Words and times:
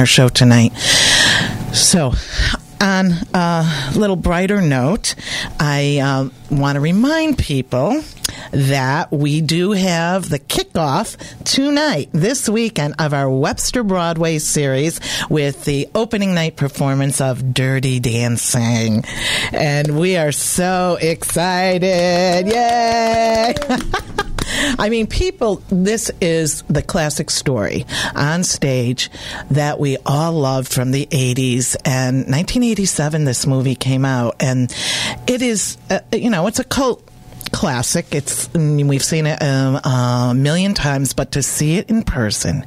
our 0.00 0.06
show 0.06 0.30
tonight. 0.30 0.72
So, 1.74 2.14
on 2.80 3.12
a 3.34 3.92
little 3.94 4.16
brighter 4.16 4.62
note, 4.62 5.14
I 5.60 5.98
uh, 5.98 6.30
want 6.50 6.76
to 6.76 6.80
remind 6.80 7.36
people 7.36 8.02
that 8.52 9.10
we 9.10 9.40
do 9.40 9.72
have 9.72 10.28
the 10.28 10.38
kickoff 10.38 11.16
tonight, 11.44 12.08
this 12.12 12.48
weekend, 12.48 12.94
of 12.98 13.14
our 13.14 13.30
Webster 13.30 13.82
Broadway 13.82 14.38
series 14.38 15.00
with 15.28 15.64
the 15.64 15.88
opening 15.94 16.34
night 16.34 16.56
performance 16.56 17.20
of 17.20 17.54
Dirty 17.54 18.00
Dancing. 18.00 19.04
And 19.52 19.98
we 19.98 20.16
are 20.16 20.32
so 20.32 20.98
excited. 21.00 22.46
Yay! 22.46 23.54
I 24.78 24.88
mean, 24.88 25.06
people, 25.06 25.62
this 25.68 26.10
is 26.20 26.62
the 26.62 26.82
classic 26.82 27.30
story 27.30 27.86
on 28.14 28.44
stage 28.44 29.10
that 29.50 29.78
we 29.78 29.96
all 30.04 30.32
loved 30.32 30.72
from 30.72 30.90
the 30.90 31.06
80s. 31.06 31.76
And 31.84 32.18
1987, 32.26 33.24
this 33.24 33.46
movie 33.46 33.74
came 33.74 34.04
out. 34.04 34.36
And 34.40 34.74
it 35.26 35.42
is, 35.42 35.76
uh, 35.88 36.00
you 36.12 36.30
know, 36.30 36.46
it's 36.46 36.58
a 36.58 36.64
cult 36.64 37.09
classic. 37.52 38.14
It's 38.14 38.52
we've 38.54 39.02
seen 39.02 39.26
it 39.26 39.42
um, 39.42 39.76
a 39.76 40.32
million 40.34 40.74
times, 40.74 41.12
but 41.12 41.32
to 41.32 41.42
see 41.42 41.76
it 41.76 41.90
in 41.90 42.02
person, 42.02 42.64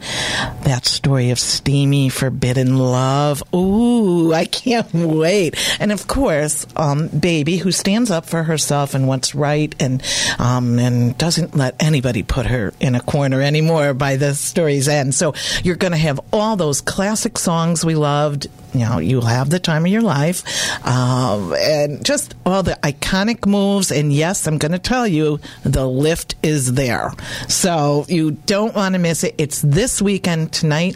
that 0.63 0.85
story 0.85 1.31
of 1.31 1.39
steamy 1.39 2.09
forbidden 2.09 2.77
love. 2.77 3.43
Ooh, 3.53 4.33
I 4.33 4.45
can't 4.45 4.93
wait! 4.93 5.55
And 5.79 5.91
of 5.91 6.07
course, 6.07 6.65
um, 6.75 7.07
baby 7.07 7.57
who 7.57 7.71
stands 7.71 8.11
up 8.11 8.25
for 8.25 8.43
herself 8.43 8.93
and 8.93 9.07
what's 9.07 9.35
right, 9.35 9.73
and 9.79 10.03
um, 10.39 10.79
and 10.79 11.17
doesn't 11.17 11.55
let 11.55 11.81
anybody 11.81 12.23
put 12.23 12.45
her 12.45 12.73
in 12.79 12.95
a 12.95 13.01
corner 13.01 13.41
anymore 13.41 13.93
by 13.93 14.17
the 14.17 14.35
story's 14.35 14.87
end. 14.87 15.15
So 15.15 15.33
you're 15.63 15.75
going 15.75 15.91
to 15.91 15.97
have 15.97 16.19
all 16.31 16.55
those 16.55 16.81
classic 16.81 17.37
songs 17.37 17.85
we 17.85 17.95
loved 17.95 18.47
you 18.73 18.81
know, 18.81 18.97
you'll 18.97 19.21
have 19.21 19.49
the 19.49 19.59
time 19.59 19.85
of 19.85 19.91
your 19.91 20.01
life, 20.01 20.43
um, 20.85 21.53
and 21.53 22.03
just 22.03 22.35
all 22.45 22.63
the 22.63 22.77
iconic 22.81 23.45
moves. 23.45 23.91
And 23.91 24.11
yes, 24.11 24.47
I'm 24.47 24.57
going 24.57 24.71
to 24.73 24.79
tell 24.79 25.07
you, 25.07 25.39
the 25.63 25.87
lift 25.87 26.35
is 26.43 26.73
there, 26.73 27.11
so 27.47 28.05
you 28.07 28.31
don't 28.31 28.75
want 28.75 28.93
to 28.93 28.99
miss 28.99 29.23
it. 29.23 29.35
It's 29.37 29.61
this 29.61 30.01
weekend 30.01 30.51
tonight, 30.51 30.95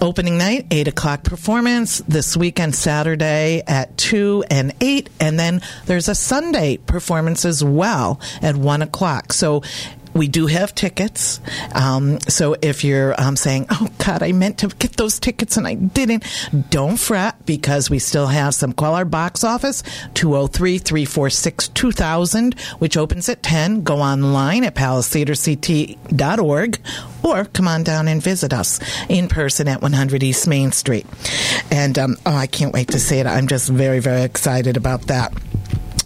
opening 0.00 0.38
night, 0.38 0.66
eight 0.70 0.88
o'clock 0.88 1.24
performance. 1.24 2.02
This 2.08 2.36
weekend, 2.36 2.74
Saturday 2.74 3.62
at 3.66 3.96
two 3.96 4.44
and 4.50 4.74
eight, 4.80 5.10
and 5.20 5.38
then 5.38 5.62
there's 5.86 6.08
a 6.08 6.14
Sunday 6.14 6.76
performance 6.76 7.44
as 7.44 7.64
well 7.64 8.20
at 8.42 8.56
one 8.56 8.82
o'clock. 8.82 9.32
So 9.32 9.62
we 10.14 10.28
do 10.28 10.46
have 10.46 10.74
tickets. 10.74 11.40
Um, 11.74 12.20
so 12.20 12.56
if 12.62 12.84
you're 12.84 13.20
um, 13.20 13.36
saying, 13.36 13.66
oh, 13.70 13.88
God, 13.98 14.22
I 14.22 14.32
meant 14.32 14.58
to 14.58 14.68
get 14.68 14.96
those 14.96 15.18
tickets 15.18 15.56
and 15.56 15.66
I 15.66 15.74
didn't, 15.74 16.24
don't 16.70 16.96
fret 16.96 17.44
because 17.44 17.90
we 17.90 17.98
still 17.98 18.28
have 18.28 18.54
some. 18.54 18.72
Call 18.72 18.94
our 18.94 19.04
box 19.04 19.44
office, 19.44 19.82
203 20.14 20.78
346 20.78 21.68
2000, 21.68 22.58
which 22.78 22.96
opens 22.96 23.28
at 23.28 23.42
10. 23.42 23.82
Go 23.82 24.00
online 24.00 24.64
at 24.64 24.74
palacetheaterct.org 24.74 26.78
or 27.22 27.44
come 27.46 27.68
on 27.68 27.82
down 27.82 28.08
and 28.08 28.22
visit 28.22 28.52
us 28.52 28.80
in 29.08 29.28
person 29.28 29.68
at 29.68 29.82
100 29.82 30.22
East 30.22 30.46
Main 30.46 30.72
Street. 30.72 31.06
And 31.70 31.98
um, 31.98 32.16
oh, 32.24 32.34
I 32.34 32.46
can't 32.46 32.72
wait 32.72 32.88
to 32.88 33.00
see 33.00 33.18
it. 33.18 33.26
I'm 33.26 33.48
just 33.48 33.68
very, 33.68 34.00
very 34.00 34.22
excited 34.22 34.76
about 34.76 35.02
that. 35.02 35.32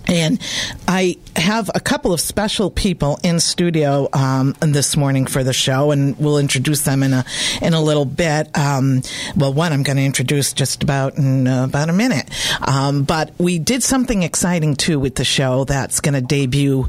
And 0.09 0.41
I 0.89 1.19
have 1.37 1.70
a 1.75 1.81
couple 1.81 2.14
of 2.14 2.20
special 2.20 2.70
people 2.70 3.19
in 3.23 3.41
studio 3.41 4.09
um, 4.14 4.55
this 4.61 4.97
morning 4.97 5.27
for 5.27 5.45
the 5.45 5.53
show, 5.53 5.91
and 5.91 6.19
we'll 6.19 6.39
introduce 6.39 6.83
them 6.83 7.03
in 7.03 7.12
a 7.12 7.25
in 7.61 7.75
a 7.75 7.81
little 7.81 8.06
bit. 8.06 8.56
Um, 8.56 9.03
well, 9.36 9.53
one 9.53 9.73
I'm 9.73 9.83
going 9.83 9.98
to 9.98 10.05
introduce 10.05 10.55
just 10.55 10.83
about 10.83 11.19
in 11.19 11.47
uh, 11.47 11.64
about 11.64 11.91
a 11.91 11.92
minute. 11.92 12.31
Um, 12.67 13.05
but 13.05 13.33
we 13.39 13.59
did 13.59 13.83
something 13.83 14.23
exciting 14.23 14.77
too 14.77 14.98
with 14.98 15.17
the 15.17 15.25
show 15.25 15.64
that's 15.64 16.01
going 16.01 16.14
to 16.14 16.23
debut 16.23 16.86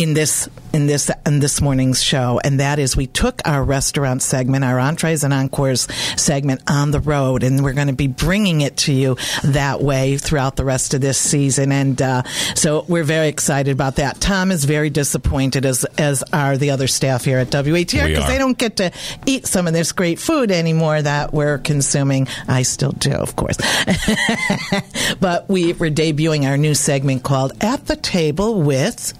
in 0.00 0.14
this 0.14 0.48
in 0.72 0.86
this 0.86 1.10
in 1.26 1.40
this 1.40 1.60
morning's 1.60 2.02
show, 2.02 2.40
and 2.42 2.58
that 2.60 2.78
is 2.78 2.96
we 2.96 3.06
took 3.06 3.42
our 3.44 3.62
restaurant 3.62 4.22
segment, 4.22 4.64
our 4.64 4.78
entrees 4.78 5.24
and 5.24 5.34
encores 5.34 5.86
segment, 6.16 6.62
on 6.68 6.90
the 6.90 7.00
road, 7.00 7.42
and 7.42 7.62
we're 7.62 7.74
going 7.74 7.88
to 7.88 7.92
be 7.92 8.06
bringing 8.06 8.62
it 8.62 8.78
to 8.78 8.92
you 8.94 9.16
that 9.44 9.82
way 9.82 10.16
throughout 10.16 10.56
the 10.56 10.64
rest 10.64 10.94
of 10.94 11.02
this 11.02 11.18
season. 11.18 11.70
And 11.70 12.00
uh, 12.00 12.22
so 12.54 12.86
we're 12.88 13.04
very 13.04 13.28
excited 13.28 13.72
about 13.72 13.96
that. 13.96 14.20
Tom 14.22 14.50
is 14.50 14.64
very 14.64 14.88
disappointed, 14.88 15.66
as 15.66 15.84
as 15.98 16.24
are 16.32 16.56
the 16.56 16.70
other 16.70 16.86
staff 16.86 17.26
here 17.26 17.38
at 17.38 17.48
WATR 17.48 18.06
because 18.06 18.26
they 18.26 18.38
don't 18.38 18.56
get 18.56 18.76
to 18.78 18.92
eat 19.26 19.46
some 19.46 19.66
of 19.66 19.74
this 19.74 19.92
great 19.92 20.18
food 20.18 20.50
anymore 20.50 21.02
that 21.02 21.34
we're 21.34 21.58
consuming. 21.58 22.26
I 22.48 22.62
still 22.62 22.92
do, 22.92 23.12
of 23.12 23.36
course, 23.36 23.58
but 25.20 25.46
we, 25.50 25.74
we're 25.74 25.90
debuting 25.90 26.48
our 26.48 26.56
new 26.56 26.74
segment 26.74 27.22
called 27.22 27.52
"At 27.60 27.86
the 27.86 27.96
Table 27.96 28.62
with." 28.62 29.12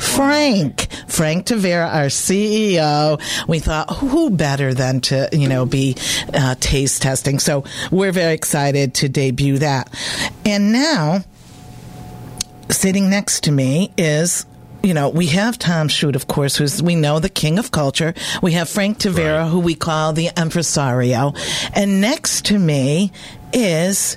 Frank, 0.00 0.88
Frank 1.08 1.46
Tavera, 1.46 1.92
our 1.92 2.06
CEO. 2.06 3.20
We 3.46 3.58
thought, 3.58 3.90
who 3.96 4.30
better 4.30 4.74
than 4.74 5.00
to, 5.02 5.28
you 5.32 5.48
know, 5.48 5.66
be 5.66 5.96
uh, 6.32 6.54
taste 6.58 7.02
testing? 7.02 7.38
So 7.38 7.64
we're 7.90 8.12
very 8.12 8.34
excited 8.34 8.94
to 8.94 9.08
debut 9.08 9.58
that. 9.58 9.92
And 10.44 10.72
now, 10.72 11.24
sitting 12.70 13.10
next 13.10 13.44
to 13.44 13.52
me 13.52 13.92
is 13.96 14.46
you 14.82 14.94
know, 14.94 15.10
we 15.10 15.26
have 15.26 15.58
Tom 15.58 15.88
Shute, 15.88 16.16
of 16.16 16.26
course, 16.26 16.56
who's 16.56 16.82
we 16.82 16.94
know 16.94 17.18
the 17.18 17.28
king 17.28 17.58
of 17.58 17.70
culture. 17.70 18.14
We 18.42 18.52
have 18.52 18.68
Frank 18.68 18.98
Tavera, 18.98 19.42
right. 19.42 19.50
who 19.50 19.60
we 19.60 19.74
call 19.74 20.12
the 20.12 20.30
impresario, 20.36 21.34
and 21.74 22.00
next 22.00 22.46
to 22.46 22.58
me 22.58 23.12
is 23.52 24.16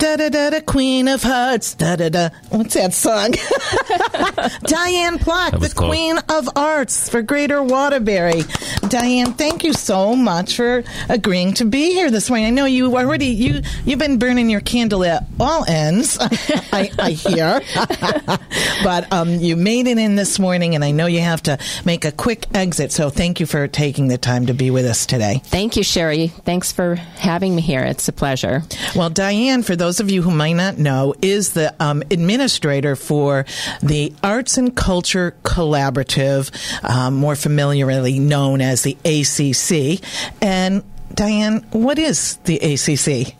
da 0.00 0.16
da 0.16 0.30
da 0.30 0.48
da 0.48 0.60
Queen 0.60 1.08
of 1.08 1.22
Hearts 1.22 1.74
da 1.74 1.94
da 1.94 2.08
da. 2.08 2.30
What's 2.48 2.72
that 2.72 2.94
song? 2.94 3.32
Diane 4.62 5.18
Plock, 5.18 5.52
the 5.52 5.68
close. 5.68 5.74
Queen 5.74 6.18
of 6.30 6.48
Arts 6.56 7.10
for 7.10 7.20
Greater 7.20 7.62
Waterbury. 7.62 8.42
Diane, 8.88 9.34
thank 9.34 9.62
you 9.62 9.74
so 9.74 10.16
much 10.16 10.56
for 10.56 10.84
agreeing 11.10 11.52
to 11.54 11.66
be 11.66 11.92
here 11.92 12.10
this 12.10 12.30
morning. 12.30 12.46
I 12.46 12.50
know 12.50 12.64
you 12.64 12.96
already 12.96 13.26
you 13.26 13.60
you've 13.84 13.98
been 13.98 14.18
burning 14.18 14.48
your 14.48 14.62
candle 14.62 15.04
at 15.04 15.26
all 15.38 15.66
ends. 15.68 16.16
I, 16.72 16.90
I, 16.98 17.10
hear, 17.10 17.60
but 18.82 19.12
um, 19.12 19.34
you 19.34 19.54
made 19.54 19.86
it 19.86 19.98
in 19.98 20.16
this 20.16 20.38
morning, 20.38 20.74
and 20.74 20.82
I 20.82 20.92
know 20.92 21.06
you 21.06 21.20
have 21.20 21.42
to 21.42 21.58
make 21.84 22.06
a 22.06 22.12
quick 22.12 22.46
exit. 22.54 22.90
So 22.92 23.10
thank 23.10 23.38
you 23.38 23.44
for 23.44 23.68
taking 23.68 24.08
the 24.08 24.18
time 24.18 24.46
to 24.46 24.54
be 24.54 24.70
with 24.70 24.86
us 24.86 25.04
today. 25.04 25.42
Thank 25.44 25.76
you, 25.76 25.82
Sherry. 25.82 26.28
Thanks 26.28 26.72
for 26.72 26.94
having 26.94 27.54
me 27.54 27.60
here. 27.60 27.82
It's 27.82 28.08
a 28.08 28.12
pleasure. 28.12 28.62
Well, 28.96 29.10
Diane, 29.10 29.62
for 29.62 29.76
those 29.76 29.89
those 29.90 29.98
of 29.98 30.08
you 30.08 30.22
who 30.22 30.30
might 30.30 30.52
not 30.52 30.78
know, 30.78 31.12
is 31.20 31.52
the 31.54 31.74
um, 31.80 32.00
administrator 32.12 32.94
for 32.94 33.44
the 33.82 34.14
Arts 34.22 34.56
and 34.56 34.76
Culture 34.76 35.34
Collaborative, 35.42 36.52
um, 36.88 37.14
more 37.14 37.34
familiarly 37.34 38.20
known 38.20 38.60
as 38.60 38.82
the 38.82 38.96
ACC. 39.04 40.00
And 40.40 40.84
Diane, 41.12 41.66
what 41.72 41.98
is 41.98 42.36
the 42.44 42.58
ACC? 42.58 43.34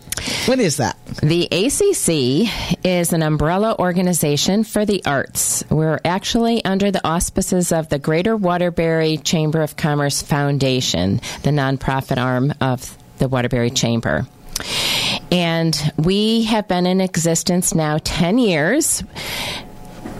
What 0.49 0.59
is 0.59 0.79
that? 0.79 0.97
The 1.23 1.45
ACC 1.45 2.85
is 2.85 3.13
an 3.13 3.23
umbrella 3.23 3.77
organization 3.79 4.65
for 4.65 4.85
the 4.85 5.05
arts. 5.07 5.63
We're 5.71 6.01
actually 6.05 6.65
under 6.65 6.91
the 6.91 7.07
auspices 7.07 7.71
of 7.71 7.91
the 7.91 8.01
Greater 8.01 8.37
Waterbury 8.37 9.19
Chamber 9.19 9.63
of 9.63 9.77
Commerce 9.77 10.21
Foundation, 10.21 11.21
the 11.45 11.51
nonprofit 11.51 12.21
arm 12.21 12.53
of 12.61 12.99
the 13.19 13.29
Waterbury 13.29 13.71
Chamber. 13.71 14.27
And 15.31 15.93
we 15.97 16.45
have 16.45 16.67
been 16.69 16.87
in 16.87 17.01
existence 17.01 17.75
now 17.75 17.99
10 18.03 18.39
years. 18.39 19.03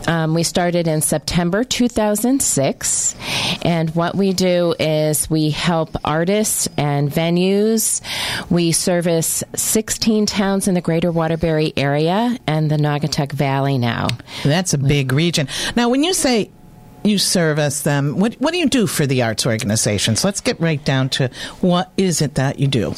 Um, 0.07 0.35
we 0.35 0.43
started 0.43 0.89
in 0.89 1.03
September 1.03 1.63
2006, 1.63 3.15
and 3.63 3.95
what 3.95 4.17
we 4.17 4.33
do 4.33 4.75
is 4.81 5.29
we 5.29 5.51
help 5.51 5.95
artists 6.05 6.69
and 6.77 7.11
venues. 7.11 8.01
We 8.51 8.73
service 8.73 9.45
16 9.55 10.27
towns 10.27 10.69
in 10.69 10.75
the 10.75 10.81
greater 10.81 11.13
Waterbury 11.13 11.73
area 11.77 12.37
and 12.47 12.71
the 12.71 12.77
Naugatuck 12.77 13.33
Valley 13.33 13.79
now. 13.79 14.09
That's 14.43 14.73
a 14.73 14.79
big 14.79 15.13
region. 15.13 15.49
Now, 15.77 15.91
when 15.91 16.03
you 16.03 16.15
say 16.15 16.51
you 17.03 17.19
service 17.19 17.83
them. 17.83 18.19
What 18.19 18.35
what 18.35 18.53
do 18.53 18.59
you 18.59 18.69
do 18.69 18.87
for 18.87 19.07
the 19.07 19.23
arts 19.23 19.47
organizations? 19.47 20.25
Let's 20.25 20.41
get 20.41 20.61
right 20.61 20.85
down 20.85 21.09
to 21.11 21.31
what 21.61 21.91
is 21.97 22.21
it 22.21 22.35
that 22.35 22.59
you 22.59 22.67
do. 22.67 22.95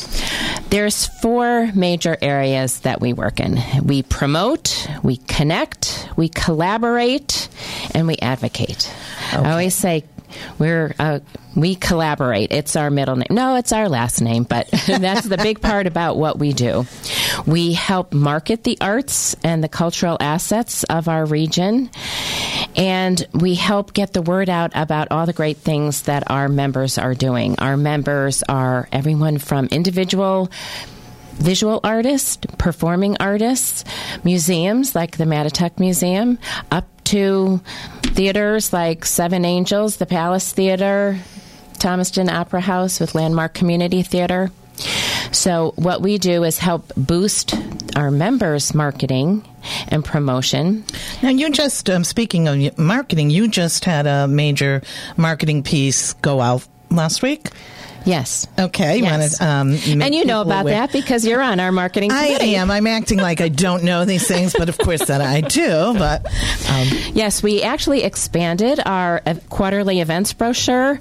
There's 0.73 1.05
four 1.05 1.71
major 1.75 2.17
areas 2.23 2.81
that 2.81 2.99
we 2.99 3.13
work 3.13 3.41
in. 3.41 3.59
We 3.85 4.03
promote, 4.03 4.89
we 5.03 5.19
connect, 5.19 6.09
we 6.17 6.31
collaborate, 6.31 7.51
and 7.95 8.07
we 8.07 8.17
advocate. 8.17 8.91
Okay. 9.35 9.37
I 9.37 9.51
always 9.51 9.75
say 9.75 10.05
we're 10.58 10.94
uh, 10.99 11.20
we 11.55 11.75
collaborate. 11.75 12.52
It's 12.52 12.76
our 12.76 12.90
middle 12.90 13.17
name. 13.17 13.29
No, 13.31 13.56
it's 13.56 13.73
our 13.73 13.88
last 13.88 14.20
name, 14.20 14.44
but 14.44 14.69
that's 14.87 15.26
the 15.26 15.37
big 15.37 15.61
part 15.61 15.87
about 15.87 16.17
what 16.17 16.38
we 16.38 16.52
do. 16.52 16.87
We 17.46 17.75
help 17.75 18.14
market 18.14 18.64
the 18.64 18.79
arts 18.81 19.37
and 19.44 19.62
the 19.62 19.69
cultural 19.69 20.17
assets 20.20 20.84
of 20.84 21.08
our 21.08 21.25
region, 21.25 21.90
And 22.75 23.26
we 23.34 23.55
help 23.55 23.93
get 23.93 24.12
the 24.12 24.23
word 24.23 24.49
out 24.49 24.73
about 24.75 25.08
all 25.11 25.26
the 25.26 25.32
great 25.32 25.58
things 25.58 26.02
that 26.02 26.31
our 26.31 26.49
members 26.49 26.96
are 26.96 27.14
doing. 27.14 27.58
Our 27.58 27.76
members 27.76 28.43
are 28.49 28.88
everyone 28.93 29.38
from 29.38 29.67
individual 29.67 30.50
visual 31.34 31.81
artists, 31.82 32.37
performing 32.58 33.17
artists, 33.20 33.84
museums 34.25 34.94
like 34.94 35.17
the 35.17 35.25
Mattatuck 35.25 35.79
Museum, 35.79 36.38
up 36.70 36.87
to 37.05 37.61
theaters 38.02 38.73
like 38.73 39.05
Seven 39.05 39.44
Angels, 39.44 39.96
the 39.96 40.06
Palace 40.06 40.52
Theater, 40.52 41.19
Thomaston 41.79 42.29
Opera 42.29 42.61
House 42.61 43.00
with 43.00 43.14
Landmark 43.14 43.55
Community 43.55 44.02
Theater. 44.02 44.50
So, 45.32 45.73
what 45.76 46.02
we 46.02 46.19
do 46.19 46.44
is 46.44 46.58
help 46.58 46.93
boost 46.96 47.55
our 47.96 48.11
members' 48.11 48.75
marketing 48.75 49.46
and 49.88 50.05
promotion. 50.05 50.84
Now, 51.23 51.31
you 51.31 51.50
just, 51.50 51.88
um, 51.88 52.05
speaking 52.05 52.49
of 52.49 52.79
marketing, 52.79 53.31
you 53.31 53.49
just 53.49 53.84
had 53.84 54.06
a 54.06 54.26
major 54.26 54.82
marketing 55.17 55.62
piece 55.62 56.12
go 56.14 56.40
out 56.40 56.67
last 56.90 57.23
week. 57.23 57.50
Yes. 58.05 58.47
Okay. 58.59 58.97
You 58.99 59.05
Yes. 59.05 59.41
wanna, 59.41 59.53
um, 59.61 59.79
And 60.03 60.15
you 60.15 60.25
know 60.25 60.41
about 60.41 60.63
aware- 60.63 60.75
that 60.75 60.93
because 60.93 61.25
you're 61.27 61.43
on 61.43 61.61
our 61.61 61.73
marketing 61.73 62.11
I 62.13 62.27
am. 62.27 62.71
I'm 62.71 62.87
acting 62.87 63.19
like 63.19 63.41
I 63.41 63.49
don't 63.49 63.85
know 63.85 64.05
these 64.05 64.27
things, 64.27 64.55
but 64.59 64.69
of 64.69 64.79
course 64.79 65.05
that 65.07 65.21
I 65.21 65.41
do. 65.41 65.95
But 65.97 66.27
um, 66.71 66.89
Yes, 67.15 67.43
we 67.43 67.63
actually 67.63 68.03
expanded 68.03 68.81
our 68.85 69.21
quarterly 69.51 70.01
events 70.01 70.33
brochure. 70.33 70.99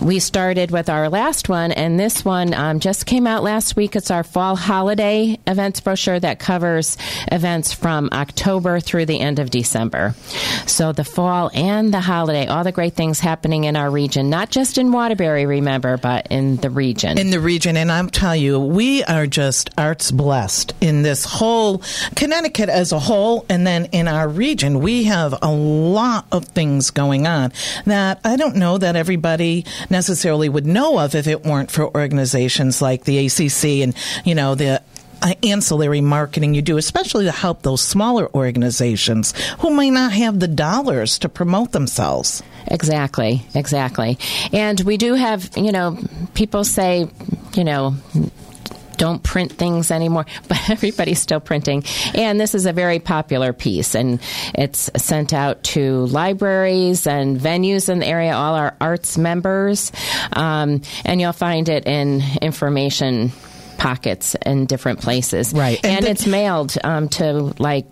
We 0.00 0.18
started 0.18 0.70
with 0.72 0.88
our 0.88 1.08
last 1.08 1.48
one, 1.48 1.70
and 1.70 1.98
this 2.00 2.24
one 2.24 2.52
um, 2.52 2.80
just 2.80 3.06
came 3.06 3.26
out 3.28 3.44
last 3.44 3.76
week. 3.76 3.94
It's 3.94 4.10
our 4.10 4.24
fall 4.24 4.56
holiday 4.56 5.38
events 5.46 5.80
brochure 5.80 6.18
that 6.18 6.40
covers 6.40 6.96
events 7.30 7.72
from 7.72 8.08
October 8.12 8.80
through 8.80 9.06
the 9.06 9.20
end 9.20 9.38
of 9.38 9.50
December. 9.50 10.14
So 10.66 10.92
the 10.92 11.04
fall 11.04 11.50
and 11.54 11.94
the 11.94 12.00
holiday, 12.00 12.46
all 12.48 12.64
the 12.64 12.72
great 12.72 12.94
things 12.94 13.20
happening 13.20 13.64
in 13.64 13.76
our 13.76 13.88
region, 13.90 14.30
not 14.30 14.50
just 14.50 14.78
in 14.78 14.90
Waterbury, 14.90 15.46
remember, 15.46 15.96
but 15.96 16.23
in 16.30 16.56
the 16.56 16.70
region. 16.70 17.18
in 17.18 17.30
the 17.30 17.40
region, 17.40 17.76
and 17.76 17.90
I'm 17.90 18.10
telling 18.10 18.42
you, 18.42 18.58
we 18.60 19.04
are 19.04 19.26
just 19.26 19.70
arts 19.76 20.10
blessed 20.10 20.74
in 20.80 21.02
this 21.02 21.24
whole 21.24 21.82
Connecticut 22.16 22.68
as 22.68 22.92
a 22.92 22.98
whole, 22.98 23.44
and 23.48 23.66
then 23.66 23.86
in 23.86 24.08
our 24.08 24.28
region, 24.28 24.80
we 24.80 25.04
have 25.04 25.34
a 25.42 25.50
lot 25.50 26.26
of 26.32 26.46
things 26.46 26.90
going 26.90 27.26
on 27.26 27.52
that 27.86 28.20
I 28.24 28.36
don't 28.36 28.56
know 28.56 28.78
that 28.78 28.96
everybody 28.96 29.64
necessarily 29.90 30.48
would 30.48 30.66
know 30.66 30.98
of 30.98 31.14
if 31.14 31.26
it 31.26 31.44
weren't 31.44 31.70
for 31.70 31.86
organizations 31.96 32.80
like 32.80 33.04
the 33.04 33.26
ACC 33.26 33.82
and 33.82 33.94
you 34.24 34.34
know 34.34 34.54
the 34.54 34.82
ancillary 35.42 36.00
marketing 36.00 36.54
you 36.54 36.62
do, 36.62 36.76
especially 36.76 37.24
to 37.24 37.32
help 37.32 37.62
those 37.62 37.80
smaller 37.80 38.28
organizations 38.34 39.32
who 39.60 39.70
may 39.70 39.90
not 39.90 40.12
have 40.12 40.38
the 40.40 40.48
dollars 40.48 41.18
to 41.20 41.28
promote 41.28 41.72
themselves. 41.72 42.42
Exactly, 42.66 43.44
exactly. 43.54 44.18
And 44.52 44.80
we 44.80 44.96
do 44.96 45.14
have, 45.14 45.50
you 45.56 45.72
know, 45.72 45.98
people 46.34 46.64
say, 46.64 47.08
you 47.54 47.64
know, 47.64 47.94
don't 48.96 49.22
print 49.22 49.52
things 49.52 49.90
anymore, 49.90 50.26
but 50.48 50.70
everybody's 50.70 51.20
still 51.20 51.40
printing. 51.40 51.84
And 52.14 52.40
this 52.40 52.54
is 52.54 52.66
a 52.66 52.72
very 52.72 52.98
popular 52.98 53.52
piece, 53.52 53.94
and 53.94 54.20
it's 54.54 54.90
sent 54.96 55.32
out 55.32 55.62
to 55.64 56.06
libraries 56.06 57.06
and 57.06 57.38
venues 57.38 57.88
in 57.88 58.00
the 58.00 58.06
area, 58.06 58.34
all 58.34 58.54
our 58.54 58.76
arts 58.80 59.18
members, 59.18 59.92
um, 60.32 60.82
and 61.04 61.20
you'll 61.20 61.32
find 61.32 61.68
it 61.68 61.86
in 61.86 62.22
information 62.40 63.32
pockets 63.84 64.34
in 64.46 64.64
different 64.64 64.98
places. 65.02 65.52
Right. 65.52 65.78
And 65.84 65.96
And, 65.98 66.06
the- 66.06 66.10
it's 66.10 66.26
mailed 66.26 66.74
um, 66.82 67.10
to 67.10 67.52
like 67.58 67.84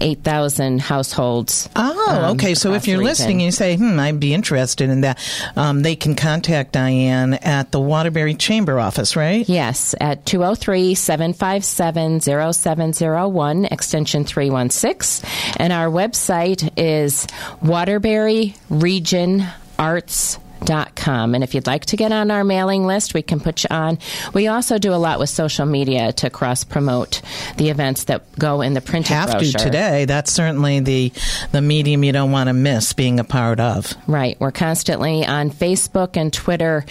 8,000 0.00 0.80
households. 0.80 1.68
Oh, 1.74 2.06
um, 2.08 2.36
okay. 2.36 2.54
So 2.54 2.72
if 2.74 2.86
you're 2.86 2.98
region. 2.98 3.10
listening 3.10 3.36
and 3.38 3.46
you 3.46 3.50
say, 3.50 3.76
hmm, 3.76 3.98
I'd 3.98 4.20
be 4.20 4.32
interested 4.32 4.88
in 4.88 5.00
that, 5.00 5.18
um, 5.56 5.82
they 5.82 5.96
can 5.96 6.14
contact 6.14 6.70
Diane 6.72 7.34
at 7.34 7.72
the 7.72 7.80
Waterbury 7.80 8.34
Chamber 8.34 8.78
office, 8.78 9.16
right? 9.16 9.48
Yes, 9.48 9.92
at 10.00 10.24
203 10.24 10.94
757 10.94 12.20
0701, 12.20 13.64
extension 13.64 14.24
316. 14.24 15.28
And 15.56 15.72
our 15.72 15.88
website 15.88 16.70
is 16.76 17.26
waterburyregionarts.com. 20.60 21.34
And 21.34 21.44
if 21.44 21.54
you'd 21.54 21.66
like 21.66 21.86
to 21.86 21.96
get 21.96 22.12
on 22.12 22.30
our 22.30 22.44
mailing 22.44 22.86
list, 22.86 23.14
we 23.14 23.22
can 23.22 23.40
put 23.40 23.64
you 23.64 23.68
on. 23.70 23.98
We 24.34 24.46
also 24.48 24.78
do 24.78 24.92
a 24.92 24.96
lot 24.96 25.18
with 25.18 25.28
social 25.30 25.66
media 25.66 26.12
to 26.14 26.30
cross 26.30 26.64
promote 26.64 27.22
the 27.56 27.70
events 27.70 28.04
that 28.04 28.22
go 28.38 28.60
in 28.60 28.74
the 28.74 28.80
printed 28.80 29.12
Have 29.12 29.30
brochure. 29.30 29.58
to 29.58 29.64
today. 29.64 30.04
That's 30.04 30.32
certainly 30.32 30.80
the 30.80 31.12
the 31.52 31.62
medium 31.62 32.04
you 32.04 32.12
don't 32.12 32.30
want 32.30 32.48
to 32.48 32.52
miss 32.52 32.92
being 32.92 33.20
a 33.20 33.24
part 33.24 33.60
of. 33.60 33.94
Right. 34.06 34.36
We're 34.40 34.52
constantly 34.52 35.24
on 35.26 35.50
Facebook 35.50 36.16
and 36.16 36.32
Twitter 36.32 36.84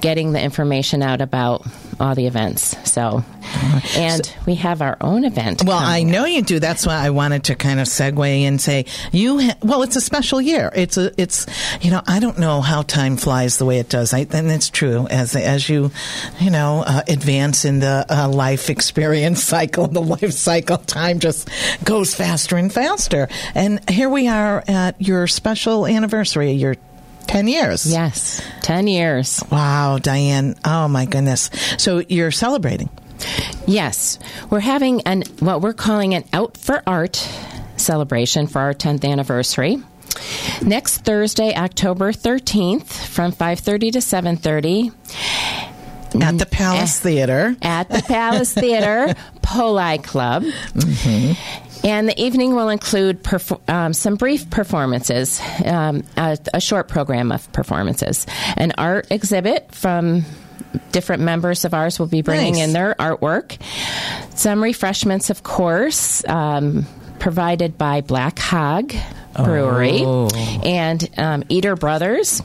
getting 0.00 0.32
the 0.32 0.42
information 0.42 1.02
out 1.02 1.20
about 1.20 1.66
all 1.98 2.14
the 2.14 2.26
events. 2.26 2.76
So, 2.90 3.24
and 3.96 4.34
we 4.46 4.56
have 4.56 4.82
our 4.82 4.96
own 5.00 5.24
event. 5.24 5.62
Well, 5.64 5.78
I 5.78 6.02
know 6.02 6.24
you 6.24 6.42
do. 6.42 6.60
That's 6.60 6.86
why 6.86 6.96
I 6.96 7.10
wanted 7.10 7.44
to 7.44 7.54
kind 7.54 7.80
of 7.80 7.86
segue 7.86 8.26
and 8.42 8.60
say 8.60 8.86
you. 9.12 9.38
Ha- 9.38 9.56
well, 9.62 9.82
it's 9.82 9.96
a 9.96 10.00
special 10.00 10.40
year. 10.40 10.70
It's 10.74 10.96
a. 10.96 11.12
It's 11.20 11.46
you 11.80 11.90
know 11.90 12.02
I 12.06 12.20
don't 12.20 12.38
know 12.38 12.60
how 12.60 12.82
time 12.82 13.16
flies 13.16 13.58
the 13.58 13.64
way 13.64 13.78
it 13.78 13.88
does. 13.88 14.12
I, 14.12 14.26
and 14.30 14.50
it's 14.50 14.70
true 14.70 15.06
as 15.08 15.34
as 15.36 15.68
you 15.68 15.90
you 16.40 16.50
know 16.50 16.84
uh, 16.86 17.02
advance 17.08 17.64
in 17.64 17.80
the 17.80 18.04
uh, 18.08 18.28
life 18.28 18.68
experience 18.68 19.42
cycle, 19.56 19.86
the 19.86 20.02
life 20.02 20.32
cycle, 20.32 20.78
time 20.78 21.18
just 21.18 21.48
goes 21.84 22.14
faster 22.14 22.56
and 22.56 22.72
faster. 22.72 23.28
And 23.54 23.88
here 23.88 24.08
we 24.08 24.28
are 24.28 24.62
at 24.68 25.00
your 25.00 25.26
special 25.26 25.86
anniversary. 25.86 26.52
Your 26.52 26.76
ten 27.26 27.48
years. 27.48 27.90
Yes, 27.90 28.40
10 28.62 28.86
years. 28.86 29.42
Wow, 29.50 29.98
Diane. 30.00 30.54
Oh 30.64 30.88
my 30.88 31.04
goodness. 31.06 31.50
So 31.78 32.02
you're 32.08 32.30
celebrating. 32.30 32.88
Yes. 33.66 34.18
We're 34.50 34.60
having 34.60 35.00
an 35.02 35.22
what 35.40 35.60
we're 35.60 35.72
calling 35.72 36.14
an 36.14 36.24
Out 36.32 36.56
for 36.56 36.82
Art 36.86 37.16
celebration 37.76 38.46
for 38.46 38.60
our 38.60 38.74
10th 38.74 39.04
anniversary. 39.10 39.78
Next 40.62 40.98
Thursday, 40.98 41.54
October 41.54 42.12
13th 42.12 42.86
from 42.86 43.32
5:30 43.32 43.92
to 43.92 43.98
7:30 44.00 44.92
At 46.22 46.38
the 46.38 46.46
Palace 46.46 46.98
eh, 47.00 47.02
Theater. 47.10 47.56
at 47.60 47.88
the 47.90 48.02
Palace 48.02 48.54
Theater 48.54 49.14
Poli 49.42 49.98
Club. 49.98 50.42
Mm-hmm. 50.44 51.32
And 51.84 52.08
the 52.08 52.20
evening 52.20 52.54
will 52.54 52.68
include 52.68 53.22
perf- 53.22 53.60
um, 53.70 53.92
some 53.92 54.16
brief 54.16 54.50
performances, 54.50 55.40
um, 55.64 56.02
a, 56.16 56.38
a 56.54 56.60
short 56.60 56.88
program 56.88 57.30
of 57.32 57.50
performances, 57.52 58.26
an 58.56 58.72
art 58.78 59.06
exhibit 59.10 59.72
from 59.74 60.24
different 60.92 61.22
members 61.22 61.64
of 61.64 61.74
ours 61.74 61.98
will 61.98 62.06
be 62.06 62.22
bringing 62.22 62.54
Nice. 62.54 62.64
in 62.64 62.72
their 62.72 62.94
artwork, 62.98 63.58
some 64.34 64.62
refreshments, 64.62 65.30
of 65.30 65.42
course. 65.42 66.26
Um, 66.28 66.86
Provided 67.18 67.78
by 67.78 68.02
Black 68.02 68.38
Hog 68.38 68.92
Brewery 69.44 70.00
Oh. 70.04 70.28
and 70.64 71.08
um, 71.16 71.44
Eder 71.50 71.76
Brothers. 71.76 72.42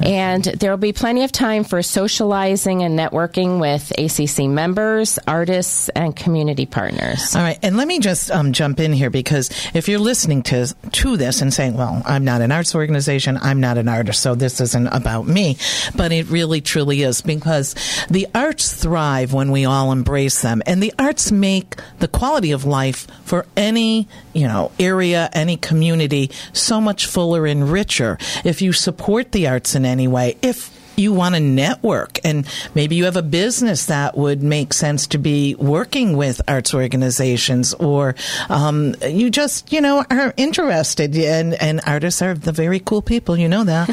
And 0.00 0.44
there 0.44 0.70
will 0.70 0.76
be 0.78 0.92
plenty 0.92 1.24
of 1.24 1.32
time 1.32 1.64
for 1.64 1.82
socializing 1.82 2.82
and 2.82 2.98
networking 2.98 3.60
with 3.60 3.90
ACC 3.98 4.46
members, 4.48 5.18
artists, 5.26 5.88
and 5.90 6.14
community 6.14 6.66
partners. 6.66 7.34
All 7.34 7.42
right, 7.42 7.58
and 7.62 7.76
let 7.76 7.88
me 7.88 7.98
just 7.98 8.30
um, 8.30 8.52
jump 8.52 8.78
in 8.80 8.92
here 8.92 9.08
because 9.10 9.50
if 9.74 9.88
you're 9.88 9.98
listening 10.00 10.42
to 10.44 10.66
to 10.92 11.16
this 11.16 11.40
and 11.40 11.52
saying, 11.52 11.74
"Well, 11.74 12.02
I'm 12.04 12.24
not 12.24 12.40
an 12.42 12.52
arts 12.52 12.74
organization, 12.74 13.38
I'm 13.40 13.60
not 13.60 13.78
an 13.78 13.88
artist, 13.88 14.20
so 14.20 14.34
this 14.34 14.60
isn't 14.60 14.88
about 14.88 15.26
me," 15.26 15.56
but 15.94 16.12
it 16.12 16.26
really 16.28 16.60
truly 16.60 17.02
is 17.02 17.22
because 17.22 17.74
the 18.10 18.26
arts 18.34 18.72
thrive 18.74 19.32
when 19.32 19.50
we 19.50 19.64
all 19.64 19.92
embrace 19.92 20.42
them, 20.42 20.62
and 20.66 20.82
the 20.82 20.92
arts 20.98 21.32
make 21.32 21.76
the 22.00 22.08
quality 22.08 22.50
of 22.50 22.64
life 22.64 23.06
for 23.24 23.46
any 23.56 24.08
you 24.34 24.46
know 24.46 24.72
area, 24.78 25.30
any 25.32 25.56
community 25.56 26.05
so 26.52 26.80
much 26.80 27.06
fuller 27.06 27.46
and 27.46 27.70
richer 27.70 28.18
if 28.44 28.62
you 28.62 28.72
support 28.72 29.32
the 29.32 29.48
arts 29.48 29.74
in 29.74 29.84
any 29.84 30.08
way. 30.08 30.36
If 30.42 30.75
you 30.98 31.12
want 31.12 31.34
to 31.34 31.40
network 31.40 32.18
and 32.24 32.46
maybe 32.74 32.96
you 32.96 33.04
have 33.04 33.16
a 33.16 33.22
business 33.22 33.86
that 33.86 34.16
would 34.16 34.42
make 34.42 34.72
sense 34.72 35.06
to 35.08 35.18
be 35.18 35.54
working 35.56 36.16
with 36.16 36.40
arts 36.48 36.74
organizations 36.74 37.74
or 37.74 38.14
um, 38.48 38.94
you 39.06 39.30
just 39.30 39.72
you 39.72 39.80
know 39.80 40.04
are 40.10 40.32
interested 40.36 41.14
and, 41.16 41.54
and 41.54 41.80
artists 41.86 42.22
are 42.22 42.34
the 42.34 42.52
very 42.52 42.80
cool 42.80 43.02
people 43.02 43.36
you 43.36 43.48
know 43.48 43.64
that 43.64 43.86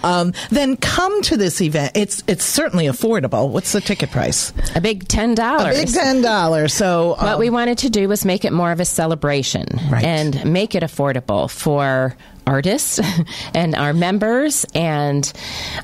um, 0.04 0.32
then 0.50 0.76
come 0.76 1.22
to 1.22 1.36
this 1.36 1.60
event 1.60 1.92
it's 1.94 2.22
it's 2.26 2.44
certainly 2.44 2.86
affordable 2.86 3.48
what's 3.50 3.72
the 3.72 3.80
ticket 3.80 4.10
price 4.10 4.52
A 4.74 4.80
big 4.80 5.06
$10. 5.08 5.34
a 5.38 5.72
big 5.72 5.88
ten 5.92 6.22
dollars 6.22 6.72
so 6.74 7.10
What 7.10 7.34
um, 7.34 7.38
we 7.38 7.50
wanted 7.50 7.78
to 7.78 7.90
do 7.90 8.08
was 8.08 8.24
make 8.24 8.44
it 8.44 8.52
more 8.52 8.72
of 8.72 8.80
a 8.80 8.84
celebration 8.84 9.66
Right. 9.90 10.04
and 10.04 10.44
make 10.52 10.74
it 10.74 10.82
affordable 10.82 11.50
for 11.50 12.16
artists 12.48 12.98
and 13.54 13.74
our 13.74 13.92
members 13.92 14.64
and 14.74 15.32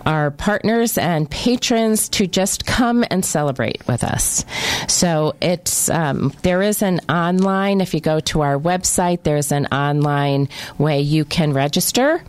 our 0.06 0.30
partners 0.30 0.98
and 0.98 1.30
patrons 1.30 2.08
to 2.08 2.26
just 2.26 2.66
come 2.66 3.04
and 3.10 3.24
celebrate 3.24 3.86
with 3.86 4.02
us. 4.02 4.44
So 4.88 5.36
it's 5.40 5.88
um, 5.90 6.32
there 6.42 6.62
is 6.62 6.82
an 6.82 7.00
online. 7.08 7.80
If 7.80 7.94
you 7.94 8.00
go 8.00 8.20
to 8.20 8.40
our 8.40 8.58
website, 8.58 9.22
there's 9.22 9.52
an 9.52 9.66
online 9.66 10.48
way 10.78 11.00
you 11.00 11.24
can 11.24 11.52
register, 11.52 12.22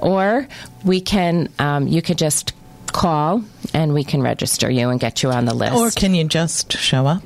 or 0.00 0.48
we 0.84 1.00
can 1.00 1.48
um, 1.58 1.86
you 1.86 2.02
could 2.02 2.18
just 2.18 2.54
call 2.92 3.42
and 3.74 3.94
we 3.94 4.04
can 4.04 4.22
register 4.22 4.70
you 4.70 4.90
and 4.90 5.00
get 5.00 5.22
you 5.22 5.30
on 5.30 5.44
the 5.44 5.54
list. 5.54 5.74
Or 5.74 5.90
can 5.90 6.14
you 6.14 6.24
just 6.24 6.72
show 6.72 7.06
up? 7.06 7.22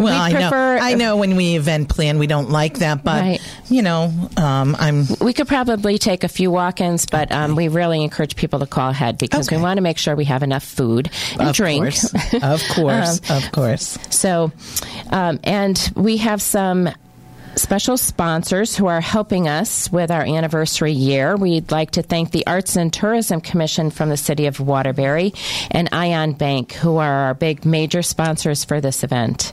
Well, 0.00 0.28
We 0.30 0.36
I 0.36 0.40
know. 0.50 0.50
I 0.80 0.94
know 0.94 1.16
when 1.16 1.36
we 1.36 1.56
event 1.56 1.88
plan, 1.88 2.18
we 2.18 2.26
don't 2.26 2.50
like 2.50 2.78
that, 2.78 3.04
but 3.04 3.20
Right. 3.20 3.40
you 3.68 3.82
know, 3.82 4.12
um, 4.36 4.76
I'm. 4.78 5.06
we 5.20 5.32
could 5.32 5.46
probably 5.48 5.98
take 5.98 6.24
a 6.24 6.28
few 6.28 6.50
walk-ins, 6.50 7.06
but 7.06 7.30
um, 7.32 7.54
we 7.56 7.68
really 7.68 8.02
encourage 8.02 8.34
people 8.36 8.58
to 8.60 8.66
call 8.66 8.90
ahead 8.90 9.18
because 9.18 9.48
Okay. 9.48 9.56
we 9.56 9.62
want 9.62 9.76
to 9.76 9.82
make 9.82 9.98
sure 9.98 10.16
we 10.16 10.24
have 10.24 10.42
enough 10.42 10.64
food 10.64 11.10
and 11.38 11.48
of 11.50 11.54
drink. 11.56 11.82
course, 11.84 12.14
of 12.42 12.62
course, 12.70 13.30
Um, 13.30 13.36
of 13.36 13.52
course. 13.52 13.98
So, 14.10 14.52
um, 15.10 15.38
and 15.44 15.92
we 15.94 16.16
have 16.18 16.40
some 16.42 16.88
special 17.56 17.96
sponsors 17.96 18.76
who 18.76 18.86
are 18.86 19.00
helping 19.00 19.48
us 19.48 19.90
with 19.90 20.12
our 20.12 20.22
anniversary 20.22 20.92
year. 20.92 21.36
We'd 21.36 21.72
like 21.72 21.90
to 21.92 22.02
thank 22.02 22.30
the 22.30 22.46
Arts 22.46 22.76
and 22.76 22.92
Tourism 22.92 23.40
Commission 23.40 23.90
from 23.90 24.08
the 24.08 24.16
City 24.16 24.46
of 24.46 24.60
Waterbury 24.60 25.34
and 25.70 25.88
Ion 25.90 26.32
Bank, 26.34 26.72
who 26.74 26.98
are 26.98 27.12
our 27.26 27.34
big 27.34 27.64
major 27.64 28.02
sponsors 28.02 28.64
for 28.64 28.80
this 28.80 29.02
event. 29.02 29.52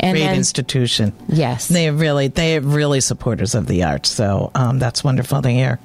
And 0.00 0.14
Great 0.16 0.24
then, 0.26 0.36
institution. 0.36 1.12
yes. 1.28 1.68
They 1.68 1.90
really, 1.90 2.28
they 2.28 2.56
are 2.56 2.60
really 2.60 3.00
supporters 3.00 3.54
of 3.54 3.66
the 3.66 3.84
arts. 3.84 4.08
So 4.10 4.50
um, 4.54 4.78
that's 4.78 5.02
wonderful 5.02 5.42
to 5.42 5.50
hear. 5.50 5.78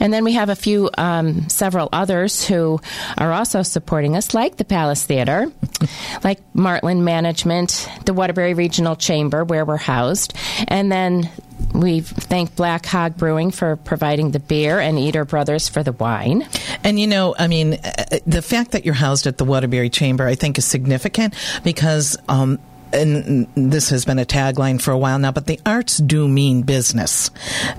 And 0.00 0.12
then 0.12 0.24
we 0.24 0.32
have 0.32 0.48
a 0.48 0.56
few, 0.56 0.90
um, 0.98 1.48
several 1.48 1.88
others 1.92 2.44
who 2.46 2.80
are 3.18 3.32
also 3.32 3.62
supporting 3.62 4.16
us, 4.16 4.34
like 4.34 4.56
the 4.56 4.64
Palace 4.64 5.04
Theater, 5.04 5.50
like 6.24 6.40
Martland 6.54 7.04
Management, 7.04 7.88
the 8.04 8.12
Waterbury 8.14 8.54
Regional 8.54 8.96
Chamber, 8.96 9.44
where 9.44 9.64
we're 9.64 9.76
housed. 9.76 10.34
And 10.68 10.90
then 10.90 11.30
we 11.72 12.00
thank 12.00 12.54
Black 12.56 12.86
Hog 12.86 13.16
Brewing 13.16 13.50
for 13.50 13.76
providing 13.76 14.30
the 14.30 14.40
beer 14.40 14.78
and 14.80 14.98
Eder 14.98 15.24
Brothers 15.24 15.68
for 15.68 15.82
the 15.82 15.92
wine. 15.92 16.46
And 16.82 16.98
you 17.00 17.06
know, 17.06 17.34
I 17.38 17.46
mean, 17.46 17.74
uh, 17.74 18.18
the 18.26 18.42
fact 18.42 18.72
that 18.72 18.84
you're 18.84 18.94
housed 18.94 19.26
at 19.26 19.38
the 19.38 19.44
Waterbury 19.44 19.90
Chamber, 19.90 20.26
I 20.26 20.34
think, 20.34 20.58
is 20.58 20.64
significant 20.64 21.34
because. 21.62 22.16
Um, 22.28 22.58
and 22.94 23.48
this 23.54 23.90
has 23.90 24.04
been 24.04 24.18
a 24.18 24.24
tagline 24.24 24.80
for 24.80 24.92
a 24.92 24.98
while 24.98 25.18
now, 25.18 25.32
but 25.32 25.46
the 25.46 25.60
arts 25.66 25.98
do 25.98 26.28
mean 26.28 26.62
business 26.62 27.30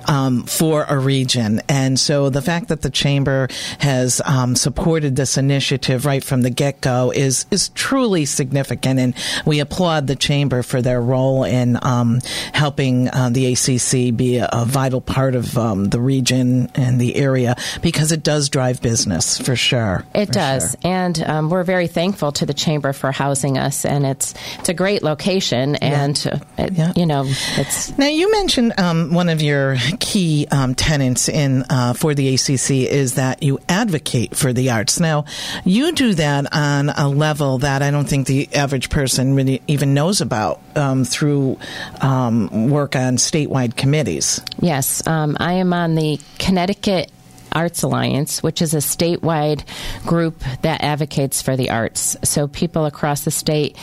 um, 0.07 0.43
for 0.43 0.84
a 0.84 0.98
region. 0.98 1.62
And 1.69 2.00
so 2.00 2.29
the 2.29 2.41
fact 2.41 2.67
that 2.67 2.81
the 2.81 2.89
chamber 2.89 3.48
has 3.79 4.22
um, 4.25 4.55
supported 4.55 5.15
this 5.15 5.38
initiative 5.38 6.05
right 6.05 6.24
from 6.24 6.41
the 6.41 6.50
get 6.50 6.81
go 6.81 7.12
is, 7.12 7.45
is 7.51 7.69
truly 7.69 8.25
significant. 8.25 9.00
And 9.00 9.15
we 9.45 9.60
applaud 9.60 10.07
the 10.07 10.15
chamber 10.15 10.63
for 10.63 10.81
their 10.81 11.01
role 11.01 11.43
in 11.43 11.79
um, 11.81 12.19
helping 12.53 13.10
uh, 13.10 13.29
the 13.29 13.53
ACC 13.53 14.15
be 14.15 14.38
a, 14.38 14.50
a 14.51 14.65
vital 14.65 15.01
part 15.01 15.36
of 15.36 15.57
um, 15.57 15.86
the 15.86 16.00
region 16.00 16.69
and 16.75 17.00
the 17.00 17.15
area 17.15 17.55
because 17.81 18.12
it 18.12 18.24
does 18.24 18.50
drive 18.50 18.81
business 18.81 19.38
for 19.38 19.55
sure. 19.55 20.03
It 20.13 20.27
For 20.27 20.34
does, 20.34 20.72
sure. 20.72 20.91
and 20.91 21.24
um, 21.24 21.50
we're 21.50 21.63
very 21.63 21.88
thankful 21.88 22.31
to 22.34 22.45
the 22.45 22.53
chamber 22.53 22.93
for 22.93 23.12
housing 23.12 23.57
us. 23.57 23.86
And 23.86 24.05
it's 24.05 24.34
it's 24.60 24.69
a 24.69 24.74
great 24.74 25.03
location, 25.05 25.75
and 25.77 26.21
uh, 26.29 26.39
it, 26.57 26.74
Yeah. 26.74 26.91
you 26.97 27.05
know 27.05 27.24
it's 27.57 27.97
Now, 27.97 28.07
you 28.07 28.29
mentioned 28.31 28.74
um, 28.77 29.13
one 29.13 29.29
of 29.29 29.41
your 29.41 29.77
key 30.00 30.47
um, 30.51 30.75
tenants 30.75 31.29
in 31.29 31.63
uh, 31.69 31.93
for 31.93 32.13
the 32.13 32.33
ACC 32.35 32.71
is 32.91 33.13
that 33.15 33.41
you 33.41 33.59
advocate 33.69 34.35
for 34.35 34.51
the 34.51 34.71
arts. 34.71 35.00
Now, 35.00 35.24
you 35.63 35.93
do 35.93 36.13
that 36.15 36.53
on 36.53 36.89
a 36.89 37.07
level 37.07 37.59
that 37.59 37.81
I 37.81 37.91
don't 37.91 38.09
think 38.09 38.27
the 38.27 38.50
average 38.53 38.89
person 38.89 39.35
really 39.35 39.62
even 39.67 39.93
knows 39.93 40.19
about 40.19 40.59
um, 40.75 41.05
through 41.05 41.57
um, 42.01 42.69
work 42.69 42.95
on 42.97 43.15
statewide 43.17 43.75
committees. 43.77 44.41
Yes, 44.59 45.05
um, 45.07 45.38
I 45.39 45.53
am 45.53 45.71
on 45.71 45.95
the 45.95 46.19
Connecticut 46.39 47.12
Arts 47.55 47.83
Alliance, 47.83 48.43
which 48.43 48.62
is 48.62 48.74
a 48.74 48.77
statewide 48.77 49.63
group 50.05 50.43
that 50.62 50.83
advocates 50.83 51.41
for 51.41 51.55
the 51.55 51.71
arts. 51.71 52.17
So 52.24 52.47
people 52.47 52.85
across 52.85 53.24
the 53.24 53.31
state 53.31 53.77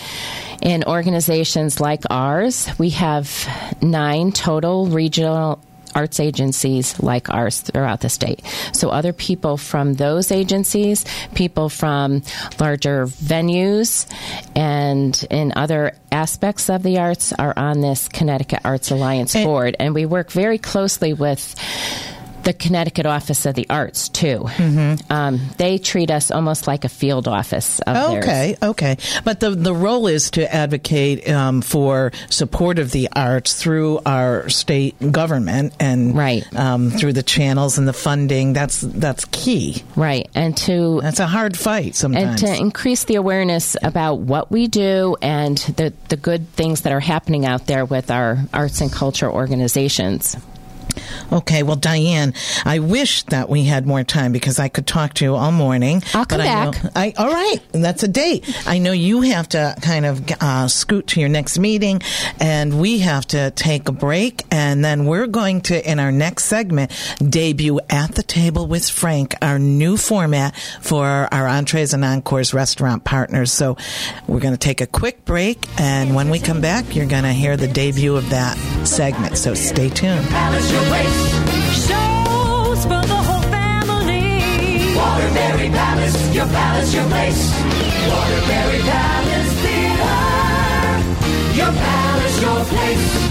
in 0.60 0.84
organizations 0.84 1.80
like 1.80 2.02
ours, 2.10 2.68
we 2.78 2.90
have 2.90 3.48
nine 3.80 4.32
total 4.32 4.86
regional 4.86 5.60
arts 5.94 6.20
agencies 6.20 7.00
like 7.00 7.28
ours 7.30 7.60
throughout 7.60 8.00
the 8.00 8.08
state. 8.08 8.42
So 8.72 8.90
other 8.90 9.12
people 9.12 9.56
from 9.56 9.94
those 9.94 10.32
agencies, 10.32 11.04
people 11.34 11.68
from 11.68 12.22
larger 12.58 13.06
venues 13.06 14.06
and 14.56 15.26
in 15.30 15.52
other 15.56 15.92
aspects 16.10 16.70
of 16.70 16.82
the 16.82 16.98
arts 16.98 17.32
are 17.32 17.54
on 17.56 17.80
this 17.80 18.08
Connecticut 18.08 18.60
Arts 18.64 18.90
Alliance 18.90 19.34
board 19.34 19.76
and 19.78 19.94
we 19.94 20.06
work 20.06 20.30
very 20.30 20.58
closely 20.58 21.12
with 21.12 21.54
the 22.44 22.52
Connecticut 22.52 23.06
Office 23.06 23.46
of 23.46 23.54
the 23.54 23.66
Arts 23.70 24.08
too. 24.08 24.44
Mm-hmm. 24.46 25.12
Um, 25.12 25.40
they 25.58 25.78
treat 25.78 26.10
us 26.10 26.30
almost 26.30 26.66
like 26.66 26.84
a 26.84 26.88
field 26.88 27.28
office 27.28 27.78
of 27.80 27.94
theirs. 27.94 28.24
Okay, 28.24 28.56
okay. 28.62 28.96
But 29.24 29.40
the 29.40 29.50
the 29.50 29.74
role 29.74 30.06
is 30.06 30.30
to 30.32 30.52
advocate 30.52 31.28
um, 31.28 31.62
for 31.62 32.12
support 32.30 32.78
of 32.78 32.90
the 32.90 33.08
arts 33.14 33.54
through 33.54 34.00
our 34.04 34.48
state 34.48 34.96
government 35.12 35.74
and 35.80 36.16
Right. 36.16 36.44
um, 36.56 36.90
through 36.90 37.12
the 37.14 37.22
channels 37.22 37.78
and 37.78 37.86
the 37.86 37.92
funding. 37.92 38.52
That's 38.52 38.80
that's 38.80 39.24
key. 39.26 39.82
Right, 39.96 40.28
and 40.34 40.56
to 40.58 41.00
That's 41.02 41.20
a 41.20 41.26
hard 41.26 41.56
fight 41.56 41.94
sometimes. 41.94 42.42
and 42.42 42.52
to 42.54 42.60
increase 42.60 43.04
the 43.04 43.16
awareness 43.16 43.76
about 43.82 44.18
what 44.18 44.50
we 44.50 44.66
do 44.68 45.16
and 45.22 45.56
the, 45.58 45.92
the 46.08 46.16
good 46.16 46.48
things 46.50 46.82
that 46.82 46.92
are 46.92 47.00
happening 47.00 47.46
out 47.46 47.66
there 47.66 47.84
with 47.84 48.10
our 48.10 48.38
arts 48.52 48.80
and 48.80 48.92
culture 48.92 49.30
organizations. 49.30 50.36
Okay, 51.32 51.62
well, 51.62 51.76
Diane, 51.76 52.34
I 52.64 52.78
wish 52.78 53.22
that 53.24 53.48
we 53.48 53.64
had 53.64 53.86
more 53.86 54.04
time 54.04 54.32
because 54.32 54.58
I 54.58 54.68
could 54.68 54.86
talk 54.86 55.14
to 55.14 55.24
you 55.24 55.34
all 55.34 55.52
morning. 55.52 56.02
I'll 56.14 56.26
come 56.26 56.40
but 56.40 56.46
I 56.46 56.64
know, 56.64 56.70
back. 56.72 56.92
I, 56.94 57.14
all 57.16 57.28
right, 57.28 57.58
that's 57.72 58.02
a 58.02 58.08
date. 58.08 58.44
I 58.66 58.78
know 58.78 58.92
you 58.92 59.22
have 59.22 59.48
to 59.50 59.74
kind 59.80 60.04
of 60.04 60.22
uh, 60.40 60.68
scoot 60.68 61.06
to 61.08 61.20
your 61.20 61.28
next 61.30 61.58
meeting, 61.58 62.02
and 62.38 62.80
we 62.80 62.98
have 62.98 63.26
to 63.28 63.50
take 63.52 63.88
a 63.88 63.92
break, 63.92 64.44
and 64.50 64.84
then 64.84 65.06
we're 65.06 65.26
going 65.26 65.62
to, 65.62 65.90
in 65.90 65.98
our 65.98 66.12
next 66.12 66.44
segment, 66.44 66.90
debut 67.26 67.80
at 67.88 68.14
the 68.14 68.22
table 68.22 68.66
with 68.66 68.88
Frank, 68.88 69.34
our 69.40 69.58
new 69.58 69.96
format 69.96 70.54
for 70.80 71.06
our 71.32 71.48
entrees 71.48 71.94
and 71.94 72.04
encores 72.04 72.52
restaurant 72.52 73.04
partners. 73.04 73.52
So 73.52 73.76
we're 74.26 74.40
going 74.40 74.54
to 74.54 74.58
take 74.58 74.80
a 74.80 74.86
quick 74.86 75.24
break, 75.24 75.66
and 75.80 76.14
when 76.14 76.28
we 76.28 76.38
come 76.38 76.60
back, 76.60 76.94
you're 76.94 77.06
going 77.06 77.24
to 77.24 77.32
hear 77.32 77.56
the 77.56 77.68
debut 77.68 78.16
of 78.16 78.28
that 78.30 78.56
segment. 78.86 79.38
So 79.38 79.54
stay 79.54 79.88
tuned. 79.88 80.26
Your 80.72 80.84
place. 80.90 81.20
Shows 81.86 82.80
for 82.90 83.02
the 83.12 83.20
whole 83.28 83.46
family. 83.56 84.96
Waterbury 84.96 85.68
Palace, 85.68 86.34
your 86.34 86.46
palace, 86.46 86.94
your 86.94 87.04
place. 87.04 87.42
Waterbury 88.08 88.80
Palace 88.90 89.52
Theater. 89.62 90.20
Your 91.60 91.72
palace, 91.72 92.40
your 92.40 92.64
place. 92.64 93.21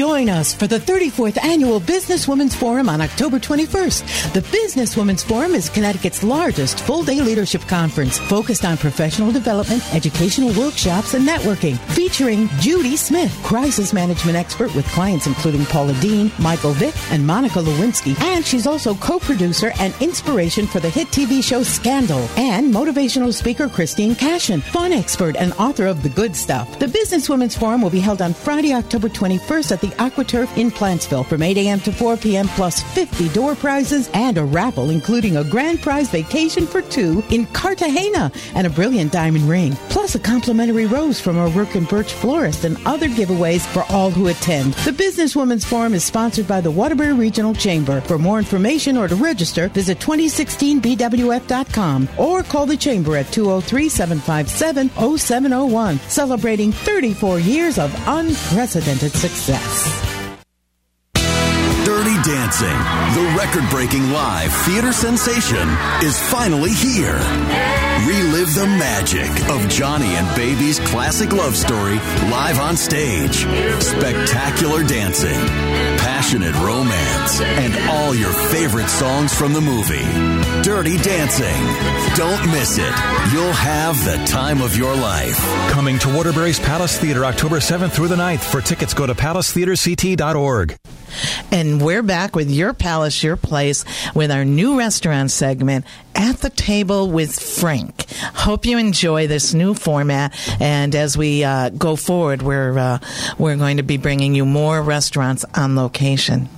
Join 0.00 0.30
us 0.30 0.54
for 0.54 0.66
the 0.66 0.78
34th 0.78 1.36
Annual 1.44 1.82
Businesswomen's 1.82 2.54
Forum 2.54 2.88
on 2.88 3.02
October 3.02 3.38
21st. 3.38 4.32
The 4.32 4.40
Businesswomen's 4.40 5.22
Forum 5.22 5.54
is 5.54 5.68
Connecticut's 5.68 6.22
largest 6.22 6.80
full 6.80 7.02
day 7.02 7.20
leadership 7.20 7.60
conference 7.68 8.18
focused 8.18 8.64
on 8.64 8.78
professional 8.78 9.30
development, 9.30 9.82
educational 9.94 10.58
workshops, 10.58 11.12
and 11.12 11.28
networking. 11.28 11.76
Featuring 11.92 12.48
Judy 12.60 12.96
Smith, 12.96 13.30
crisis 13.42 13.92
management 13.92 14.38
expert 14.38 14.74
with 14.74 14.86
clients 14.86 15.26
including 15.26 15.66
Paula 15.66 15.92
Deen, 16.00 16.32
Michael 16.38 16.72
Vick, 16.72 16.94
and 17.12 17.26
Monica 17.26 17.58
Lewinsky. 17.58 18.18
And 18.22 18.42
she's 18.42 18.66
also 18.66 18.94
co 18.94 19.18
producer 19.18 19.70
and 19.80 19.92
inspiration 20.00 20.66
for 20.66 20.80
the 20.80 20.88
hit 20.88 21.08
TV 21.08 21.44
show 21.44 21.62
Scandal. 21.62 22.26
And 22.38 22.72
motivational 22.72 23.34
speaker 23.34 23.68
Christine 23.68 24.14
Cashen, 24.14 24.62
fun 24.62 24.94
expert 24.94 25.36
and 25.36 25.52
author 25.58 25.84
of 25.84 26.02
The 26.02 26.08
Good 26.08 26.34
Stuff. 26.34 26.78
The 26.78 26.86
Businesswomen's 26.86 27.54
Forum 27.54 27.82
will 27.82 27.90
be 27.90 28.00
held 28.00 28.22
on 28.22 28.32
Friday, 28.32 28.72
October 28.72 29.10
21st 29.10 29.72
at 29.72 29.80
the 29.82 29.89
AquaTurf 29.92 30.56
in 30.56 30.70
Plantsville 30.70 31.26
from 31.26 31.42
8 31.42 31.58
a.m. 31.58 31.80
to 31.80 31.92
4 31.92 32.16
p.m. 32.16 32.48
plus 32.48 32.82
50 32.94 33.28
door 33.30 33.54
prizes 33.54 34.08
and 34.14 34.38
a 34.38 34.44
raffle 34.44 34.90
including 34.90 35.36
a 35.36 35.44
grand 35.44 35.80
prize 35.80 36.10
vacation 36.10 36.66
for 36.66 36.82
two 36.82 37.22
in 37.30 37.46
Cartagena 37.46 38.32
and 38.54 38.66
a 38.66 38.70
brilliant 38.70 39.12
diamond 39.12 39.48
ring, 39.48 39.72
plus 39.88 40.14
a 40.14 40.18
complimentary 40.18 40.86
rose 40.86 41.20
from 41.20 41.38
O'Rourke 41.38 41.74
and 41.74 41.88
Birch 41.88 42.12
florist 42.12 42.64
and 42.64 42.76
other 42.86 43.08
giveaways 43.08 43.66
for 43.66 43.84
all 43.90 44.10
who 44.10 44.28
attend. 44.28 44.74
The 44.74 44.92
Businesswomen's 44.92 45.64
Forum 45.64 45.94
is 45.94 46.04
sponsored 46.04 46.48
by 46.48 46.60
the 46.60 46.70
Waterbury 46.70 47.12
Regional 47.12 47.54
Chamber. 47.54 48.00
For 48.02 48.18
more 48.18 48.38
information 48.38 48.96
or 48.96 49.08
to 49.08 49.16
register, 49.16 49.68
visit 49.68 49.98
2016bwf.com 49.98 52.08
or 52.18 52.42
call 52.42 52.66
the 52.66 52.76
Chamber 52.76 53.16
at 53.16 53.26
203-757-0701, 53.26 55.98
celebrating 56.10 56.72
34 56.72 57.38
years 57.40 57.78
of 57.78 57.94
unprecedented 58.06 59.12
success. 59.12 59.79
Dirty 61.84 62.14
Dancing, 62.22 62.78
the 63.14 63.34
record 63.36 63.68
breaking 63.70 64.10
live 64.10 64.52
theater 64.64 64.92
sensation, 64.92 65.68
is 66.02 66.18
finally 66.30 66.72
here. 66.72 67.18
Relive 68.06 68.54
the 68.54 68.66
magic 68.78 69.30
of 69.50 69.68
Johnny 69.68 70.14
and 70.16 70.36
Baby's 70.36 70.78
classic 70.80 71.32
love 71.32 71.56
story 71.56 71.96
live 72.30 72.58
on 72.58 72.76
stage. 72.76 73.46
Spectacular 73.82 74.82
dancing, 74.84 75.38
passionate 75.98 76.54
romance, 76.56 77.40
and 77.40 77.90
all 77.90 78.14
your 78.14 78.32
favorite 78.32 78.88
songs 78.88 79.34
from 79.34 79.52
the 79.52 79.60
movie. 79.60 80.39
Dirty 80.62 80.98
Dancing. 80.98 81.46
Don't 82.16 82.44
miss 82.46 82.78
it. 82.78 82.92
You'll 83.32 83.52
have 83.52 83.96
the 84.04 84.22
time 84.26 84.60
of 84.60 84.76
your 84.76 84.94
life. 84.94 85.38
Coming 85.70 85.98
to 86.00 86.14
Waterbury's 86.14 86.60
Palace 86.60 86.98
Theater 86.98 87.24
October 87.24 87.56
7th 87.56 87.92
through 87.92 88.08
the 88.08 88.16
9th. 88.16 88.40
For 88.50 88.60
tickets, 88.60 88.92
go 88.92 89.06
to 89.06 89.14
palacetheaterct.org. 89.14 90.76
And 91.50 91.80
we're 91.80 92.02
back 92.02 92.36
with 92.36 92.50
Your 92.50 92.72
Palace, 92.72 93.22
Your 93.22 93.36
Place 93.36 93.84
with 94.14 94.30
our 94.30 94.44
new 94.44 94.78
restaurant 94.78 95.30
segment, 95.30 95.84
At 96.14 96.38
the 96.38 96.50
Table 96.50 97.10
with 97.10 97.38
Frank. 97.38 98.10
Hope 98.34 98.66
you 98.66 98.78
enjoy 98.78 99.26
this 99.26 99.54
new 99.54 99.74
format. 99.74 100.34
And 100.60 100.94
as 100.94 101.16
we 101.16 101.42
uh, 101.42 101.70
go 101.70 101.96
forward, 101.96 102.42
we're, 102.42 102.78
uh, 102.78 102.98
we're 103.38 103.56
going 103.56 103.78
to 103.78 103.82
be 103.82 103.96
bringing 103.96 104.34
you 104.34 104.44
more 104.44 104.82
restaurants 104.82 105.44
on 105.54 105.74
location. 105.74 106.48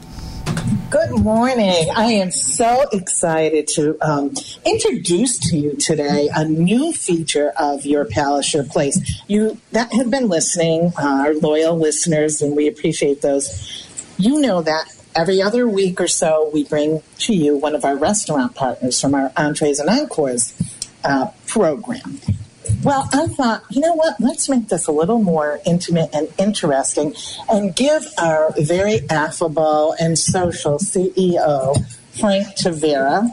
Good 0.91 1.11
morning. 1.21 1.89
I 1.97 2.13
am 2.13 2.31
so 2.31 2.85
excited 2.93 3.67
to 3.69 3.97
um, 4.03 4.35
introduce 4.65 5.39
to 5.51 5.57
you 5.57 5.77
today 5.77 6.29
a 6.35 6.45
new 6.45 6.93
feature 6.93 7.53
of 7.57 7.87
Your 7.87 8.05
Palace, 8.05 8.53
Your 8.53 8.65
Place. 8.65 9.01
You 9.27 9.59
that 9.73 9.93
have 9.95 10.11
been 10.11 10.29
listening, 10.29 10.93
uh, 10.99 11.25
our 11.27 11.35
loyal 11.35 11.79
listeners, 11.79 12.43
and 12.43 12.55
we 12.55 12.69
appreciate 12.69 13.23
those. 13.23 13.87
You 14.19 14.41
know 14.41 14.61
that 14.63 14.95
every 15.15 15.41
other 15.41 15.67
week 15.67 16.01
or 16.01 16.09
so 16.09 16.51
we 16.53 16.65
bring 16.65 17.03
to 17.19 17.35
you 17.35 17.57
one 17.57 17.75
of 17.75 17.85
our 17.85 17.97
restaurant 17.97 18.55
partners 18.55 19.01
from 19.01 19.15
our 19.15 19.33
Entrees 19.37 19.79
and 19.79 19.89
Encores 19.89 20.55
uh, 21.05 21.29
program. 21.47 22.21
Well, 22.83 23.09
I 23.13 23.27
thought, 23.27 23.65
you 23.71 23.81
know 23.81 23.95
what? 23.95 24.21
Let's 24.21 24.49
make 24.49 24.69
this 24.69 24.87
a 24.87 24.93
little 24.93 25.23
more 25.23 25.61
intimate 25.67 26.11
and 26.13 26.29
interesting 26.39 27.15
and 27.49 27.75
give 27.75 28.07
our 28.19 28.53
very 28.59 29.09
affable 29.09 29.95
and 29.99 30.19
social 30.19 30.79
CEO, 30.79 31.77
Frank 32.19 32.47
Tavera, 32.49 33.31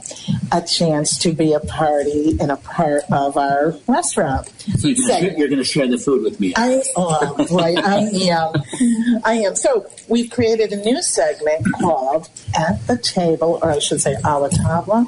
a 0.51 0.65
chance 0.65 1.17
to 1.19 1.33
be 1.33 1.53
a 1.53 1.59
party 1.59 2.37
and 2.39 2.51
a 2.51 2.57
part 2.57 3.03
of 3.11 3.37
our 3.37 3.75
restaurant. 3.87 4.47
So 4.77 4.87
you're 4.87 5.31
you're 5.33 5.47
gonna 5.47 5.63
share 5.63 5.87
the 5.87 5.97
food 5.97 6.23
with 6.23 6.39
me. 6.39 6.53
I, 6.55 6.81
oh, 6.95 7.45
boy, 7.49 7.75
I 7.77 7.99
am. 7.99 9.21
I 9.25 9.33
am. 9.45 9.55
So 9.55 9.87
we've 10.07 10.29
created 10.29 10.71
a 10.71 10.77
new 10.77 11.01
segment 11.01 11.65
called 11.81 12.29
At 12.57 12.85
the 12.87 12.97
Table, 12.97 13.59
or 13.61 13.71
I 13.71 13.79
should 13.79 14.01
say, 14.01 14.15
a 14.23 14.39
la 14.39 14.47
table, 14.47 15.07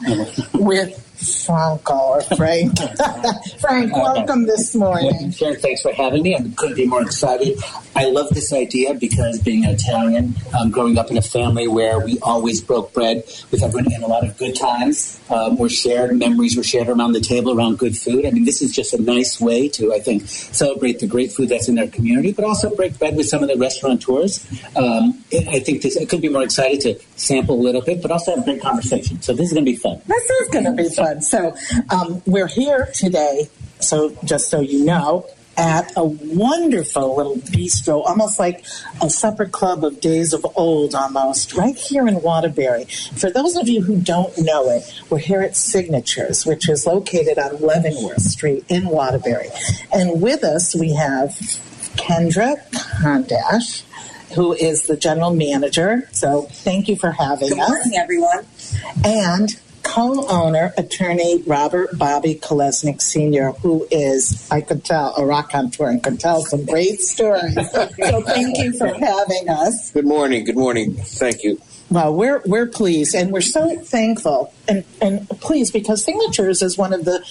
with 0.53 1.10
Franco 1.21 1.93
or 1.93 2.21
Frank. 2.21 2.77
Frank, 3.59 3.95
welcome 3.95 4.45
this 4.45 4.75
morning. 4.75 5.31
Thanks 5.31 5.81
for 5.81 5.93
having 5.93 6.23
me. 6.23 6.35
I 6.35 6.41
couldn't 6.57 6.75
be 6.75 6.87
more 6.87 7.01
excited. 7.01 7.59
I 7.95 8.05
love 8.05 8.29
this 8.29 8.53
idea 8.53 8.93
because 8.93 9.39
being 9.39 9.65
an 9.65 9.71
Italian, 9.71 10.33
um, 10.57 10.71
growing 10.71 10.97
up 10.97 11.11
in 11.11 11.17
a 11.17 11.21
family 11.21 11.67
where 11.67 11.99
we 11.99 12.19
always 12.19 12.61
broke 12.61 12.93
bread 12.93 13.23
with 13.51 13.61
everyone 13.61 13.91
and 13.93 14.03
a 14.03 14.07
lot 14.07 14.25
of 14.25 14.37
good 14.37 14.55
times 14.55 15.19
um, 15.29 15.57
were 15.57 15.69
shared, 15.69 16.17
memories 16.17 16.55
were 16.55 16.63
shared 16.63 16.87
around 16.87 17.11
the 17.11 17.19
table 17.19 17.57
around 17.57 17.77
good 17.77 17.97
food. 17.97 18.25
I 18.25 18.31
mean, 18.31 18.45
this 18.45 18.61
is 18.61 18.71
just 18.71 18.93
a 18.93 19.01
nice 19.01 19.39
way 19.41 19.67
to, 19.69 19.93
I 19.93 19.99
think, 19.99 20.27
celebrate 20.27 20.99
the 20.99 21.07
great 21.07 21.31
food 21.31 21.49
that's 21.49 21.67
in 21.67 21.77
our 21.77 21.87
community, 21.87 22.31
but 22.31 22.45
also 22.45 22.73
break 22.75 22.97
bread 22.97 23.15
with 23.15 23.27
some 23.27 23.43
of 23.43 23.49
the 23.49 23.57
restaurateurs. 23.57 24.45
Um, 24.75 25.23
I 25.33 25.59
think 25.59 25.81
this, 25.81 25.97
I 25.97 26.05
couldn't 26.05 26.21
be 26.21 26.29
more 26.29 26.43
excited 26.43 26.81
to 26.81 26.99
sample 27.17 27.59
a 27.59 27.61
little 27.61 27.81
bit, 27.81 28.01
but 28.01 28.11
also 28.11 28.31
have 28.31 28.41
a 28.41 28.43
great 28.43 28.61
conversation. 28.61 29.21
So 29.21 29.33
this 29.33 29.47
is 29.47 29.53
going 29.53 29.65
to 29.65 29.71
be 29.71 29.77
fun. 29.77 30.01
This 30.07 30.29
is 30.29 30.47
going 30.49 30.65
to 30.65 30.71
be 30.71 30.89
fun. 30.89 31.10
So 31.19 31.55
um, 31.89 32.21
we're 32.25 32.47
here 32.47 32.89
today. 32.93 33.49
So 33.79 34.15
just 34.23 34.49
so 34.49 34.61
you 34.61 34.85
know, 34.85 35.25
at 35.57 35.91
a 35.97 36.03
wonderful 36.03 37.15
little 37.15 37.35
bistro, 37.35 38.03
almost 38.05 38.39
like 38.39 38.65
a 39.01 39.09
supper 39.09 39.45
club 39.45 39.83
of 39.83 39.99
days 39.99 40.33
of 40.33 40.45
old, 40.55 40.95
almost 40.95 41.53
right 41.53 41.75
here 41.75 42.07
in 42.07 42.21
Waterbury. 42.21 42.85
For 42.85 43.29
those 43.29 43.55
of 43.57 43.67
you 43.67 43.81
who 43.81 43.99
don't 43.99 44.35
know 44.37 44.69
it, 44.69 44.83
we're 45.09 45.19
here 45.19 45.41
at 45.41 45.55
Signatures, 45.55 46.45
which 46.45 46.69
is 46.69 46.87
located 46.87 47.37
on 47.37 47.57
Leavenworth 47.57 48.21
Street 48.21 48.63
in 48.69 48.85
Waterbury. 48.85 49.49
And 49.93 50.21
with 50.21 50.43
us, 50.43 50.73
we 50.73 50.93
have 50.93 51.29
Kendra 51.95 52.55
Kondash, 53.01 53.83
who 54.35 54.53
is 54.53 54.87
the 54.87 54.95
general 54.95 55.35
manager. 55.35 56.07
So 56.13 56.43
thank 56.43 56.87
you 56.87 56.95
for 56.95 57.11
having 57.11 57.49
Good 57.49 57.59
us. 57.59 57.69
morning, 57.69 57.97
everyone. 57.97 58.45
And 59.03 59.49
co-owner, 59.83 60.73
attorney 60.77 61.41
Robert 61.43 61.97
Bobby 61.97 62.35
Kolesnik 62.35 63.01
Sr., 63.01 63.51
who 63.51 63.87
is, 63.91 64.47
I 64.51 64.61
could 64.61 64.83
tell, 64.83 65.13
a 65.15 65.25
rock 65.25 65.51
on 65.53 65.71
tour 65.71 65.89
and 65.89 66.03
could 66.03 66.19
tell 66.19 66.41
some 66.41 66.65
great 66.65 66.99
stories. 67.01 67.53
so 67.71 67.87
thank 68.21 68.57
you 68.57 68.77
for 68.77 68.87
having 68.87 69.49
us. 69.49 69.91
Good 69.91 70.05
morning. 70.05 70.45
Good 70.45 70.57
morning. 70.57 70.93
Thank 70.93 71.43
you. 71.43 71.61
Well, 71.89 72.15
we're 72.15 72.41
we're 72.45 72.67
pleased 72.67 73.13
and 73.13 73.33
we're 73.33 73.41
so 73.41 73.77
thankful 73.77 74.53
and, 74.65 74.85
and 75.01 75.27
pleased 75.41 75.73
because 75.73 76.05
Signatures 76.05 76.61
is 76.61 76.77
one 76.77 76.93
of 76.93 77.03
the 77.03 77.21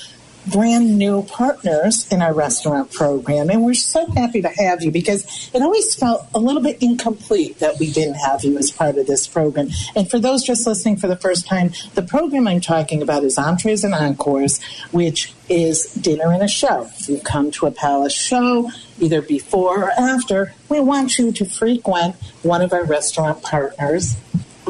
brand 0.47 0.99
new 0.99 1.23
partners 1.23 2.11
in 2.11 2.23
our 2.23 2.33
restaurant 2.33 2.91
program 2.93 3.51
and 3.51 3.65
we're 3.65 3.75
so 3.75 4.07
happy 4.13 4.41
to 4.41 4.49
have 4.49 4.83
you 4.83 4.91
because 4.91 5.51
it 5.53 5.63
always 5.63 5.95
felt 5.95 6.27
a 6.35 6.39
little 6.39 6.63
bit 6.63 6.83
incomplete 6.83 7.59
that 7.59 7.79
we 7.79 7.91
didn't 7.91 8.15
have 8.15 8.43
you 8.45 8.57
as 8.59 8.71
part 8.71 8.97
of 8.97 9.07
this 9.07 9.27
program. 9.27 9.69
And 9.95 10.11
for 10.11 10.19
those 10.19 10.43
just 10.43 10.67
listening 10.67 10.97
for 10.97 11.09
the 11.09 11.17
first 11.17 11.47
time, 11.47 11.73
the 11.95 12.03
program 12.03 12.49
I'm 12.49 12.61
talking 12.61 13.03
about 13.03 13.25
is 13.25 13.39
Entrees 13.39 13.85
and 13.85 13.95
Encores, 13.95 14.63
which 14.91 15.33
is 15.49 15.93
dinner 15.95 16.33
and 16.33 16.43
a 16.43 16.49
show. 16.49 16.89
If 16.99 17.09
You 17.09 17.21
come 17.21 17.51
to 17.53 17.67
a 17.67 17.71
palace 17.71 18.15
show 18.15 18.71
either 19.01 19.23
before 19.23 19.85
or 19.85 19.91
after. 19.91 20.55
We 20.69 20.81
want 20.81 21.19
you 21.19 21.33
to 21.33 21.45
frequent 21.45 22.17
one 22.43 22.63
of 22.63 22.73
our 22.73 22.85
restaurant 22.85 23.43
partners 23.43 24.17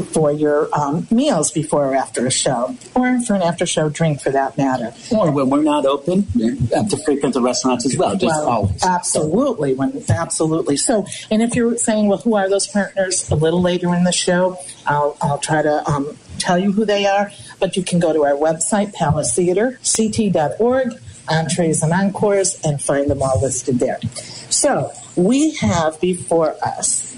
for 0.03 0.33
your 0.33 0.69
um, 0.79 1.07
meals 1.11 1.51
before 1.51 1.87
or 1.87 1.95
after 1.95 2.27
a 2.27 2.31
show, 2.31 2.77
or 2.95 3.21
for 3.23 3.35
an 3.35 3.43
after 3.43 3.67
show 3.67 3.89
drink 3.89 4.21
for 4.21 4.31
that 4.31 4.57
matter. 4.57 4.93
Or 5.11 5.31
when 5.31 5.51
we're 5.51 5.63
not 5.63 5.87
open, 5.87 6.27
you 6.35 6.57
have 6.75 6.89
to 6.91 6.97
frequent 7.05 7.35
the 7.35 7.41
restaurants 7.41 7.87
as 7.87 7.97
well, 7.97 8.17
just 8.17 8.27
Well, 8.27 8.49
always. 8.49 8.85
Absolutely, 8.85 9.75
when 9.75 10.03
absolutely. 10.09 10.77
So, 10.77 11.07
and 11.31 11.43
if 11.43 11.55
you're 11.55 11.77
saying, 11.77 12.09
well, 12.09 12.19
who 12.19 12.35
are 12.35 12.49
those 12.49 12.67
partners? 12.67 13.31
A 13.31 13.35
little 13.35 13.63
later 13.63 13.95
in 13.95 14.05
the 14.05 14.13
show, 14.13 14.59
I'll 14.87 15.17
I'll 15.21 15.39
try 15.39 15.63
to 15.63 15.89
um, 15.89 16.17
tell 16.39 16.59
you 16.59 16.73
who 16.73 16.85
they 16.85 17.07
are. 17.07 17.31
But 17.59 17.77
you 17.77 17.83
can 17.83 17.99
go 18.01 18.13
to 18.13 18.25
our 18.25 18.33
website, 18.33 18.95
Palace 18.95 19.35
Theater, 19.35 19.79
ct.org, 19.83 20.95
entrees 21.29 21.83
and 21.83 21.93
encores, 21.93 22.61
and 22.65 22.81
find 22.83 23.11
them 23.11 23.23
all 23.23 23.41
listed 23.41 23.79
there. 23.79 24.01
So 24.51 24.93
we 25.17 25.55
have 25.57 26.01
before 26.01 26.57
us. 26.63 27.10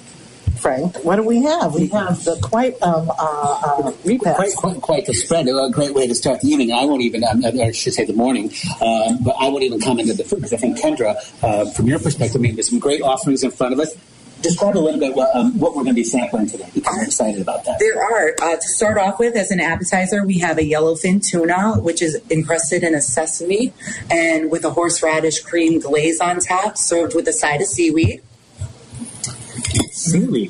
Frank, 0.63 0.97
what 1.05 1.17
do 1.17 1.25
we 1.25 1.43
have? 1.43 1.75
We 1.75 1.89
have 1.89 2.23
the 2.23 2.39
quite 2.41 2.81
um, 2.83 3.11
uh, 3.11 3.15
uh, 3.19 3.93
repast. 4.05 4.37
Quite, 4.37 4.55
quite, 4.55 4.81
quite 4.81 5.07
the 5.07 5.13
spread. 5.13 5.49
A 5.49 5.71
great 5.73 5.93
way 5.93 6.07
to 6.07 6.15
start 6.15 6.41
the 6.41 6.49
evening. 6.49 6.71
I 6.71 6.85
won't 6.85 7.03
even, 7.03 7.25
um, 7.25 7.45
I 7.45 7.73
should 7.73 7.95
say 7.95 8.05
the 8.05 8.13
morning, 8.13 8.53
um, 8.81 9.19
but 9.25 9.35
I 9.41 9.49
won't 9.49 9.65
even 9.65 9.81
comment 9.81 10.09
on 10.09 10.17
the 10.17 10.23
food 10.23 10.37
because 10.37 10.53
I 10.53 10.59
think 10.59 10.79
Kendra, 10.79 11.17
uh, 11.43 11.69
from 11.73 11.89
your 11.89 11.99
perspective, 11.99 12.41
I 12.41 12.43
mean, 12.43 12.55
there's 12.55 12.71
some 12.71 12.79
great 12.79 13.03
offerings 13.03 13.43
in 13.43 13.51
front 13.51 13.73
of 13.73 13.81
us. 13.81 13.93
Describe 14.41 14.77
a 14.77 14.79
little 14.79 15.01
bit 15.01 15.17
what, 15.17 15.35
um, 15.35 15.59
what 15.59 15.75
we're 15.75 15.83
going 15.83 15.95
to 15.95 16.01
be 16.01 16.05
sampling 16.05 16.47
today 16.47 16.69
because 16.73 16.97
I'm 16.97 17.05
excited 17.05 17.43
about 17.43 17.65
that. 17.65 17.81
There 17.81 18.01
are, 18.01 18.35
uh, 18.41 18.55
to 18.55 18.69
start 18.69 18.99
off 18.99 19.19
with, 19.19 19.35
as 19.35 19.51
an 19.51 19.59
appetizer, 19.59 20.25
we 20.25 20.39
have 20.39 20.59
a 20.59 20.63
yellowfin 20.63 21.29
tuna, 21.29 21.81
which 21.81 22.01
is 22.03 22.21
encrusted 22.31 22.85
in 22.85 22.95
a 22.95 23.01
sesame 23.01 23.73
and 24.11 24.49
with 24.49 24.65
a 24.65 24.71
horseradish 24.71 25.41
cream 25.41 25.81
glaze 25.81 26.21
on 26.21 26.39
top, 26.39 26.77
served 26.77 27.17
with 27.17 27.27
a 27.27 27.33
side 27.33 27.61
of 27.61 27.67
seaweed. 27.67 28.23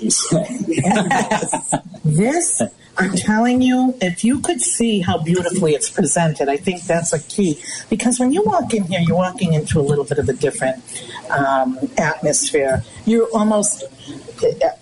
You 0.02 0.10
say? 0.10 0.46
Yes. 0.66 1.74
this 2.04 2.62
I'm 2.98 3.14
telling 3.16 3.62
you, 3.62 3.96
if 4.02 4.22
you 4.22 4.40
could 4.40 4.60
see 4.60 5.00
how 5.00 5.18
beautifully 5.18 5.72
it's 5.72 5.88
presented, 5.88 6.48
I 6.48 6.58
think 6.58 6.82
that's 6.82 7.12
a 7.12 7.22
key. 7.22 7.58
Because 7.88 8.20
when 8.20 8.32
you 8.32 8.42
walk 8.42 8.74
in 8.74 8.84
here, 8.84 9.00
you're 9.00 9.16
walking 9.16 9.54
into 9.54 9.80
a 9.80 9.82
little 9.82 10.04
bit 10.04 10.18
of 10.18 10.28
a 10.28 10.34
different 10.34 10.82
um, 11.30 11.78
atmosphere. 11.96 12.84
You're 13.06 13.28
almost, 13.34 13.84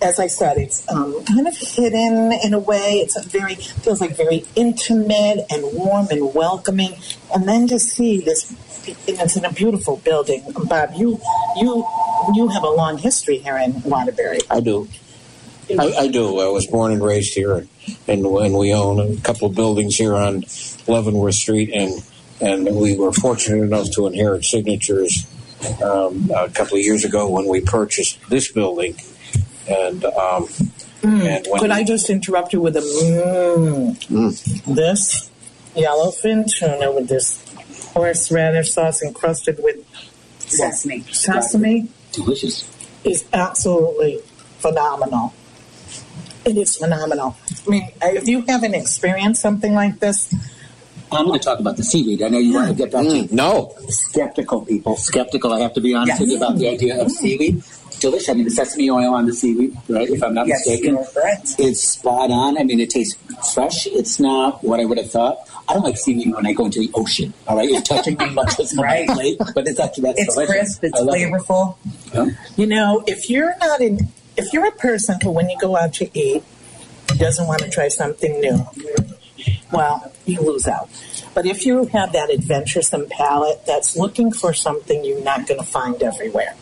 as 0.02 0.18
I 0.18 0.26
said, 0.26 0.58
it's 0.58 0.88
um, 0.90 1.22
kind 1.24 1.46
of 1.46 1.56
hidden 1.56 2.32
in 2.44 2.52
a 2.52 2.58
way. 2.58 3.00
It's 3.00 3.16
a 3.16 3.22
very 3.22 3.54
feels 3.54 4.00
like 4.00 4.16
very 4.16 4.44
intimate 4.56 5.46
and 5.48 5.62
warm 5.72 6.08
and 6.10 6.34
welcoming. 6.34 6.94
And 7.32 7.48
then 7.48 7.68
to 7.68 7.78
see 7.78 8.20
this, 8.20 8.52
it's 9.06 9.36
in 9.36 9.44
a 9.44 9.52
beautiful 9.52 9.96
building. 9.98 10.42
Bob, 10.64 10.90
you 10.96 11.20
you 11.56 11.86
you 12.34 12.48
have 12.48 12.62
a 12.62 12.70
long 12.70 12.98
history 12.98 13.38
here 13.38 13.58
in 13.58 13.82
Waterbury. 13.82 14.40
I 14.50 14.60
do. 14.60 14.88
I, 15.78 15.92
I 15.92 16.08
do. 16.08 16.40
I 16.40 16.48
was 16.48 16.66
born 16.66 16.92
and 16.92 17.02
raised 17.02 17.34
here, 17.34 17.54
and, 17.54 17.68
and, 18.08 18.26
and 18.26 18.54
we 18.54 18.74
own 18.74 18.98
a 18.98 19.20
couple 19.20 19.48
of 19.48 19.54
buildings 19.54 19.96
here 19.96 20.16
on 20.16 20.44
Leavenworth 20.86 21.36
Street, 21.36 21.70
and 21.72 22.02
and 22.40 22.76
we 22.76 22.96
were 22.96 23.12
fortunate 23.12 23.62
enough 23.62 23.90
to 23.92 24.06
inherit 24.06 24.44
signatures 24.44 25.26
um, 25.82 26.30
a 26.34 26.48
couple 26.48 26.76
of 26.76 26.84
years 26.84 27.04
ago 27.04 27.28
when 27.30 27.46
we 27.46 27.60
purchased 27.60 28.18
this 28.28 28.50
building, 28.50 28.96
and 29.68 30.04
um, 30.04 30.48
and 31.02 31.46
when 31.48 31.60
Could 31.60 31.70
I 31.70 31.84
just 31.84 32.10
interrupt 32.10 32.52
you 32.52 32.60
with 32.60 32.76
a 32.76 32.80
mm, 32.80 33.96
Mm. 34.08 34.74
this 34.74 35.30
yellowfin 35.76 36.46
tuna 36.52 36.90
with 36.90 37.08
this 37.08 37.38
horseradish 37.94 38.72
sauce 38.72 39.02
encrusted 39.02 39.58
with 39.62 39.76
Sesame. 40.38 41.02
sesame 41.12 41.88
Delicious. 42.12 42.64
is 43.04 43.24
absolutely 43.32 44.18
phenomenal. 44.58 45.32
It 46.44 46.56
is 46.56 46.76
phenomenal. 46.76 47.36
I 47.66 47.70
mean, 47.70 47.88
if 48.02 48.26
you 48.26 48.42
haven't 48.48 48.74
experienced 48.74 49.40
something 49.42 49.74
like 49.74 50.00
this, 50.00 50.34
I'm 51.12 51.26
going 51.26 51.38
to 51.40 51.44
talk 51.44 51.58
about 51.58 51.76
the 51.76 51.82
seaweed. 51.84 52.22
I 52.22 52.28
know 52.28 52.38
you 52.38 52.54
want 52.54 52.68
to 52.68 52.74
get 52.74 52.92
back 52.92 53.02
to 53.04 53.10
Mm, 53.10 53.32
no. 53.32 53.74
skeptical 53.88 54.64
people. 54.64 54.96
Skeptical, 54.96 55.52
I 55.52 55.60
have 55.60 55.74
to 55.74 55.80
be 55.80 55.92
honest 55.94 56.12
Yes. 56.12 56.20
with 56.20 56.28
you 56.30 56.36
about 56.36 56.56
the 56.56 56.68
idea 56.68 57.02
of 57.02 57.10
seaweed. 57.10 57.62
Delicious. 58.00 58.28
I 58.30 58.32
mean, 58.34 58.44
the 58.44 58.50
sesame 58.50 58.90
oil 58.90 59.14
on 59.14 59.26
the 59.26 59.32
seaweed, 59.32 59.76
right? 59.88 60.08
If 60.08 60.22
I'm 60.22 60.32
not 60.34 60.46
Yes, 60.46 60.66
mistaken, 60.66 60.94
you're 60.94 61.66
it's 61.68 61.82
spot 61.82 62.30
on. 62.30 62.56
I 62.58 62.64
mean, 62.64 62.80
it 62.80 62.90
tastes 62.90 63.16
fresh. 63.52 63.86
It's 63.86 64.18
not 64.18 64.64
what 64.64 64.80
I 64.80 64.84
would 64.86 64.98
have 64.98 65.10
thought. 65.10 65.38
I 65.68 65.74
don't 65.74 65.84
like 65.84 65.98
seaweed 65.98 66.34
when 66.34 66.46
I 66.46 66.52
go 66.52 66.64
into 66.64 66.80
the 66.80 66.90
ocean. 66.94 67.32
All 67.46 67.56
right, 67.56 67.68
it's 67.70 67.86
touching 67.88 68.16
me 68.16 68.30
much 68.30 68.58
as 68.58 68.74
my 68.74 68.82
Right. 68.82 69.08
plate, 69.08 69.38
but 69.54 69.68
it's 69.68 69.78
actually 69.78 70.04
that's 70.04 70.20
It's 70.20 70.34
delicious. 70.34 70.78
crisp. 70.78 70.84
It's 70.84 70.98
I 70.98 71.02
love 71.02 71.14
it. 71.14 71.30
flavorful. 71.30 71.76
Yeah. 72.14 72.26
you 72.56 72.66
know, 72.66 73.04
if 73.06 73.28
you're 73.30 73.54
not 73.60 73.80
in, 73.80 74.08
if 74.36 74.52
you're 74.52 74.66
a 74.66 74.72
person 74.72 75.18
who, 75.22 75.30
when 75.30 75.48
you 75.50 75.56
go 75.60 75.76
out 75.76 75.92
to 75.94 76.08
eat, 76.18 76.42
doesn't 77.18 77.46
want 77.46 77.60
to 77.62 77.68
try 77.68 77.88
something 77.88 78.40
new, 78.40 78.66
well, 79.72 80.10
you 80.26 80.40
lose 80.40 80.66
out. 80.66 80.88
But 81.34 81.46
if 81.46 81.64
you 81.66 81.84
have 81.86 82.12
that 82.14 82.30
adventuresome 82.30 83.06
palate 83.10 83.64
that's 83.66 83.96
looking 83.96 84.32
for 84.32 84.52
something 84.54 85.04
you're 85.04 85.22
not 85.22 85.46
going 85.46 85.60
to 85.60 85.66
find 85.66 86.02
everywhere, 86.02 86.54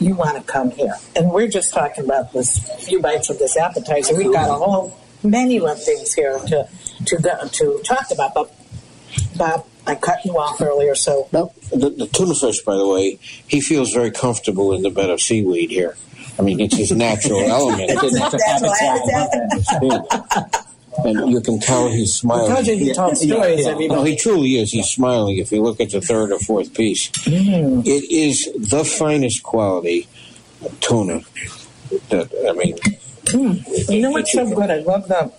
you 0.00 0.14
want 0.14 0.36
to 0.36 0.42
come 0.42 0.70
here. 0.70 0.94
And 1.16 1.30
we're 1.30 1.48
just 1.48 1.72
talking 1.72 2.04
about 2.04 2.32
this 2.32 2.58
few 2.86 3.00
bites 3.00 3.30
of 3.30 3.38
this 3.38 3.56
appetizer. 3.56 4.16
We've 4.16 4.32
got 4.32 4.50
a 4.50 4.54
whole 4.54 4.98
menu 5.22 5.66
of 5.66 5.82
things 5.82 6.12
here 6.14 6.38
to 6.38 6.68
to 7.06 7.16
go, 7.16 7.46
to 7.46 7.80
talk 7.84 8.10
about. 8.12 8.34
But 8.34 8.52
Bob, 9.36 9.66
I 9.86 9.94
cut 9.94 10.24
you 10.24 10.32
off 10.38 10.60
earlier, 10.60 10.94
so 10.94 11.28
No, 11.32 11.52
the, 11.70 11.90
the 11.90 12.06
tuna 12.06 12.34
fish, 12.34 12.60
by 12.62 12.76
the 12.76 12.86
way, 12.86 13.18
he 13.46 13.60
feels 13.60 13.92
very 13.92 14.10
comfortable 14.10 14.72
in 14.72 14.82
the 14.82 14.90
bed 14.90 15.10
of 15.10 15.20
seaweed 15.20 15.70
here. 15.70 15.96
I 16.38 16.42
mean, 16.42 16.60
it's 16.60 16.76
his 16.76 16.92
natural 16.92 17.40
element. 17.50 17.90
It's 17.90 18.02
a 18.02 18.18
natural 18.18 18.40
That's 18.46 18.80
habitat. 18.80 19.82
Yeah. 19.82 20.62
And 20.98 21.30
you 21.30 21.40
can 21.40 21.58
tell 21.58 21.88
he's 21.88 22.14
smiling. 22.14 22.50
I 22.52 22.54
told 22.54 22.66
you 22.68 22.76
he 22.76 22.92
told 22.92 23.16
stories. 23.16 23.64
Yeah, 23.64 23.72
everybody. 23.72 23.88
no, 24.00 24.04
he 24.04 24.16
truly 24.16 24.56
is. 24.58 24.70
He's 24.72 24.86
smiling. 24.88 25.38
If 25.38 25.50
you 25.50 25.60
look 25.62 25.80
at 25.80 25.90
the 25.90 26.00
third 26.00 26.30
or 26.32 26.38
fourth 26.38 26.72
piece, 26.74 27.10
Mm. 27.10 27.84
it 27.86 28.10
is 28.12 28.48
the 28.56 28.84
finest 28.84 29.42
quality 29.42 30.06
tuna. 30.80 31.22
That 32.10 32.30
I 32.48 32.52
mean, 32.52 32.76
You 33.88 34.02
know 34.02 34.10
what's 34.10 34.32
so 34.32 34.46
good? 34.54 34.70
I 34.70 34.78
love 34.78 35.08
the 35.08 35.32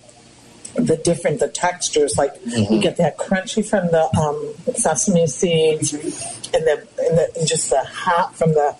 the 0.75 0.97
different 0.97 1.39
the 1.39 1.47
textures. 1.47 2.17
Like 2.17 2.35
Mm-hmm. 2.43 2.73
you 2.73 2.81
get 2.81 2.97
that 2.97 3.17
crunchy 3.17 3.65
from 3.65 3.87
the 3.91 4.03
um, 4.19 4.75
sesame 4.75 5.25
seeds, 5.27 5.93
and 5.93 6.63
the 6.65 6.85
and, 6.99 7.17
the, 7.17 7.31
and 7.37 7.47
just 7.47 7.69
the 7.69 7.83
hot 7.85 8.35
from 8.35 8.53
the 8.53 8.75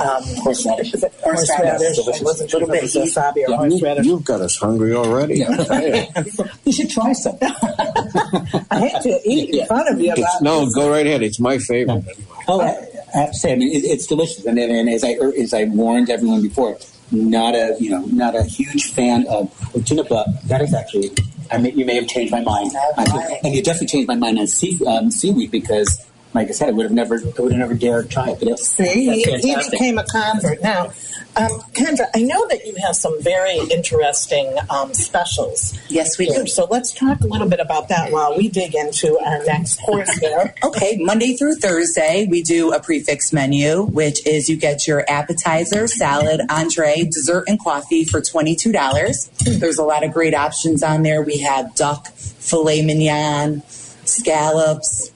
um, 0.00 0.22
Horseradish. 0.42 0.94
is 0.94 1.02
it 1.02 1.12
horseradish. 1.22 1.96
Delicious. 1.96 2.20
I 2.20 2.24
wasn't 2.24 2.50
sure 2.50 2.62
if 2.62 2.68
it 2.70 2.82
was 2.82 2.94
wasabi 2.94 3.36
or 3.36 3.50
you, 3.50 3.56
horseradish. 3.56 4.06
you've 4.06 4.24
got 4.24 4.40
us 4.40 4.56
hungry 4.56 4.94
already. 4.94 5.44
I 5.44 5.80
you. 5.80 6.44
You 6.64 6.72
should 6.72 6.90
try 6.90 7.12
some. 7.12 7.36
I 7.42 8.80
hate 8.80 9.02
to 9.02 9.20
eat 9.24 9.54
in 9.54 9.66
front 9.66 9.88
of 9.90 10.00
you. 10.00 10.12
It's, 10.12 10.20
But 10.20 10.42
no, 10.42 10.68
go 10.74 10.90
right 10.90 11.06
ahead. 11.06 11.22
It's 11.22 11.40
my 11.40 11.58
favorite. 11.58 12.04
Oh, 12.46 12.60
I, 12.60 12.76
I 13.14 13.20
have 13.20 13.32
to 13.32 13.38
say, 13.38 13.52
I 13.52 13.56
mean, 13.56 13.72
it, 13.74 13.84
it's 13.84 14.06
delicious. 14.06 14.44
And, 14.44 14.58
and 14.58 14.88
as 14.88 15.04
I 15.04 15.12
as 15.40 15.54
I 15.54 15.64
warned 15.64 16.10
everyone 16.10 16.42
before, 16.42 16.78
not 17.10 17.54
a 17.54 17.76
you 17.80 17.90
know 17.90 18.04
not 18.06 18.34
a 18.36 18.42
huge 18.44 18.92
fan 18.92 19.26
of, 19.28 19.50
of 19.74 19.84
tuna, 19.84 20.04
but 20.04 20.26
that 20.48 20.60
is 20.62 20.74
actually. 20.74 21.10
I 21.50 21.56
mean, 21.56 21.78
you 21.78 21.86
may 21.86 21.94
have 21.94 22.06
changed 22.06 22.30
my 22.30 22.42
mind, 22.42 22.72
I 22.76 23.40
and 23.42 23.54
you 23.54 23.62
definitely 23.62 23.86
changed 23.86 24.06
my 24.06 24.16
mind 24.16 24.38
on 24.38 24.46
sea, 24.46 24.78
um, 24.86 25.10
seaweed 25.10 25.50
because, 25.50 26.04
like 26.34 26.48
I 26.48 26.52
said, 26.52 26.68
I 26.68 26.72
would 26.72 26.84
have 26.84 26.92
never, 26.92 27.16
I 27.16 27.40
would 27.40 27.52
have 27.52 27.58
never 27.58 27.74
dared 27.74 28.10
try 28.10 28.30
it. 28.30 28.38
But 28.38 28.48
it's, 28.48 28.68
See, 28.68 28.84
he, 28.84 29.24
that's 29.24 29.44
he 29.44 29.52
fantastic. 29.52 29.72
became 29.72 29.98
a 29.98 30.04
convert. 30.04 30.62
Now, 30.62 30.92
um, 31.36 31.50
Kendra, 31.72 32.06
I 32.14 32.22
know 32.22 32.48
that 32.48 32.66
you 32.66 32.74
have 32.84 32.96
some 32.96 33.22
very 33.22 33.58
interesting 33.70 34.56
um, 34.70 34.92
specials. 34.92 35.78
Yes, 35.88 36.18
we 36.18 36.26
here. 36.26 36.40
do. 36.40 36.46
So 36.48 36.66
let's 36.68 36.92
talk 36.92 37.20
a 37.20 37.26
little 37.26 37.48
bit 37.48 37.60
about 37.60 37.88
that 37.90 38.10
while 38.10 38.36
we 38.36 38.48
dig 38.48 38.74
into 38.74 39.18
our 39.20 39.44
next 39.44 39.80
course 39.82 40.10
here. 40.18 40.54
Okay, 40.64 40.98
Monday 41.00 41.34
through 41.34 41.54
Thursday, 41.56 42.26
we 42.28 42.42
do 42.42 42.72
a 42.72 42.80
prix 42.80 43.00
fixe 43.00 43.32
menu, 43.32 43.84
which 43.84 44.24
is 44.26 44.48
you 44.48 44.56
get 44.56 44.86
your 44.86 45.04
appetizer, 45.08 45.86
salad, 45.86 46.40
entree, 46.50 47.04
dessert, 47.04 47.44
and 47.46 47.58
coffee 47.60 48.04
for 48.04 48.20
$22. 48.20 49.58
There's 49.58 49.78
a 49.78 49.84
lot 49.84 50.04
of 50.04 50.12
great 50.12 50.34
options 50.34 50.82
on 50.82 51.02
there. 51.02 51.22
We 51.22 51.38
have 51.38 51.74
duck, 51.74 52.08
filet 52.08 52.82
mignon, 52.82 53.62
scallops. 54.04 55.10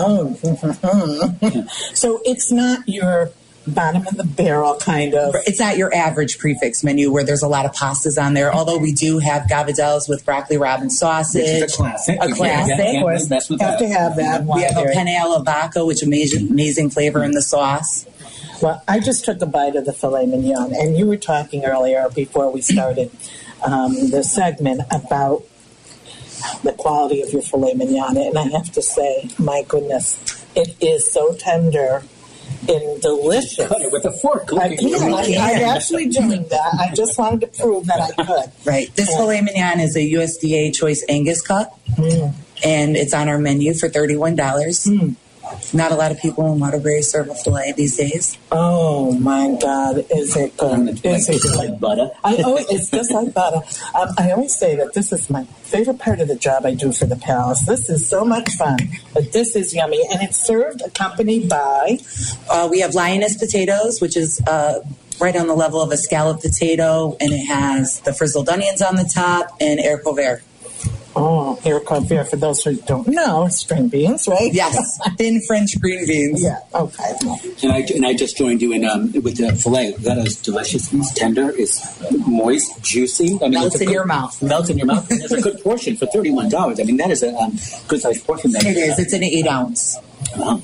Oh, 0.00 0.34
so 1.94 2.20
it's 2.24 2.50
not 2.52 2.80
your 2.88 3.30
bottom 3.66 4.06
of 4.06 4.16
the 4.16 4.24
barrel 4.24 4.76
kind 4.76 5.14
of. 5.14 5.34
It's 5.46 5.60
not 5.60 5.76
your 5.76 5.94
average 5.94 6.38
prix 6.38 6.54
fixe 6.58 6.82
menu 6.82 7.12
where 7.12 7.22
there's 7.24 7.42
a 7.42 7.48
lot 7.48 7.66
of 7.66 7.72
pastas 7.72 8.22
on 8.22 8.32
there, 8.34 8.52
although 8.54 8.78
we 8.78 8.92
do 8.92 9.18
have 9.18 9.42
cavatelli 9.42 10.08
with 10.08 10.24
broccoli 10.24 10.56
robin 10.56 10.88
sausage. 10.88 11.42
Which 11.42 11.50
is 11.50 11.74
a 11.74 11.76
classic. 11.76 12.18
A 12.20 12.28
classic. 12.32 12.76
can't- 12.76 12.94
you 12.94 13.00
can't 13.04 13.28
mess 13.30 13.50
with 13.50 13.60
Have 13.60 13.78
that. 13.78 13.84
to 13.86 13.88
have 13.88 14.16
that. 14.16 14.44
We 14.44 14.62
have 14.62 14.76
a 14.78 14.84
penne 14.92 15.08
alla 15.08 15.42
vodka, 15.44 15.84
which 15.84 16.02
amazing, 16.02 16.48
amazing 16.48 16.90
flavor 16.90 17.22
in 17.22 17.32
the 17.32 17.42
sauce. 17.42 18.06
Well, 18.62 18.82
I 18.88 19.00
just 19.00 19.24
took 19.24 19.40
a 19.42 19.46
bite 19.46 19.76
of 19.76 19.84
the 19.84 19.92
filet 19.92 20.26
mignon, 20.26 20.72
and 20.74 20.96
you 20.96 21.06
were 21.06 21.16
talking 21.18 21.64
earlier 21.64 22.08
before 22.14 22.50
we 22.50 22.60
started 22.60 23.10
um, 23.64 24.10
the 24.10 24.24
segment 24.24 24.80
about 24.90 25.42
the 26.62 26.72
quality 26.72 27.22
of 27.22 27.32
your 27.32 27.42
filet 27.42 27.74
mignon, 27.74 28.16
and 28.16 28.38
I 28.38 28.48
have 28.48 28.70
to 28.72 28.82
say, 28.82 29.28
my 29.38 29.64
goodness, 29.68 30.18
it 30.54 30.76
is 30.80 31.10
so 31.10 31.34
tender 31.34 32.02
and 32.68 33.00
delicious. 33.00 33.68
Cut 33.68 33.82
it 33.82 33.92
with 33.92 34.04
a 34.04 34.12
fork. 34.12 34.48
I 34.52 34.66
at 34.72 34.82
you. 34.82 34.98
can. 34.98 35.14
I, 35.14 35.20
I'm 35.20 35.76
actually 35.76 36.08
doing 36.08 36.44
that. 36.48 36.74
I 36.78 36.94
just 36.94 37.18
wanted 37.18 37.40
to 37.42 37.62
prove 37.62 37.86
that 37.86 38.14
I 38.18 38.24
could. 38.24 38.52
Right. 38.64 38.94
This 38.96 39.08
Yeah. 39.10 39.16
filet 39.18 39.40
mignon 39.42 39.80
is 39.80 39.96
a 39.96 40.00
USDA 40.00 40.74
choice 40.74 41.04
Angus 41.08 41.42
cut, 41.42 41.72
mm. 41.96 42.34
and 42.64 42.96
it's 42.96 43.14
on 43.14 43.28
our 43.28 43.38
menu 43.38 43.74
for 43.74 43.88
thirty-one 43.88 44.36
dollars. 44.36 44.84
Mm. 44.84 45.14
Not 45.72 45.92
a 45.92 45.94
lot 45.94 46.10
of 46.12 46.18
people 46.18 46.52
in 46.52 46.58
Waterbury 46.60 47.02
serve 47.02 47.28
a 47.28 47.34
filet 47.34 47.72
these 47.76 47.96
days. 47.96 48.38
Oh 48.50 49.12
my 49.18 49.56
God, 49.60 50.04
is 50.10 50.36
it 50.36 50.56
good? 50.56 50.88
Is 51.04 51.28
it 51.28 51.36
It's 51.36 51.42
good? 51.44 51.56
like 51.56 51.80
butter. 51.80 52.10
I 52.24 52.36
always, 52.36 52.66
it's 52.70 52.90
just 52.90 53.12
like 53.12 53.32
butter. 53.34 53.60
Um, 53.94 54.08
I 54.18 54.30
always 54.32 54.54
say 54.54 54.76
that 54.76 54.94
this 54.94 55.12
is 55.12 55.28
my 55.30 55.44
favorite 55.44 55.98
part 55.98 56.20
of 56.20 56.28
the 56.28 56.36
job 56.36 56.64
I 56.64 56.74
do 56.74 56.92
for 56.92 57.06
the 57.06 57.16
palace. 57.16 57.64
This 57.66 57.88
is 57.90 58.08
so 58.08 58.24
much 58.24 58.50
fun, 58.52 58.78
but 59.14 59.32
this 59.32 59.54
is 59.56 59.74
yummy, 59.74 60.02
and 60.10 60.22
it's 60.22 60.36
served 60.38 60.80
accompanied 60.82 61.48
by. 61.48 61.98
Uh, 62.50 62.68
we 62.70 62.80
have 62.80 62.94
lyonnaise 62.94 63.36
potatoes, 63.36 64.00
which 64.00 64.16
is 64.16 64.40
uh, 64.46 64.80
right 65.20 65.36
on 65.36 65.46
the 65.46 65.54
level 65.54 65.82
of 65.82 65.90
a 65.90 65.96
scalloped 65.96 66.42
potato, 66.42 67.16
and 67.20 67.32
it 67.32 67.44
has 67.46 68.00
the 68.00 68.12
frizzled 68.12 68.48
onions 68.48 68.80
on 68.82 68.96
the 68.96 69.10
top 69.12 69.56
and 69.60 69.78
haricot 69.80 70.16
vert. 70.16 70.42
Oh, 71.20 71.54
here 71.62 71.80
here 72.06 72.24
for 72.24 72.36
those 72.36 72.62
who 72.62 72.76
don't 72.76 73.08
know, 73.08 73.48
string 73.48 73.88
beans, 73.88 74.28
right? 74.28 74.52
Yes, 74.52 74.98
thin 75.18 75.40
French 75.46 75.80
green 75.80 76.06
beans. 76.06 76.42
Yeah. 76.42 76.60
Okay. 76.74 77.12
And 77.62 77.72
I, 77.72 77.78
and 77.94 78.06
I 78.06 78.14
just 78.14 78.36
joined 78.36 78.62
you 78.62 78.72
in 78.72 78.84
um, 78.84 79.12
with 79.12 79.36
the 79.38 79.52
filet. 79.54 79.92
That 79.98 80.18
is 80.18 80.40
delicious. 80.40 80.92
It's 80.92 81.12
tender. 81.14 81.50
It's 81.50 81.80
moist, 82.26 82.82
juicy. 82.82 83.36
I 83.42 83.48
mean, 83.48 83.52
Melts 83.52 83.80
in 83.80 83.86
good- 83.86 83.92
your 83.92 84.04
mouth. 84.04 84.40
Melts 84.42 84.70
in 84.70 84.78
your 84.78 84.86
mouth. 84.86 85.10
And 85.10 85.20
it's 85.22 85.32
a 85.32 85.40
good 85.40 85.60
portion 85.62 85.96
for 85.96 86.06
thirty-one 86.06 86.48
dollars. 86.48 86.78
I 86.80 86.84
mean, 86.84 86.98
that 86.98 87.10
is 87.10 87.22
a 87.22 87.34
um, 87.34 87.56
good 87.88 88.00
sized 88.00 88.24
portion. 88.26 88.52
There. 88.52 88.62
It 88.66 88.76
is. 88.76 88.98
It's 88.98 89.12
an 89.12 89.24
eight 89.24 89.46
ounce. 89.46 89.96
Uh-huh. 90.34 90.58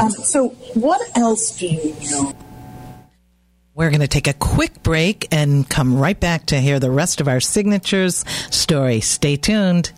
Um, 0.00 0.10
so, 0.10 0.48
what 0.74 1.00
else 1.16 1.58
do 1.58 1.66
you 1.66 1.94
know? 2.10 2.32
We're 3.82 3.90
going 3.90 4.00
to 4.00 4.06
take 4.06 4.28
a 4.28 4.32
quick 4.34 4.84
break 4.84 5.26
and 5.32 5.68
come 5.68 5.98
right 5.98 6.18
back 6.18 6.46
to 6.46 6.60
hear 6.60 6.78
the 6.78 6.88
rest 6.88 7.20
of 7.20 7.26
our 7.26 7.40
signatures 7.40 8.24
story. 8.48 9.00
Stay 9.00 9.34
tuned. 9.34 9.90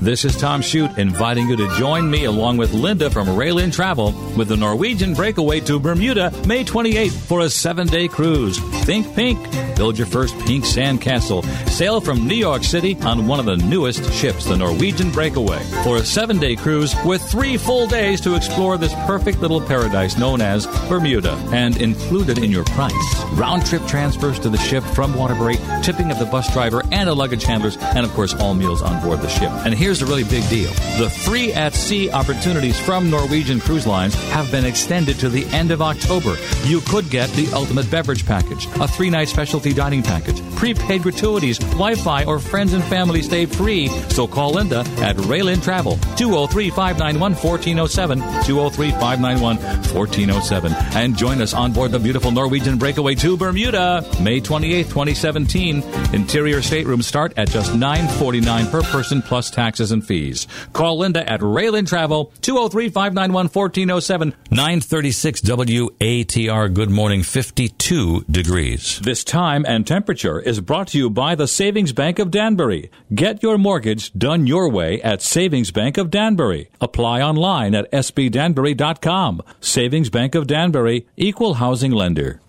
This 0.00 0.26
is 0.26 0.36
Tom 0.36 0.60
Shute 0.60 0.98
inviting 0.98 1.48
you 1.48 1.56
to 1.56 1.74
join 1.78 2.10
me 2.10 2.24
along 2.24 2.58
with 2.58 2.74
Linda 2.74 3.08
from 3.08 3.28
Raylin 3.28 3.72
Travel 3.72 4.12
with 4.36 4.48
the 4.48 4.56
Norwegian 4.56 5.14
Breakaway 5.14 5.60
to 5.60 5.80
Bermuda 5.80 6.30
May 6.46 6.64
28th 6.64 7.12
for 7.12 7.40
a 7.40 7.48
seven 7.48 7.86
day 7.86 8.06
cruise. 8.06 8.58
Think 8.84 9.14
pink. 9.14 9.38
Build 9.74 9.98
your 9.98 10.06
first 10.06 10.38
pink 10.40 10.64
sandcastle. 10.64 11.44
Sail 11.68 12.00
from 12.00 12.26
New 12.26 12.34
York 12.34 12.62
City 12.62 12.96
on 13.02 13.26
one 13.26 13.40
of 13.40 13.46
the 13.46 13.56
newest 13.56 14.12
ships, 14.12 14.44
the 14.44 14.56
Norwegian 14.56 15.10
Breakaway, 15.10 15.62
for 15.82 15.96
a 15.96 16.04
seven 16.04 16.38
day 16.38 16.56
cruise 16.56 16.94
with 17.04 17.22
three 17.22 17.56
full 17.56 17.86
days 17.86 18.20
to 18.20 18.34
explore 18.34 18.76
this 18.76 18.94
perfect 19.06 19.40
little 19.40 19.60
paradise 19.60 20.18
known 20.18 20.42
as 20.42 20.66
Bermuda. 20.88 21.32
And 21.52 21.80
included 21.80 22.38
in 22.38 22.50
your 22.50 22.64
price, 22.64 22.92
round 23.32 23.64
trip 23.64 23.84
transfers 23.86 24.38
to 24.40 24.50
the 24.50 24.58
ship 24.58 24.84
from 24.84 25.14
Waterbury, 25.14 25.56
tipping 25.82 26.10
of 26.10 26.18
the 26.18 26.26
bus 26.26 26.52
driver 26.52 26.82
and 26.92 27.08
the 27.08 27.14
luggage 27.14 27.44
handlers, 27.44 27.76
and 27.78 28.04
of 28.04 28.12
course 28.12 28.34
all 28.34 28.54
meals 28.54 28.82
on 28.82 29.02
board 29.02 29.20
the 29.20 29.28
ship. 29.28 29.50
And 29.64 29.74
here's 29.86 30.00
the 30.00 30.06
really 30.06 30.24
big 30.24 30.42
deal. 30.48 30.72
The 30.98 31.08
free 31.08 31.52
at 31.52 31.72
sea 31.72 32.10
opportunities 32.10 32.76
from 32.76 33.08
Norwegian 33.08 33.60
Cruise 33.60 33.86
Lines 33.86 34.16
have 34.30 34.50
been 34.50 34.64
extended 34.64 35.16
to 35.20 35.28
the 35.28 35.44
end 35.54 35.70
of 35.70 35.80
October. 35.80 36.34
You 36.64 36.80
could 36.80 37.08
get 37.08 37.30
the 37.30 37.48
ultimate 37.52 37.88
beverage 37.88 38.26
package, 38.26 38.66
a 38.80 38.88
three 38.88 39.10
night 39.10 39.28
specialty 39.28 39.72
dining 39.72 40.02
package, 40.02 40.42
prepaid 40.56 41.04
gratuities, 41.04 41.60
Wi 41.60 41.94
Fi, 41.94 42.24
or 42.24 42.40
friends 42.40 42.72
and 42.72 42.82
family 42.82 43.22
stay 43.22 43.46
free. 43.46 43.86
So 44.08 44.26
call 44.26 44.54
Linda 44.54 44.80
at 44.98 45.14
Raylin 45.30 45.62
Travel, 45.62 45.98
203 46.16 46.70
591 46.70 47.34
1407, 47.34 48.18
203 48.44 48.90
591 48.90 49.56
1407, 49.94 50.72
and 51.00 51.16
join 51.16 51.40
us 51.40 51.54
on 51.54 51.72
board 51.72 51.92
the 51.92 52.00
beautiful 52.00 52.32
Norwegian 52.32 52.76
Breakaway 52.76 53.14
to 53.14 53.36
Bermuda, 53.36 54.04
May 54.20 54.40
28th, 54.40 54.88
2017. 54.88 55.84
Interior 56.12 56.60
staterooms 56.60 57.06
start 57.06 57.34
at 57.36 57.48
just 57.50 57.72
949 57.72 58.66
per 58.66 58.82
person 58.82 59.22
plus 59.22 59.48
taxes 59.76 59.92
and 59.92 60.06
fees. 60.06 60.46
Call 60.72 60.98
Linda 60.98 61.28
at 61.30 61.40
Raylin 61.40 61.86
Travel, 61.86 62.32
203 62.40 62.88
591 62.88 63.48
1407, 63.48 64.34
936 64.50 65.40
WATR. 65.42 66.72
Good 66.72 66.90
morning, 66.90 67.22
52 67.22 68.24
degrees. 68.30 68.98
This 69.00 69.22
time 69.22 69.66
and 69.68 69.86
temperature 69.86 70.40
is 70.40 70.60
brought 70.60 70.88
to 70.88 70.98
you 70.98 71.10
by 71.10 71.34
the 71.34 71.46
Savings 71.46 71.92
Bank 71.92 72.18
of 72.18 72.30
Danbury. 72.30 72.90
Get 73.14 73.42
your 73.42 73.58
mortgage 73.58 74.14
done 74.14 74.46
your 74.46 74.70
way 74.70 75.02
at 75.02 75.20
Savings 75.20 75.70
Bank 75.70 75.98
of 75.98 76.10
Danbury. 76.10 76.70
Apply 76.80 77.20
online 77.20 77.74
at 77.74 77.92
sbdanbury.com. 77.92 79.42
Savings 79.60 80.08
Bank 80.08 80.34
of 80.34 80.46
Danbury, 80.46 81.06
equal 81.18 81.54
housing 81.54 81.92
lender. 81.92 82.40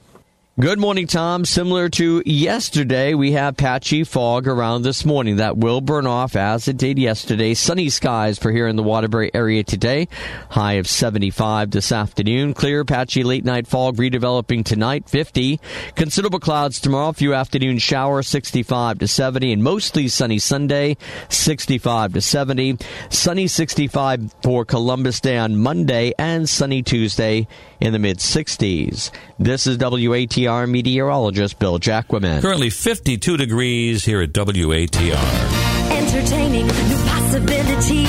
Good 0.59 0.79
morning, 0.79 1.05
Tom. 1.05 1.45
Similar 1.45 1.87
to 1.89 2.23
yesterday, 2.25 3.13
we 3.13 3.33
have 3.33 3.57
patchy 3.57 4.03
fog 4.03 4.47
around 4.47 4.81
this 4.81 5.05
morning 5.05 5.35
that 5.35 5.55
will 5.55 5.81
burn 5.81 6.07
off 6.07 6.35
as 6.35 6.67
it 6.67 6.77
did 6.77 6.97
yesterday. 6.97 7.53
Sunny 7.53 7.89
skies 7.89 8.39
for 8.39 8.51
here 8.51 8.67
in 8.67 8.75
the 8.75 8.81
Waterbury 8.81 9.29
area 9.35 9.63
today. 9.63 10.07
High 10.49 10.73
of 10.73 10.87
75 10.87 11.69
this 11.69 11.91
afternoon. 11.91 12.55
Clear, 12.55 12.85
patchy 12.85 13.21
late 13.21 13.45
night 13.45 13.67
fog 13.67 13.97
redeveloping 13.97 14.65
tonight, 14.65 15.07
50. 15.07 15.59
Considerable 15.93 16.39
clouds 16.39 16.79
tomorrow. 16.79 17.11
Few 17.11 17.35
afternoon 17.35 17.77
showers, 17.77 18.27
65 18.27 18.97
to 18.97 19.07
70. 19.07 19.53
And 19.53 19.63
mostly 19.63 20.07
sunny 20.07 20.39
Sunday, 20.39 20.97
65 21.29 22.13
to 22.13 22.21
70. 22.21 22.79
Sunny 23.11 23.45
65 23.45 24.33
for 24.41 24.65
Columbus 24.65 25.19
Day 25.19 25.37
on 25.37 25.55
Monday 25.55 26.13
and 26.17 26.49
sunny 26.49 26.81
Tuesday 26.81 27.47
in 27.79 27.93
the 27.93 27.99
mid 27.99 28.17
60s. 28.17 29.11
This 29.37 29.67
is 29.67 29.77
WATR 29.77 30.46
meteorologist 30.47 31.59
Bill 31.59 31.79
Jacquemin. 31.79 32.41
Currently 32.41 32.69
52 32.69 33.37
degrees 33.37 34.05
here 34.05 34.21
at 34.21 34.31
WATR. 34.33 35.91
Entertaining 35.91 36.67
new 36.67 36.97
possibilities. 37.05 38.07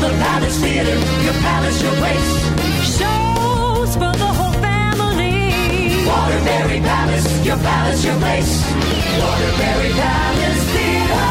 The 0.00 0.08
Palace 0.08 0.60
Theater, 0.60 0.94
your 1.24 1.34
palace, 1.34 1.82
your 1.82 1.92
place. 1.92 2.28
Shows 2.98 3.94
for 3.94 4.12
the 4.16 4.30
whole 4.38 4.52
family. 4.52 6.06
Waterbury 6.06 6.80
Palace, 6.80 7.44
your 7.44 7.56
palace, 7.58 8.04
your 8.04 8.16
place. 8.16 8.64
Waterbury 9.20 9.90
Palace 9.92 10.64
Theater, 10.72 11.28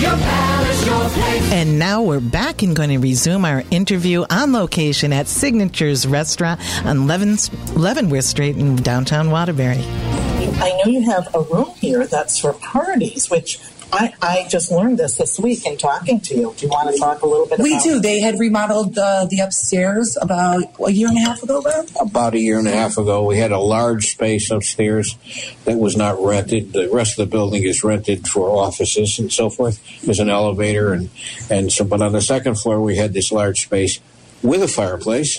your 0.00 0.16
palace, 0.16 0.16
your 0.16 0.16
place. 0.16 0.61
And 0.86 1.78
now 1.78 2.02
we're 2.02 2.20
back 2.20 2.62
and 2.62 2.74
going 2.74 2.88
to 2.90 2.98
resume 2.98 3.44
our 3.44 3.62
interview 3.70 4.24
on 4.30 4.52
location 4.52 5.12
at 5.12 5.28
Signatures 5.28 6.06
Restaurant 6.06 6.60
on 6.84 7.06
Leaven- 7.06 7.36
Leavenworth 7.76 8.24
Street 8.24 8.56
in 8.56 8.76
downtown 8.76 9.30
Waterbury. 9.30 9.78
I 9.78 10.80
know 10.84 10.90
you 10.90 11.02
have 11.02 11.32
a 11.34 11.42
room 11.42 11.70
here 11.76 12.06
that's 12.06 12.38
for 12.38 12.52
parties, 12.54 13.30
which 13.30 13.58
I, 13.92 14.14
I 14.22 14.46
just 14.48 14.70
learned 14.70 14.98
this 14.98 15.16
this 15.16 15.38
week 15.38 15.66
in 15.66 15.76
talking 15.76 16.18
to 16.20 16.34
you. 16.34 16.54
Do 16.56 16.66
you 16.66 16.70
want 16.70 16.90
to 16.92 16.98
talk 16.98 17.20
a 17.20 17.26
little 17.26 17.44
bit 17.44 17.56
about 17.56 17.64
We 17.64 17.74
about 17.74 17.84
do. 17.84 18.00
They 18.00 18.20
had 18.20 18.38
remodeled 18.40 18.96
uh, 18.96 19.26
the 19.26 19.40
upstairs 19.40 20.16
about 20.20 20.64
a 20.80 20.90
year 20.90 21.08
and 21.08 21.18
a 21.18 21.20
half 21.20 21.42
ago, 21.42 21.60
Bob? 21.60 21.88
about 22.00 22.34
a 22.34 22.38
year 22.38 22.58
and 22.58 22.66
a 22.66 22.72
half 22.72 22.96
ago. 22.96 23.24
We 23.24 23.36
had 23.36 23.52
a 23.52 23.58
large 23.58 24.10
space 24.12 24.50
upstairs 24.50 25.16
that 25.66 25.76
was 25.78 25.94
not 25.96 26.18
rented. 26.24 26.72
The 26.72 26.88
rest 26.90 27.18
of 27.18 27.28
the 27.28 27.30
building 27.30 27.64
is 27.64 27.84
rented 27.84 28.26
for 28.26 28.48
offices 28.48 29.18
and 29.18 29.30
so 29.30 29.50
forth. 29.50 29.78
There's 30.00 30.20
an 30.20 30.30
elevator 30.30 30.94
and 30.94 31.10
and 31.50 31.70
so. 31.70 31.84
But 31.84 32.00
on 32.00 32.12
the 32.12 32.22
second 32.22 32.54
floor, 32.58 32.80
we 32.80 32.96
had 32.96 33.12
this 33.12 33.30
large 33.30 33.62
space 33.62 34.00
with 34.42 34.62
a 34.62 34.68
fireplace 34.68 35.38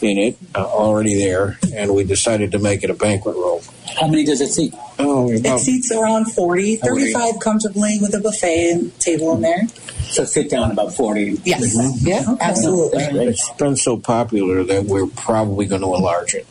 in 0.00 0.18
it 0.18 0.38
uh, 0.54 0.64
already 0.64 1.14
there, 1.16 1.58
and 1.74 1.94
we 1.94 2.04
decided 2.04 2.52
to 2.52 2.58
make 2.58 2.84
it 2.84 2.90
a 2.90 2.94
banquet 2.94 3.34
room. 3.34 3.60
How 4.00 4.06
many 4.06 4.24
does 4.24 4.40
it 4.40 4.48
seat? 4.48 4.72
Oh, 4.98 5.30
It 5.30 5.40
about, 5.40 5.60
seats 5.60 5.92
around 5.92 6.26
40, 6.32 6.76
35 6.76 7.38
comfortably 7.40 7.98
with 8.00 8.14
a 8.14 8.20
buffet 8.20 8.70
and 8.72 8.98
table 9.00 9.34
in 9.34 9.42
there. 9.42 9.66
So 10.10 10.24
sit 10.24 10.48
down 10.50 10.70
about 10.70 10.94
40. 10.94 11.40
Yes. 11.44 11.76
Yeah, 12.02 12.36
absolutely. 12.40 13.02
it's 13.26 13.50
been 13.58 13.76
so 13.76 13.98
popular 13.98 14.64
that 14.64 14.84
we're 14.84 15.06
probably 15.06 15.66
going 15.66 15.82
to 15.82 15.94
enlarge 15.94 16.34
it. 16.34 16.46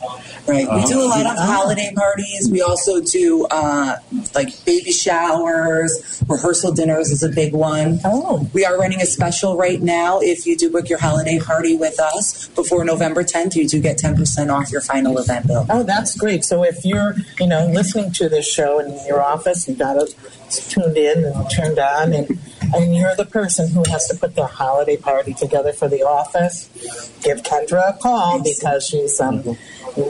Right. 0.47 0.67
We 0.71 0.85
do 0.85 1.01
a 1.01 1.05
lot 1.09 1.21
of 1.21 1.25
Uh-huh. 1.37 1.45
holiday 1.51 1.91
parties. 1.93 2.49
We 2.49 2.61
also 2.61 3.01
do 3.01 3.45
uh, 3.51 3.97
like 4.35 4.63
baby 4.63 4.91
showers, 4.91 6.23
rehearsal 6.27 6.71
dinners 6.71 7.09
is 7.11 7.23
a 7.23 7.29
big 7.29 7.53
one. 7.53 7.99
Oh. 8.05 8.47
We 8.53 8.63
are 8.63 8.77
running 8.77 9.01
a 9.01 9.05
special 9.05 9.57
right 9.57 9.81
now. 9.81 10.19
If 10.21 10.45
you 10.45 10.55
do 10.55 10.69
book 10.71 10.87
your 10.87 10.99
holiday 10.99 11.39
party 11.39 11.75
with 11.75 11.99
us 11.99 12.47
before 12.49 12.85
November 12.85 13.23
10th, 13.23 13.55
you 13.55 13.67
do 13.67 13.81
get 13.81 13.97
10% 13.97 14.53
off 14.53 14.71
your 14.71 14.81
final 14.81 15.17
event 15.17 15.47
bill. 15.47 15.65
Oh, 15.69 15.83
that's 15.83 16.15
great. 16.15 16.45
So 16.45 16.63
if 16.63 16.85
you're, 16.85 17.15
you 17.39 17.47
know, 17.47 17.67
listening 17.67 18.11
to 18.13 18.29
this 18.37 18.47
show 18.51 18.79
in 18.79 18.87
your 19.07 19.21
office, 19.21 19.67
you 19.67 19.75
got 19.75 19.97
it 19.97 20.13
tuned 20.69 20.97
in 20.97 21.25
and 21.25 21.49
turned 21.49 21.79
on, 21.79 22.13
and 22.13 22.39
and 22.73 22.95
you're 22.95 23.15
the 23.15 23.25
person 23.25 23.69
who 23.69 23.83
has 23.89 24.07
to 24.09 24.15
put 24.15 24.35
the 24.35 24.45
holiday 24.45 24.97
party 24.97 25.33
together 25.33 25.71
for 25.73 25.87
the 25.87 26.03
office, 26.03 26.69
give 27.23 27.41
Kendra 27.43 27.95
a 27.95 27.97
call 27.97 28.41
because 28.43 28.85
she's 28.87 29.19
um, 29.21 29.57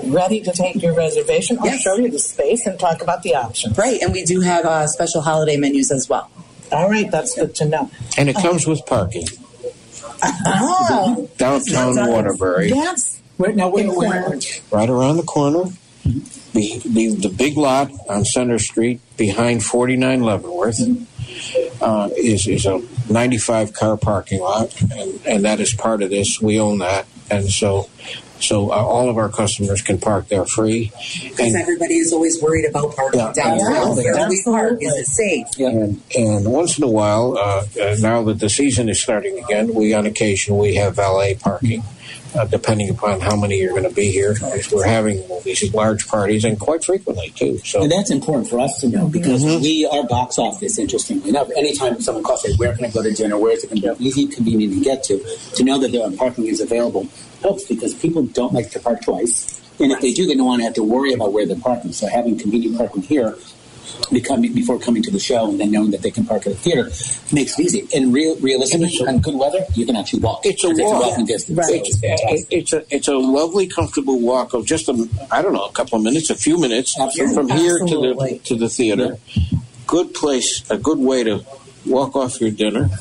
ready 0.05 0.41
to 0.41 0.51
take 0.51 0.81
your 0.81 0.93
reservation. 0.93 1.57
I'll 1.59 1.65
Yes. 1.67 1.81
show 1.81 1.95
you 1.95 2.09
the 2.09 2.19
space 2.19 2.65
and 2.65 2.79
talk 2.79 3.01
about 3.01 3.21
the 3.23 3.35
options. 3.35 3.77
Right. 3.77 4.01
And 4.01 4.11
we 4.11 4.23
do 4.25 4.41
have 4.41 4.65
uh, 4.65 4.87
special 4.87 5.21
holiday 5.21 5.55
menus 5.57 5.91
as 5.91 6.09
well. 6.09 6.29
All 6.71 6.89
right, 6.89 7.09
that's 7.11 7.35
good 7.35 7.53
to 7.55 7.65
know. 7.65 7.89
And 8.17 8.27
it 8.29 8.35
comes 8.35 8.65
with 8.67 8.85
parking. 8.85 9.27
Oh, 10.23 11.29
Downtown 11.37 11.95
Waterbury, 12.09 12.69
yes. 12.69 13.21
Wait, 13.37 13.55
now, 13.55 13.69
wait, 13.69 13.87
wait, 13.87 14.07
Exactly. 14.07 14.77
right 14.77 14.89
around 14.89 15.17
the 15.17 15.23
corner. 15.23 15.65
The, 16.57 16.81
the, 16.89 17.15
the 17.15 17.29
big 17.29 17.55
lot 17.55 17.91
on 18.09 18.25
Center 18.25 18.57
Street 18.57 18.99
behind 19.15 19.63
49 19.63 20.21
Leavenworth 20.21 20.79
uh, 21.81 22.09
is, 22.17 22.47
is 22.47 22.65
a 22.65 22.81
95 23.11 23.73
car 23.73 23.95
parking 23.95 24.41
lot, 24.41 24.73
and, 24.81 25.21
and 25.25 25.45
that 25.45 25.59
is 25.59 25.73
part 25.75 26.01
of 26.01 26.09
this. 26.09 26.41
We 26.41 26.59
own 26.59 26.79
that. 26.79 27.05
And 27.29 27.47
so 27.49 27.89
so 28.39 28.71
uh, 28.71 28.75
all 28.75 29.09
of 29.09 29.17
our 29.17 29.29
customers 29.29 29.81
can 29.81 29.97
park 29.99 30.27
there 30.29 30.45
free. 30.45 30.91
Because 31.23 31.55
everybody 31.55 31.95
is 31.95 32.13
always 32.13 32.41
worried 32.41 32.65
about 32.65 32.95
parking 32.95 33.19
Yeah. 33.19 33.33
downtown. 33.33 33.95
Where 33.95 34.13
do 34.13 34.29
we 34.29 34.41
park? 34.45 34.77
Is 34.81 34.93
it 34.93 35.05
safe? 35.07 35.47
And, 35.59 36.01
and 36.15 36.45
once 36.51 36.77
in 36.77 36.83
a 36.83 36.87
while, 36.87 37.37
uh, 37.37 37.65
uh, 37.81 37.95
now 37.99 38.23
that 38.23 38.39
the 38.39 38.49
season 38.49 38.89
is 38.89 39.01
starting 39.01 39.43
again, 39.43 39.73
we 39.73 39.93
on 39.93 40.05
occasion 40.05 40.57
we 40.57 40.75
have 40.75 40.95
valet 40.95 41.35
parking, 41.35 41.83
uh, 42.35 42.45
depending 42.45 42.89
upon 42.89 43.19
how 43.19 43.35
many 43.35 43.57
you're 43.59 43.71
going 43.71 43.83
to 43.83 43.89
be 43.93 44.11
here. 44.11 44.35
We're 44.71 44.85
having 44.85 45.23
these 45.43 45.73
large 45.73 46.07
parties, 46.07 46.43
and 46.43 46.59
quite 46.59 46.83
frequently 46.83 47.29
too. 47.35 47.57
So 47.59 47.81
And 47.83 47.91
that's 47.91 48.11
important 48.11 48.49
for 48.49 48.59
us 48.59 48.79
to 48.81 48.87
know 48.89 49.07
because 49.07 49.43
Mhm. 49.43 49.61
we, 49.61 49.85
our 49.85 50.03
box 50.03 50.37
office, 50.37 50.77
interestingly 50.77 51.29
enough, 51.29 51.49
anytime 51.55 51.99
someone 52.01 52.23
calls, 52.23 52.41
say, 52.43 52.53
where 52.55 52.73
can 52.75 52.85
I 52.85 52.89
go 52.89 53.01
to 53.03 53.11
dinner? 53.11 53.37
Where 53.37 53.53
is 53.53 53.63
it 53.63 53.69
going 53.69 53.81
to 53.81 53.95
be 53.95 54.05
easy, 54.07 54.27
convenient 54.27 54.73
to 54.73 54.79
get 54.81 55.03
to? 55.05 55.23
To 55.55 55.63
know 55.63 55.79
that 55.79 55.91
there 55.91 56.03
are 56.07 56.11
parking 56.11 56.47
is 56.47 56.59
available 56.61 57.07
helps 57.41 57.65
because 57.65 57.93
people 57.93 58.23
don't 58.23 58.53
like 58.53 58.69
to 58.71 58.79
park 58.79 59.01
twice. 59.03 59.61
And 59.79 59.91
if 59.91 60.01
they 60.01 60.11
do, 60.11 60.25
they 60.25 60.33
don't 60.35 60.47
want 60.47 60.59
to 60.61 60.65
have 60.65 60.73
to 60.73 60.83
worry 60.83 61.13
about 61.13 61.33
where 61.33 61.45
they're 61.45 61.55
parking. 61.55 61.93
So 61.93 62.07
having 62.07 62.37
convenient 62.37 62.77
parking 62.77 63.03
here 63.03 63.35
becoming 64.11 64.53
before 64.53 64.79
coming 64.79 65.03
to 65.03 65.11
the 65.11 65.19
show, 65.19 65.49
and 65.49 65.59
then 65.59 65.71
knowing 65.71 65.91
that 65.91 66.01
they 66.01 66.11
can 66.11 66.25
park 66.25 66.45
at 66.47 66.53
the 66.53 66.59
theater 66.59 66.85
makes 67.33 67.57
it 67.57 67.65
easy. 67.65 67.87
And 67.95 68.13
real, 68.13 68.35
realistically, 68.39 68.89
on 69.07 69.19
good 69.19 69.35
weather, 69.35 69.65
you 69.75 69.85
can 69.85 69.95
actually 69.95 70.21
walk. 70.21 70.45
It's 70.45 70.63
a 70.63 70.69
It's 70.69 70.79
walk. 70.79 71.03
walking 71.05 71.25
distance. 71.25 71.67
So 71.67 71.73
It's, 71.73 72.01
it's 72.03 72.47
it's 72.49 72.73
a 72.73 72.85
it's 72.95 73.07
a 73.07 73.15
lovely, 73.17 73.67
comfortable 73.67 74.19
walk 74.19 74.53
of 74.53 74.65
just 74.65 74.89
a 74.89 75.07
I 75.31 75.41
don't 75.41 75.53
know 75.53 75.65
a 75.65 75.71
couple 75.71 75.97
of 75.97 76.03
minutes, 76.03 76.29
a 76.29 76.35
few 76.35 76.59
minutes 76.59 76.99
Absolutely. 76.99 77.35
from 77.35 77.49
here 77.49 77.79
to 77.79 77.85
the 78.01 78.39
to 78.45 78.55
the 78.55 78.69
theater. 78.69 79.17
Good 79.85 80.13
place, 80.13 80.69
a 80.69 80.77
good 80.77 80.99
way 80.99 81.23
to 81.23 81.45
walk 81.89 82.15
off 82.15 82.39
your 82.41 82.51
dinner. 82.51 82.89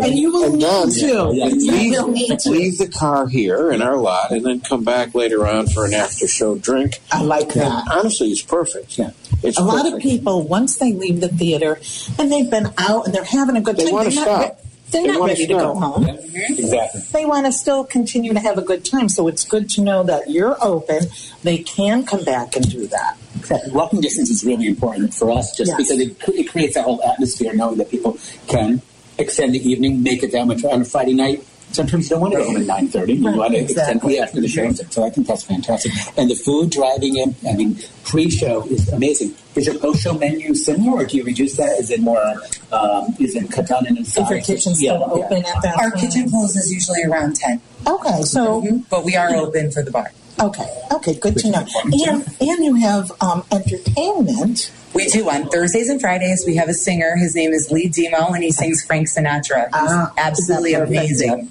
And 0.00 0.14
you 0.14 0.32
will 0.32 0.44
And 0.44 0.54
need 0.54 0.62
then 0.62 0.88
to. 0.90 1.30
Yeah. 1.34 1.46
You 1.46 1.72
leave, 1.72 1.92
will 1.92 2.08
need 2.08 2.38
to. 2.40 2.50
leave 2.50 2.78
the 2.78 2.88
car 2.88 3.26
here 3.28 3.70
in 3.72 3.82
our 3.82 3.96
lot, 3.96 4.30
and 4.30 4.44
then 4.44 4.60
come 4.60 4.84
back 4.84 5.14
later 5.14 5.46
on 5.46 5.66
for 5.66 5.84
an 5.84 5.94
after 5.94 6.26
show 6.28 6.56
drink. 6.56 7.00
I 7.10 7.22
like 7.22 7.50
that. 7.54 7.88
Honestly, 7.90 8.28
it's 8.28 8.42
perfect. 8.42 8.98
Yeah. 8.98 9.10
It's 9.42 9.58
a 9.58 9.62
lot 9.64 9.92
of 9.92 10.00
people 10.00 10.42
once 10.46 10.78
they 10.78 10.92
leave 10.92 11.20
the 11.20 11.28
theater 11.28 11.78
and 12.18 12.30
they've 12.30 12.50
been 12.50 12.72
out 12.78 13.06
and 13.06 13.14
they're 13.14 13.24
having 13.24 13.56
a 13.56 13.60
good 13.60 13.76
They 13.76 13.84
time 13.86 13.92
wanna 13.92 14.10
they're 14.10 14.22
stop. 14.22 14.40
not, 14.40 14.48
re- 14.50 14.54
they're 14.90 15.02
They 15.02 15.12
not 15.12 15.26
ready 15.28 15.46
to 15.46 15.52
go 15.54 15.74
stop. 15.74 15.94
home 15.94 16.08
Exactly. 16.08 17.00
they 17.12 17.24
want 17.26 17.46
to 17.46 17.52
still 17.52 17.84
continue 17.84 18.32
to 18.32 18.40
have 18.40 18.58
a 18.58 18.62
good 18.62 18.84
time 18.84 19.08
so 19.08 19.28
it's 19.28 19.44
good 19.44 19.68
to 19.70 19.80
know 19.82 20.02
that 20.04 20.30
you're 20.30 20.56
open 20.64 21.02
they 21.42 21.58
can 21.58 22.04
come 22.04 22.24
back 22.24 22.56
and 22.56 22.68
do 22.70 22.86
that 22.88 23.16
Exactly. 23.36 23.72
Walking 23.72 24.00
distance 24.00 24.30
is 24.30 24.44
really 24.44 24.66
important 24.66 25.14
for 25.14 25.30
us 25.30 25.56
just 25.56 25.68
Yes. 25.70 25.76
because 25.76 26.00
it, 26.00 26.16
it 26.40 26.50
creates 26.50 26.74
that 26.74 26.84
whole 26.84 27.02
atmosphere 27.04 27.54
knowing 27.54 27.76
that 27.78 27.88
people 27.90 28.18
can 28.48 28.82
extend 29.16 29.54
the 29.54 29.70
evening, 29.70 30.02
make 30.02 30.22
it 30.22 30.32
that 30.32 30.46
much 30.46 30.64
on 30.64 30.82
a 30.82 30.84
Friday 30.84 31.14
night. 31.14 31.44
Sometimes 31.72 32.04
you 32.04 32.16
don't 32.16 32.20
want 32.22 32.32
to 32.34 32.38
go 32.40 32.44
home 32.46 32.56
at 32.56 32.62
9.30. 32.62 33.18
You 33.18 33.26
Right, 33.28 33.36
want 33.36 33.52
to 33.54 33.58
exactly. 33.60 33.94
extend 33.94 34.12
yeah, 34.14 34.22
after 34.22 34.40
the 34.40 34.48
show. 34.48 34.72
So 34.90 35.04
I 35.04 35.10
think 35.10 35.26
that's 35.26 35.42
fantastic. 35.44 35.92
And 36.16 36.30
the 36.30 36.34
food 36.34 36.70
driving 36.70 37.16
in, 37.16 37.34
I 37.48 37.52
mean, 37.54 37.78
pre-show 38.04 38.64
is 38.68 38.88
amazing. 38.88 39.34
Is 39.54 39.66
your 39.66 39.78
post-show 39.78 40.14
menu 40.14 40.54
similar 40.54 41.02
or 41.02 41.04
do 41.04 41.16
you 41.18 41.24
reduce 41.24 41.56
that? 41.56 41.78
Is 41.78 41.90
it 41.90 42.00
more, 42.00 42.20
um, 42.72 43.14
is 43.20 43.36
it 43.36 43.50
cut 43.52 43.68
down 43.68 43.86
in 43.86 43.96
is 43.98 44.16
your 44.16 44.26
size? 44.26 44.46
kitchen 44.46 44.74
still 44.74 44.94
Yeah, 44.94 44.98
yeah. 44.98 45.24
open 45.24 45.44
at 45.44 45.62
that 45.62 45.78
Our 45.78 45.90
time? 45.90 46.00
kitchen 46.00 46.30
closes 46.30 46.72
usually 46.72 47.02
around 47.04 47.36
10, 47.36 47.60
okay 47.86 48.22
so 48.22 48.62
but 48.90 49.04
we 49.04 49.14
are 49.16 49.34
open 49.36 49.70
for 49.70 49.82
the 49.82 49.90
bar. 49.90 50.10
okay 50.40 50.66
okay 50.92 51.14
good 51.14 51.36
to 51.38 51.50
know 51.50 51.66
and 51.84 52.24
and 52.40 52.64
you 52.64 52.74
have 52.76 53.10
um, 53.20 53.44
entertainment 53.52 54.70
We 54.94 55.06
do 55.06 55.28
on 55.28 55.48
Thursdays 55.48 55.88
and 55.90 56.00
Fridays. 56.00 56.44
We 56.46 56.56
have 56.56 56.68
a 56.68 56.74
singer. 56.74 57.14
His 57.16 57.34
name 57.34 57.52
is 57.52 57.70
Lee 57.70 57.88
Demo, 57.88 58.32
and 58.32 58.42
he 58.42 58.50
sings 58.50 58.82
Frank 58.84 59.06
Sinatra. 59.08 59.64
He's 59.66 59.74
Ah, 59.74 60.12
absolutely 60.16 60.72
is 60.72 60.78
that 60.78 60.88
amazing. 60.88 61.50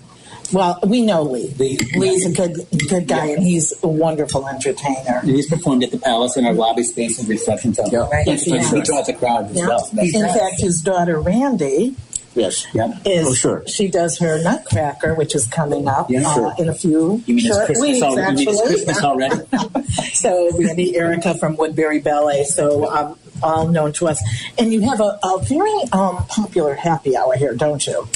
Well 0.54 0.80
we 0.88 1.02
know 1.06 1.24
lee 1.24 1.54
Lee. 1.60 1.78
lee's 1.96 2.26
a 2.26 2.32
good 2.32 2.66
good 2.90 3.08
guy 3.08 3.28
and 3.28 3.44
he's 3.44 3.74
a 3.84 3.88
wonderful 3.88 4.48
entertainer 4.48 5.20
And 5.22 5.30
He's 5.30 5.48
performed 5.50 5.84
at 5.84 5.92
the 5.92 5.98
Palace 6.00 6.38
in 6.38 6.46
our 6.46 6.54
lobby 6.54 6.84
space 6.84 7.20
and 7.20 7.28
reception 7.28 7.74
center. 7.74 8.04
Right. 8.04 8.26
Yes, 8.28 8.44
he, 8.44 8.58
he 8.58 8.82
draws 8.82 9.10
a 9.10 9.14
crowd 9.14 9.52
as 9.52 9.58
yeah. 9.58 9.68
well. 9.68 9.80
So 9.80 9.96
that's- 9.96 10.14
in 10.16 10.22
fact 10.28 10.60
his 10.62 10.82
daughter 10.82 11.20
randy 11.20 11.96
Yes. 12.36 12.68
Yeah. 12.72 12.94
is 13.04 13.28
Oh, 13.28 13.34
sure. 13.34 13.64
she 13.68 13.88
does 13.88 14.20
her 14.20 14.42
Nutcracker, 14.44 15.16
which 15.16 15.34
is 15.34 15.48
coming 15.48 15.88
up 15.88 16.12
Yeah, 16.12 16.22
uh, 16.30 16.54
in 16.60 16.70
a 16.70 16.74
few 16.76 17.24
You 17.26 17.34
mean 17.34 17.46
it's 17.48 17.56
short 17.56 17.66
Christmas 17.66 17.90
weeks, 17.90 18.04
already? 18.04 18.42
You 18.42 18.46
mean 18.46 18.56
it's. 18.60 18.68
Christmas 18.68 19.04
already? 19.04 19.42
so 20.14 20.52
Randy 20.60 20.96
Erica 20.96 21.34
from 21.34 21.58
Woodbury 21.58 22.00
Ballet, 22.00 22.44
so 22.44 22.88
um, 22.92 23.18
all 23.42 23.68
known 23.68 23.92
to 23.94 24.08
us, 24.08 24.22
and 24.60 24.72
you 24.72 24.82
have 24.82 25.00
a, 25.00 25.18
a 25.24 25.40
very 25.46 25.82
um, 25.92 26.18
popular 26.28 26.76
happy 26.76 27.18
hour 27.18 27.36
here, 27.36 27.56
don't 27.56 27.86
you? 27.88 28.08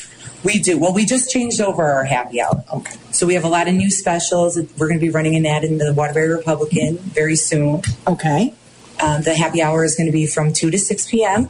We 0.44 0.60
do. 0.60 0.80
Well, 0.80 0.94
we 0.94 1.06
just 1.06 1.32
changed 1.32 1.62
over 1.62 1.84
our 1.84 2.04
happy 2.04 2.42
hour. 2.42 2.64
Okay. 2.74 2.96
So 3.12 3.28
we 3.28 3.36
have 3.36 3.44
a 3.44 3.50
lot 3.50 3.68
of 3.68 3.76
new 3.76 3.92
specials. 3.92 4.58
We're 4.78 4.88
going 4.88 5.00
to 5.00 5.06
be 5.06 5.12
running 5.12 5.36
an 5.36 5.46
ad 5.46 5.64
in 5.64 5.78
the 5.78 5.94
Waterbury 5.94 6.30
Republican 6.30 6.98
very 6.98 7.36
soon. 7.36 7.82
Okay. 8.08 8.54
Um, 9.02 9.22
the 9.24 9.36
happy 9.36 9.62
hour 9.62 9.84
is 9.84 9.96
going 9.96 10.08
to 10.08 10.12
be 10.12 10.28
from 10.28 10.54
2 10.54 10.72
to 10.72 10.78
6 10.78 11.10
p.m. 11.10 11.50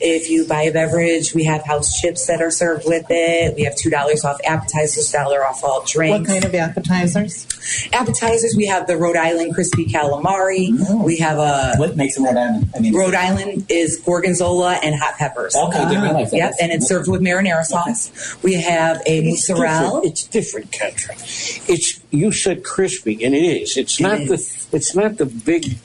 If 0.00 0.28
you 0.28 0.46
buy 0.46 0.62
a 0.62 0.72
beverage, 0.72 1.34
we 1.34 1.44
have 1.44 1.64
house 1.64 2.00
chips 2.00 2.26
that 2.26 2.42
are 2.42 2.50
served 2.50 2.84
with 2.86 3.06
it. 3.08 3.54
We 3.54 3.62
have 3.62 3.74
$2 3.74 4.24
off 4.24 4.38
appetizers, 4.44 5.10
dollar 5.10 5.44
off 5.46 5.62
all 5.64 5.84
drinks. 5.86 6.28
What 6.28 6.28
kind 6.28 6.44
of 6.44 6.54
appetizers? 6.54 7.46
appetizers? 7.92 8.54
We 8.56 8.66
have 8.66 8.86
the 8.86 8.96
Rhode 8.96 9.16
Island 9.16 9.54
crispy 9.54 9.86
calamari. 9.86 10.68
Mm. 10.68 11.04
We 11.04 11.18
have 11.18 11.38
a 11.38 11.74
What 11.76 11.96
makes 11.96 12.18
a 12.18 12.22
Rhode 12.22 12.36
Island? 12.36 12.70
I 12.74 12.80
mean, 12.80 12.94
Rhode 12.94 13.14
Island 13.14 13.66
is 13.70 14.00
gorgonzola 14.00 14.80
and 14.82 14.94
hot 14.94 15.16
peppers. 15.16 15.54
Okay, 15.54 15.78
didn't 15.88 16.02
realize 16.02 16.28
ah. 16.28 16.30
that. 16.30 16.36
Yep, 16.36 16.54
and 16.60 16.72
it's 16.72 16.88
served 16.88 17.08
with 17.08 17.20
marinara 17.20 17.64
sauce. 17.64 18.36
We 18.42 18.54
have 18.54 18.98
a 19.06 19.18
It's 19.18 19.48
mozzarella. 19.48 20.02
different. 20.02 20.06
It's 20.06 20.24
different, 20.24 20.70
Kendra. 20.70 21.68
It's 21.68 22.00
you 22.10 22.32
said 22.32 22.64
crispy, 22.64 23.24
and 23.24 23.34
it 23.34 23.44
is. 23.44 23.76
It's 23.76 24.00
not 24.00 24.18
the. 24.18 24.34
It's 24.72 24.94
not 24.94 25.18
the 25.18 25.26
big 25.26 25.76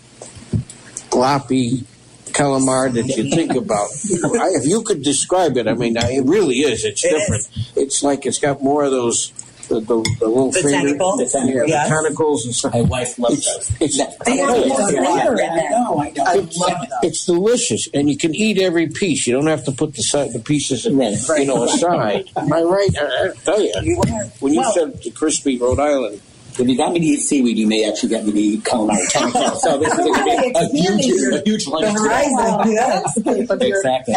gloppy 1.10 1.86
calamari 2.38 2.94
that 2.94 3.08
you 3.18 3.30
think 3.32 3.56
about. 3.56 3.90
I, 4.42 4.50
if 4.60 4.66
you 4.66 4.82
could 4.84 5.02
describe 5.04 5.58
it, 5.58 5.68
I 5.68 5.74
mean, 5.74 5.98
it 5.98 6.26
really 6.26 6.58
is. 6.60 6.86
It's 6.86 7.04
It 7.04 7.10
different. 7.12 7.48
It's 7.76 8.04
like 8.04 8.26
it's 8.26 8.40
got 8.40 8.62
more 8.62 8.84
of 8.84 8.92
those. 8.92 9.32
The, 9.68 9.82
the, 9.82 10.16
the 10.22 10.28
little 10.28 10.50
The 10.52 10.62
finger, 10.62 10.88
tentacle? 10.88 11.18
the, 11.18 11.24
yeah, 11.44 11.64
Yeah. 11.68 11.84
the 11.84 11.90
tentacles 11.90 12.46
and 12.46 12.56
stuff. 12.56 12.72
My 12.74 12.84
wife 12.84 13.20
loves 13.20 13.46
It's, 13.46 13.68
those. 13.68 13.82
it's, 13.82 13.98
They 14.24 14.38
have 14.38 14.50
a 14.56 14.60
yeah. 14.60 14.66
lot 14.66 14.80
of 14.88 14.94
Yeah, 14.96 15.04
flavor 15.04 15.36
yeah, 15.38 15.44
in 15.46 15.52
I 15.52 15.56
there. 15.60 15.70
know, 15.72 16.00
I 16.00 16.10
know. 16.12 16.24
I 16.26 16.38
It's, 16.38 16.58
love 16.58 16.72
those. 16.80 16.90
it's 17.04 17.26
delicious, 17.26 17.90
and 17.94 18.10
you 18.10 18.16
can 18.16 18.34
eat 18.34 18.60
every 18.60 18.88
piece. 18.88 19.28
You 19.28 19.34
don't 19.34 19.48
have 19.48 19.66
to 19.66 19.74
put 19.74 19.94
the 19.96 20.04
side, 20.04 20.32
the 20.32 20.40
pieces, 20.40 20.88
Right. 20.90 21.42
you 21.42 21.46
know, 21.48 21.64
aside. 21.66 22.30
Am 22.38 22.54
I 22.54 22.62
right? 22.62 22.90
I, 22.98 23.04
I 23.04 23.30
tell 23.44 23.62
you, 23.62 23.74
You 23.84 24.02
when 24.40 24.54
you 24.54 24.62
Well- 24.62 24.72
said 24.72 25.02
the 25.04 25.12
crispy 25.12 25.58
Rhode 25.58 25.80
Island, 25.82 26.22
If 26.60 26.68
you 26.68 26.76
got 26.78 26.92
me 26.94 27.00
to 27.00 27.06
eat 27.06 27.20
seaweed, 27.20 27.58
you 27.58 27.68
may 27.68 27.88
actually 27.88 28.10
get 28.10 28.26
me 28.26 28.32
to 28.32 28.40
eat 28.40 28.64
calamari. 28.64 29.06
so 29.60 29.78
this 29.78 29.94
is 29.94 30.06
to 30.06 30.24
be 30.24 30.32
a 30.56 30.68
huge, 30.70 31.34
a 31.34 31.42
huge 31.46 31.68
lunch. 31.68 31.86
The 31.86 31.92
horizon, 32.02 32.72
yes. 32.72 33.18
Exactly. 33.78 34.14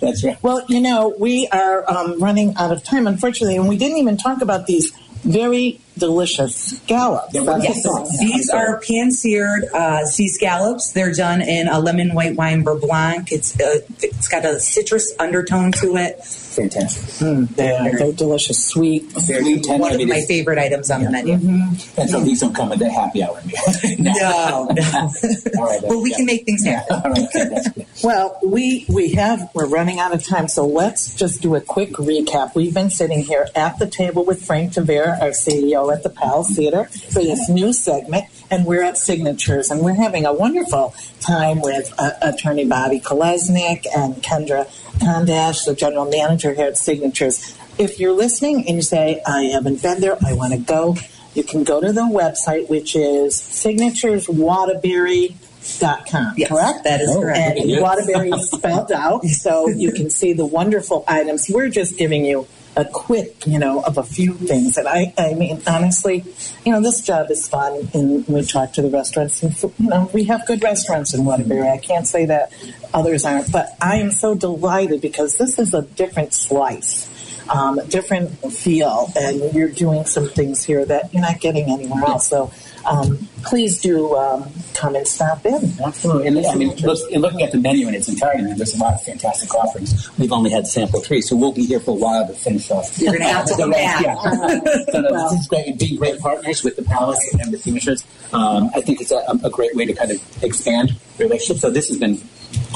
That's 0.00 0.24
right. 0.24 0.42
Well, 0.42 0.64
you 0.68 0.80
know, 0.80 1.14
we 1.18 1.48
are 1.48 1.88
um, 1.90 2.20
running 2.20 2.56
out 2.56 2.72
of 2.72 2.82
time, 2.84 3.06
unfortunately, 3.06 3.56
and 3.56 3.68
we 3.68 3.76
didn't 3.78 3.98
even 3.98 4.16
talk 4.16 4.42
about 4.42 4.66
these 4.66 4.90
very 5.22 5.80
delicious 5.96 6.78
scallops. 6.78 7.34
Yes. 7.34 8.18
These 8.20 8.50
are 8.50 8.80
pan 8.80 9.10
seared 9.10 9.64
uh, 9.72 10.04
sea 10.04 10.28
scallops. 10.28 10.92
They're 10.92 11.12
done 11.14 11.40
in 11.40 11.68
a 11.68 11.78
lemon 11.78 12.14
white 12.14 12.36
wine 12.36 12.64
beurre 12.64 12.80
blanc. 12.80 13.32
It's 13.32 13.58
uh, 13.60 13.80
it's 14.02 14.28
got 14.28 14.44
a 14.44 14.60
citrus 14.60 15.14
undertone 15.18 15.72
to 15.72 15.96
it. 15.96 16.24
Fantastic. 16.24 17.48
They're, 17.56 17.96
they're 17.98 18.12
delicious, 18.12 18.64
sweet. 18.64 19.04
Very 19.12 19.60
tender. 19.60 19.82
One 19.82 20.00
of 20.00 20.08
my 20.08 20.22
favorite 20.22 20.58
items 20.58 20.90
on 20.90 21.02
the 21.02 21.10
menu. 21.10 21.34
And 21.34 22.10
so 22.10 22.20
these 22.20 22.40
don't 22.40 22.54
come 22.54 22.70
with 22.70 22.78
the 22.78 22.90
happy 22.90 23.22
hour 23.22 23.40
meal. 23.44 23.56
No, 24.04 24.68
no. 24.70 25.10
All 25.58 25.64
right. 25.64 25.80
but 25.88 25.98
we 25.98 26.12
can 26.12 26.26
make 26.26 26.44
things 26.44 26.64
happen. 26.64 26.96
All 26.96 27.10
right. 27.10 27.30
fantastic. 27.32 27.86
Well, 28.02 28.38
we 28.44 28.86
we 28.88 29.12
have 29.12 29.50
we're 29.54 29.66
running 29.66 29.98
out 29.98 30.12
of 30.12 30.24
time, 30.24 30.48
so 30.48 30.66
let's 30.66 31.14
just 31.14 31.42
do 31.42 31.54
a 31.54 31.60
quick 31.60 31.92
recap. 31.92 32.54
We've 32.54 32.74
been 32.74 32.90
sitting 32.90 33.22
here 33.22 33.48
at 33.54 33.78
the 33.78 33.86
table 33.86 34.24
with 34.24 34.44
Frank 34.44 34.72
Tavera, 34.72 35.20
our 35.20 35.30
CEO 35.30 35.83
at 35.92 36.02
the 36.02 36.10
Pal 36.10 36.44
Theater, 36.44 36.84
for 36.84 37.22
this 37.22 37.48
new 37.48 37.72
segment, 37.72 38.24
and 38.50 38.66
we're 38.66 38.82
at 38.82 38.98
Signatures, 38.98 39.70
and 39.70 39.80
we're 39.80 39.94
having 39.94 40.26
a 40.26 40.32
wonderful 40.32 40.94
time 41.20 41.60
with 41.60 41.92
uh, 41.98 42.10
Attorney 42.22 42.64
Bobby 42.66 43.00
Kolesnik 43.00 43.86
and 43.96 44.14
Kendra 44.16 44.66
Kondash, 44.98 45.64
the 45.66 45.74
general 45.74 46.08
manager 46.10 46.52
here 46.54 46.66
at 46.66 46.76
Signatures. 46.78 47.56
If 47.78 47.98
you're 47.98 48.12
listening 48.12 48.66
and 48.68 48.76
you 48.76 48.82
say, 48.82 49.20
"I 49.26 49.44
haven't 49.52 49.82
been 49.82 50.00
there, 50.00 50.16
I 50.24 50.34
want 50.34 50.52
to 50.52 50.58
go," 50.60 50.96
you 51.34 51.42
can 51.42 51.64
go 51.64 51.80
to 51.80 51.92
the 51.92 52.02
website, 52.02 52.68
which 52.68 52.94
is 52.94 53.34
signatureswaterbury.com. 53.34 56.34
Yes, 56.36 56.48
correct? 56.50 56.84
that 56.84 57.00
is 57.00 57.10
Oh, 57.10 57.20
correct. 57.20 57.58
and. 57.58 57.80
Waterbury 57.80 58.30
is 58.30 58.50
spelled 58.50 58.92
out, 58.92 59.24
so 59.24 59.68
you 59.68 59.90
can 59.92 60.10
see 60.10 60.32
the 60.32 60.46
wonderful 60.46 61.04
items. 61.08 61.50
We're 61.52 61.68
just 61.70 61.96
giving 61.98 62.24
you 62.24 62.46
a 62.76 62.84
quick, 62.84 63.46
you 63.46 63.58
know, 63.58 63.82
of 63.82 63.98
a 63.98 64.02
few 64.02 64.34
things. 64.34 64.76
And 64.76 64.88
I, 64.88 65.12
I 65.16 65.34
mean, 65.34 65.62
honestly, 65.66 66.24
you 66.64 66.72
know, 66.72 66.80
this 66.80 67.00
job 67.02 67.30
is 67.30 67.48
fun, 67.48 67.88
and 67.94 68.26
we 68.26 68.42
talk 68.42 68.72
to 68.74 68.82
the 68.82 68.90
restaurants, 68.90 69.42
and 69.42 69.54
you 69.78 69.88
know, 69.88 70.10
we 70.12 70.24
have 70.24 70.46
good 70.46 70.62
restaurants 70.62 71.14
in 71.14 71.24
Waterbury. 71.24 71.68
I 71.68 71.78
can't 71.78 72.06
say 72.06 72.26
that 72.26 72.52
others 72.92 73.24
aren't, 73.24 73.52
but 73.52 73.76
I 73.80 73.96
am 73.96 74.10
so 74.10 74.34
delighted 74.34 75.00
because 75.00 75.36
this 75.36 75.58
is 75.58 75.74
a 75.74 75.82
different 75.82 76.34
slice. 76.34 77.10
Um, 77.46 77.78
different 77.88 78.30
feel, 78.54 79.12
and 79.14 79.52
you're 79.52 79.68
doing 79.68 80.06
some 80.06 80.28
things 80.30 80.64
here 80.64 80.82
that 80.82 81.12
you're 81.12 81.20
not 81.20 81.40
getting 81.40 81.70
anywhere 81.70 82.02
else. 82.02 82.28
So, 82.28 82.50
um, 82.86 83.28
please 83.44 83.80
do 83.80 84.16
um, 84.16 84.50
come 84.74 84.94
and 84.94 85.06
stop 85.06 85.44
in. 85.46 85.72
Absolutely. 85.84 86.28
And, 86.28 86.46
I 86.46 86.54
mean, 86.54 86.74
look, 86.76 86.98
and 87.12 87.22
looking 87.22 87.42
at 87.42 87.52
the 87.52 87.58
menu 87.58 87.88
in 87.88 87.94
its 87.94 88.08
entirety, 88.08 88.42
I 88.42 88.46
mean, 88.46 88.56
there's 88.56 88.74
a 88.74 88.78
lot 88.78 88.94
of 88.94 89.02
fantastic 89.02 89.54
offerings. 89.54 90.10
We've 90.18 90.32
only 90.32 90.50
had 90.50 90.66
sample 90.66 91.00
three, 91.00 91.20
so 91.20 91.36
we'll 91.36 91.52
be 91.52 91.66
here 91.66 91.80
for 91.80 91.92
a 91.92 91.94
while 91.94 92.26
to 92.26 92.32
finish 92.34 92.70
off. 92.70 92.98
You're 92.98 93.12
gonna 93.12 93.24
have 93.24 93.46
to 93.46 93.54
the 93.54 93.62
come 93.62 93.70
back. 93.70 94.02
Yeah. 94.02 94.14
so, 94.92 95.00
no, 95.00 95.30
this 95.30 95.40
is 95.40 95.46
great. 95.46 95.66
And 95.68 95.78
being 95.78 95.96
great 95.96 96.20
partners 96.20 96.62
with 96.64 96.76
the 96.76 96.82
Palace 96.82 97.20
and 97.38 97.52
the 97.52 97.58
Signatures, 97.58 98.04
um, 98.32 98.70
I 98.74 98.80
think 98.80 99.00
it's 99.00 99.12
a, 99.12 99.24
a 99.44 99.50
great 99.50 99.74
way 99.74 99.86
to 99.86 99.92
kind 99.92 100.10
of 100.10 100.44
expand 100.44 100.96
relationships. 101.18 101.60
So 101.60 101.70
this 101.70 101.88
has 101.88 101.98
been 101.98 102.20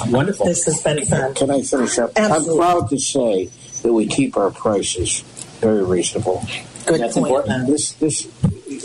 wonderful. 0.07 0.47
This 0.47 0.65
has 0.67 0.83
been 0.83 1.05
fun. 1.05 1.35
can 1.35 1.51
I 1.51 1.63
finish 1.63 1.99
up? 1.99 2.13
Absolutely. 2.17 2.51
I'm 2.51 2.57
proud 2.59 2.91
to 2.91 2.99
say 2.99 3.51
that 3.83 3.93
we 3.93 4.07
keep 4.07 4.37
our 4.37 4.51
prices 4.51 5.21
very 5.61 5.85
reasonable. 5.85 6.45
Good 6.89 7.01
That's 7.01 7.15
point. 7.15 7.27
important. 7.27 7.67
This, 7.67 7.93
this, 7.93 8.29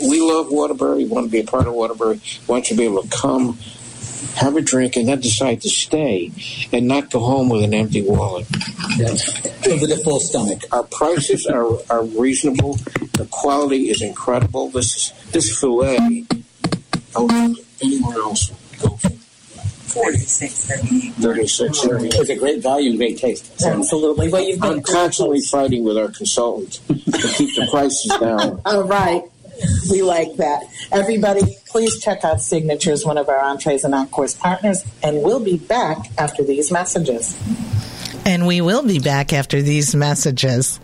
we 0.08 0.20
love 0.20 0.50
Waterbury. 0.50 1.04
We 1.04 1.06
want 1.06 1.26
to 1.26 1.30
be 1.30 1.40
a 1.40 1.44
part 1.44 1.66
of 1.66 1.74
Waterbury. 1.74 2.16
We 2.16 2.52
want 2.52 2.70
you 2.70 2.76
to 2.76 2.82
be 2.82 2.84
able 2.86 3.02
to 3.02 3.08
come, 3.08 3.58
have 4.36 4.56
a 4.56 4.60
drink, 4.60 4.96
and 4.96 5.08
then 5.08 5.20
decide 5.20 5.62
to 5.62 5.70
stay 5.70 6.30
and 6.72 6.86
not 6.86 7.10
go 7.10 7.20
home 7.20 7.48
with 7.48 7.62
an 7.62 7.72
empty 7.72 8.02
wallet. 8.02 8.46
With 8.50 9.90
a 9.90 10.00
full 10.04 10.20
stomach. 10.20 10.62
Our 10.70 10.82
prices 10.82 11.46
are, 11.46 11.66
are 11.88 12.04
reasonable. 12.04 12.74
The 13.14 13.26
quality 13.30 13.88
is 13.88 14.02
incredible. 14.02 14.68
This 14.68 14.96
is, 14.96 15.30
this 15.32 15.58
fillet, 15.58 16.26
oh, 17.16 17.56
anywhere 17.82 18.16
else 18.16 18.50
would 18.50 18.80
go 18.80 18.96
for 18.96 19.23
36, 19.94 20.66
38. 20.66 21.14
36 21.14 21.78
It's 21.84 22.28
a 22.28 22.36
great 22.36 22.62
value 22.62 22.90
and 22.90 22.98
great 22.98 23.18
taste. 23.18 23.60
So 23.60 23.70
Absolutely. 23.70 24.28
Well, 24.28 24.42
you've 24.42 24.62
I'm 24.62 24.74
been 24.74 24.82
constantly 24.82 25.40
fighting 25.40 25.84
with 25.84 25.96
our 25.96 26.08
consultant 26.08 26.80
to 26.88 27.28
keep 27.34 27.54
the 27.54 27.68
prices 27.70 28.12
down. 28.20 28.60
All 28.66 28.84
right. 28.84 29.22
We 29.90 30.02
like 30.02 30.34
that. 30.36 30.64
Everybody, 30.90 31.56
please 31.68 32.00
check 32.02 32.24
out 32.24 32.40
Signatures, 32.40 33.06
one 33.06 33.18
of 33.18 33.28
our 33.28 33.40
entrees 33.40 33.84
and 33.84 33.94
encores 33.94 34.34
partners, 34.34 34.84
and 35.02 35.22
we'll 35.22 35.44
be 35.44 35.58
back 35.58 36.10
after 36.18 36.42
these 36.42 36.72
messages. 36.72 37.38
And 38.26 38.48
we 38.48 38.60
will 38.60 38.82
be 38.82 38.98
back 38.98 39.32
after 39.32 39.62
these 39.62 39.94
messages. 39.94 40.80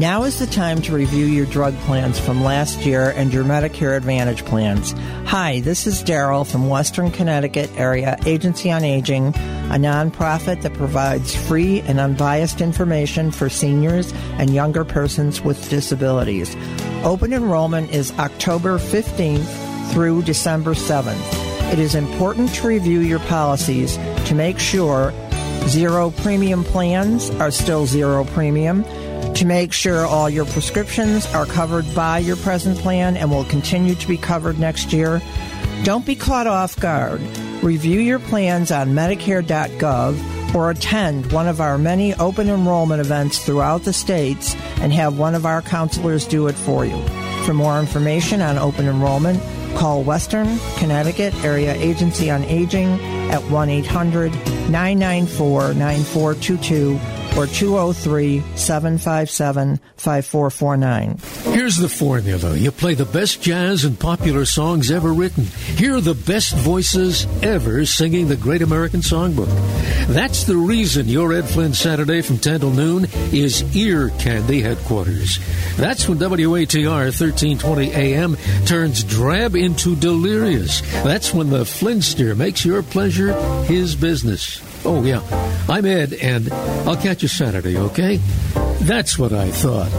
Now 0.00 0.22
is 0.22 0.38
the 0.38 0.46
time 0.46 0.80
to 0.84 0.94
review 0.94 1.26
your 1.26 1.44
drug 1.44 1.76
plans 1.80 2.18
from 2.18 2.42
last 2.42 2.86
year 2.86 3.10
and 3.10 3.30
your 3.34 3.44
Medicare 3.44 3.98
Advantage 3.98 4.46
plans. 4.46 4.92
Hi, 5.26 5.60
this 5.60 5.86
is 5.86 6.02
Daryl 6.02 6.50
from 6.50 6.70
Western 6.70 7.10
Connecticut 7.10 7.70
Area 7.76 8.16
Agency 8.24 8.70
on 8.70 8.82
Aging, 8.82 9.26
a 9.26 9.76
nonprofit 9.76 10.62
that 10.62 10.72
provides 10.72 11.34
free 11.34 11.82
and 11.82 12.00
unbiased 12.00 12.62
information 12.62 13.30
for 13.30 13.50
seniors 13.50 14.10
and 14.38 14.54
younger 14.54 14.86
persons 14.86 15.42
with 15.42 15.68
disabilities. 15.68 16.56
Open 17.04 17.34
enrollment 17.34 17.90
is 17.90 18.10
October 18.12 18.78
15th 18.78 19.92
through 19.92 20.22
December 20.22 20.72
7th. 20.72 21.72
It 21.74 21.78
is 21.78 21.94
important 21.94 22.54
to 22.54 22.68
review 22.68 23.00
your 23.00 23.18
policies 23.18 23.98
to 24.28 24.34
make 24.34 24.58
sure 24.58 25.12
zero 25.68 26.10
premium 26.10 26.64
plans 26.64 27.28
are 27.32 27.50
still 27.50 27.84
zero 27.84 28.24
premium 28.24 28.82
to 29.34 29.44
make 29.44 29.72
sure 29.72 30.06
all 30.06 30.28
your 30.28 30.44
prescriptions 30.46 31.26
are 31.34 31.46
covered 31.46 31.94
by 31.94 32.18
your 32.18 32.36
present 32.36 32.78
plan 32.78 33.16
and 33.16 33.30
will 33.30 33.44
continue 33.44 33.94
to 33.94 34.08
be 34.08 34.16
covered 34.16 34.58
next 34.58 34.92
year. 34.92 35.20
Don't 35.82 36.04
be 36.04 36.14
caught 36.14 36.46
off 36.46 36.78
guard. 36.78 37.20
Review 37.62 38.00
your 38.00 38.18
plans 38.18 38.70
on 38.70 38.90
Medicare.gov 38.90 40.54
or 40.54 40.70
attend 40.70 41.32
one 41.32 41.46
of 41.46 41.60
our 41.60 41.78
many 41.78 42.14
open 42.14 42.48
enrollment 42.48 43.00
events 43.00 43.38
throughout 43.38 43.84
the 43.84 43.92
states 43.92 44.54
and 44.80 44.92
have 44.92 45.18
one 45.18 45.34
of 45.34 45.46
our 45.46 45.62
counselors 45.62 46.26
do 46.26 46.46
it 46.48 46.54
for 46.54 46.84
you. 46.84 47.00
For 47.44 47.54
more 47.54 47.78
information 47.78 48.42
on 48.42 48.58
open 48.58 48.86
enrollment, 48.86 49.40
call 49.76 50.02
Western 50.02 50.58
Connecticut 50.76 51.34
Area 51.44 51.74
Agency 51.74 52.30
on 52.30 52.44
Aging 52.44 52.88
at 53.30 53.42
1 53.44 53.70
800 53.70 54.32
994 54.70 55.74
9422 55.74 57.19
or 57.36 57.46
203 57.46 58.42
757 58.56 59.80
5449. 59.96 61.18
Here's 61.54 61.76
the 61.76 61.88
formula. 61.88 62.56
You 62.56 62.70
play 62.70 62.94
the 62.94 63.04
best 63.04 63.42
jazz 63.42 63.84
and 63.84 63.98
popular 63.98 64.44
songs 64.44 64.90
ever 64.90 65.12
written. 65.12 65.44
Hear 65.76 66.00
the 66.00 66.14
best 66.14 66.56
voices 66.56 67.26
ever 67.42 67.84
singing 67.84 68.28
the 68.28 68.36
Great 68.36 68.62
American 68.62 69.00
Songbook. 69.00 69.48
That's 70.08 70.44
the 70.44 70.56
reason 70.56 71.08
your 71.08 71.32
Ed 71.32 71.48
Flynn 71.48 71.74
Saturday 71.74 72.22
from 72.22 72.38
10 72.38 72.60
till 72.60 72.70
noon 72.70 73.06
is 73.32 73.76
Ear 73.76 74.10
Candy 74.18 74.60
headquarters. 74.60 75.38
That's 75.76 76.08
when 76.08 76.18
WATR 76.18 77.10
1320 77.12 77.92
AM 77.92 78.36
turns 78.66 79.04
drab 79.04 79.54
into 79.54 79.96
delirious. 79.96 80.80
That's 81.02 81.32
when 81.32 81.50
the 81.50 81.64
Flynnster 81.64 82.36
makes 82.36 82.64
your 82.64 82.82
pleasure 82.82 83.32
his 83.64 83.94
business. 83.94 84.69
Oh, 84.84 85.02
yeah. 85.04 85.20
I'm 85.68 85.84
Ed, 85.84 86.14
and 86.14 86.50
I'll 86.52 86.96
catch 86.96 87.22
you 87.22 87.28
Saturday, 87.28 87.76
okay? 87.76 88.16
That's 88.80 89.18
what 89.18 89.32
I 89.32 89.50
thought. 89.50 89.92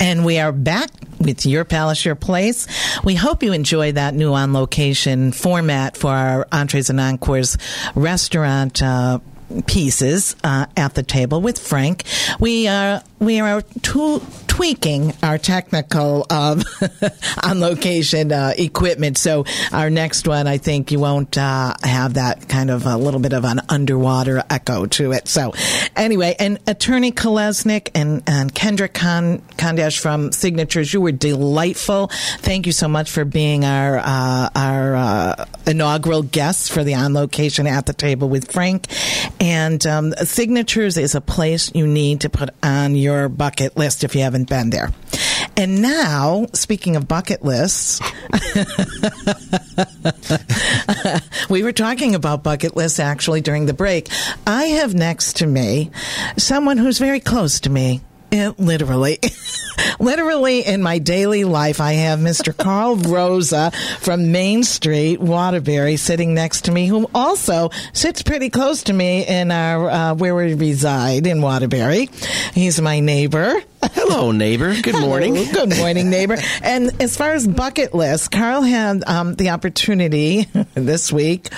And 0.00 0.24
we 0.24 0.38
are 0.38 0.52
back 0.52 0.90
with 1.18 1.46
Your 1.46 1.64
Palace, 1.64 2.04
Your 2.04 2.14
Place. 2.14 2.66
We 3.04 3.14
hope 3.14 3.42
you 3.42 3.52
enjoy 3.52 3.92
that 3.92 4.14
new 4.14 4.34
on 4.34 4.52
location 4.52 5.32
format 5.32 5.96
for 5.96 6.10
our 6.10 6.46
Entrees 6.52 6.90
and 6.90 7.00
Encores 7.00 7.56
restaurant. 7.94 8.82
Uh, 8.82 9.20
pieces 9.66 10.34
uh, 10.42 10.66
at 10.76 10.94
the 10.94 11.04
table 11.04 11.40
with 11.40 11.56
Frank. 11.56 12.02
We 12.40 12.66
are 12.66 13.02
we 13.26 13.40
are 13.40 13.60
tu- 13.82 14.22
tweaking 14.46 15.12
our 15.22 15.36
technical 15.36 16.24
um, 16.30 16.62
on 17.42 17.60
location 17.60 18.30
uh, 18.30 18.54
equipment. 18.56 19.18
So 19.18 19.44
our 19.72 19.90
next 19.90 20.28
one, 20.28 20.46
I 20.46 20.58
think 20.58 20.92
you 20.92 21.00
won't 21.00 21.36
uh, 21.36 21.74
have 21.82 22.14
that 22.14 22.48
kind 22.48 22.70
of 22.70 22.86
a 22.86 22.96
little 22.96 23.18
bit 23.18 23.32
of 23.32 23.44
an 23.44 23.60
underwater 23.68 24.44
echo 24.48 24.86
to 24.86 25.10
it. 25.12 25.26
So 25.26 25.52
anyway, 25.96 26.36
and 26.38 26.60
Attorney 26.68 27.10
Kolesnik 27.10 27.90
and, 27.96 28.22
and 28.28 28.54
Kendrick 28.54 28.94
Con- 28.94 29.40
Kondash 29.58 29.98
from 29.98 30.30
Signatures, 30.30 30.94
you 30.94 31.00
were 31.00 31.12
delightful. 31.12 32.06
Thank 32.38 32.66
you 32.66 32.72
so 32.72 32.86
much 32.86 33.10
for 33.10 33.24
being 33.24 33.64
our 33.64 33.98
uh, 33.98 34.50
our 34.54 34.94
uh, 34.94 35.44
inaugural 35.66 36.22
guests 36.22 36.68
for 36.68 36.84
the 36.84 36.94
on 36.94 37.12
location 37.12 37.66
at 37.66 37.86
the 37.86 37.92
table 37.92 38.28
with 38.28 38.52
Frank. 38.52 38.86
And 39.40 39.84
um, 39.84 40.12
Signatures 40.12 40.96
is 40.96 41.16
a 41.16 41.20
place 41.20 41.74
you 41.74 41.86
need 41.86 42.20
to 42.20 42.30
put 42.30 42.50
on 42.62 42.94
your 42.94 43.15
bucket 43.28 43.76
list 43.76 44.04
if 44.04 44.14
you 44.14 44.22
haven't 44.22 44.48
been 44.48 44.70
there. 44.70 44.92
And 45.58 45.80
now, 45.80 46.46
speaking 46.52 46.96
of 46.96 47.08
bucket 47.08 47.42
lists, 47.42 47.98
we 51.48 51.62
were 51.62 51.72
talking 51.72 52.14
about 52.14 52.42
bucket 52.42 52.76
lists 52.76 53.00
actually 53.00 53.40
during 53.40 53.64
the 53.64 53.72
break. 53.72 54.10
I 54.46 54.64
have 54.64 54.94
next 54.94 55.36
to 55.36 55.46
me 55.46 55.90
someone 56.36 56.76
who's 56.76 56.98
very 56.98 57.20
close 57.20 57.58
to 57.60 57.70
me. 57.70 58.02
Yeah, 58.32 58.52
literally, 58.58 59.18
literally 60.00 60.66
in 60.66 60.82
my 60.82 60.98
daily 60.98 61.44
life, 61.44 61.80
I 61.80 61.92
have 61.92 62.18
Mr. 62.18 62.56
Carl 62.64 62.96
Rosa 62.96 63.70
from 64.00 64.32
Main 64.32 64.64
Street, 64.64 65.20
Waterbury, 65.20 65.96
sitting 65.96 66.34
next 66.34 66.64
to 66.66 66.72
me, 66.72 66.86
who 66.86 67.08
also 67.14 67.70
sits 67.92 68.22
pretty 68.22 68.50
close 68.50 68.82
to 68.84 68.92
me 68.92 69.24
in 69.26 69.50
our 69.50 69.88
uh, 69.88 70.14
where 70.14 70.34
we 70.34 70.54
reside 70.54 71.26
in 71.26 71.40
Waterbury. 71.40 72.08
He's 72.52 72.80
my 72.80 73.00
neighbor. 73.00 73.54
Hello, 73.94 74.32
neighbor. 74.32 74.74
Good 74.80 75.00
morning. 75.00 75.36
Hello. 75.36 75.66
Good 75.66 75.78
morning, 75.78 76.10
neighbor. 76.10 76.36
And 76.62 77.02
as 77.02 77.16
far 77.16 77.32
as 77.32 77.46
bucket 77.46 77.94
list, 77.94 78.30
Carl 78.30 78.62
had 78.62 79.04
um, 79.06 79.34
the 79.34 79.50
opportunity 79.50 80.44
this 80.74 81.12
week, 81.12 81.48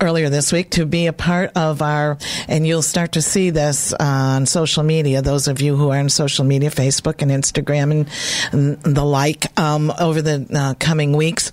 earlier 0.00 0.28
this 0.28 0.52
week, 0.52 0.70
to 0.72 0.86
be 0.86 1.06
a 1.06 1.12
part 1.12 1.52
of 1.56 1.82
our, 1.82 2.18
and 2.48 2.66
you'll 2.66 2.82
start 2.82 3.12
to 3.12 3.22
see 3.22 3.50
this 3.50 3.92
on 3.92 4.46
social 4.46 4.82
media. 4.82 5.22
Those 5.22 5.48
of 5.48 5.60
you 5.60 5.76
who 5.76 5.90
are 5.90 5.98
on 5.98 6.08
social 6.08 6.44
media, 6.44 6.70
Facebook 6.70 7.22
and 7.22 7.30
Instagram 7.30 7.90
and, 7.90 8.78
and 8.84 8.96
the 8.96 9.04
like, 9.04 9.58
um, 9.58 9.92
over 9.98 10.22
the 10.22 10.46
uh, 10.52 10.74
coming 10.78 11.12
weeks. 11.12 11.52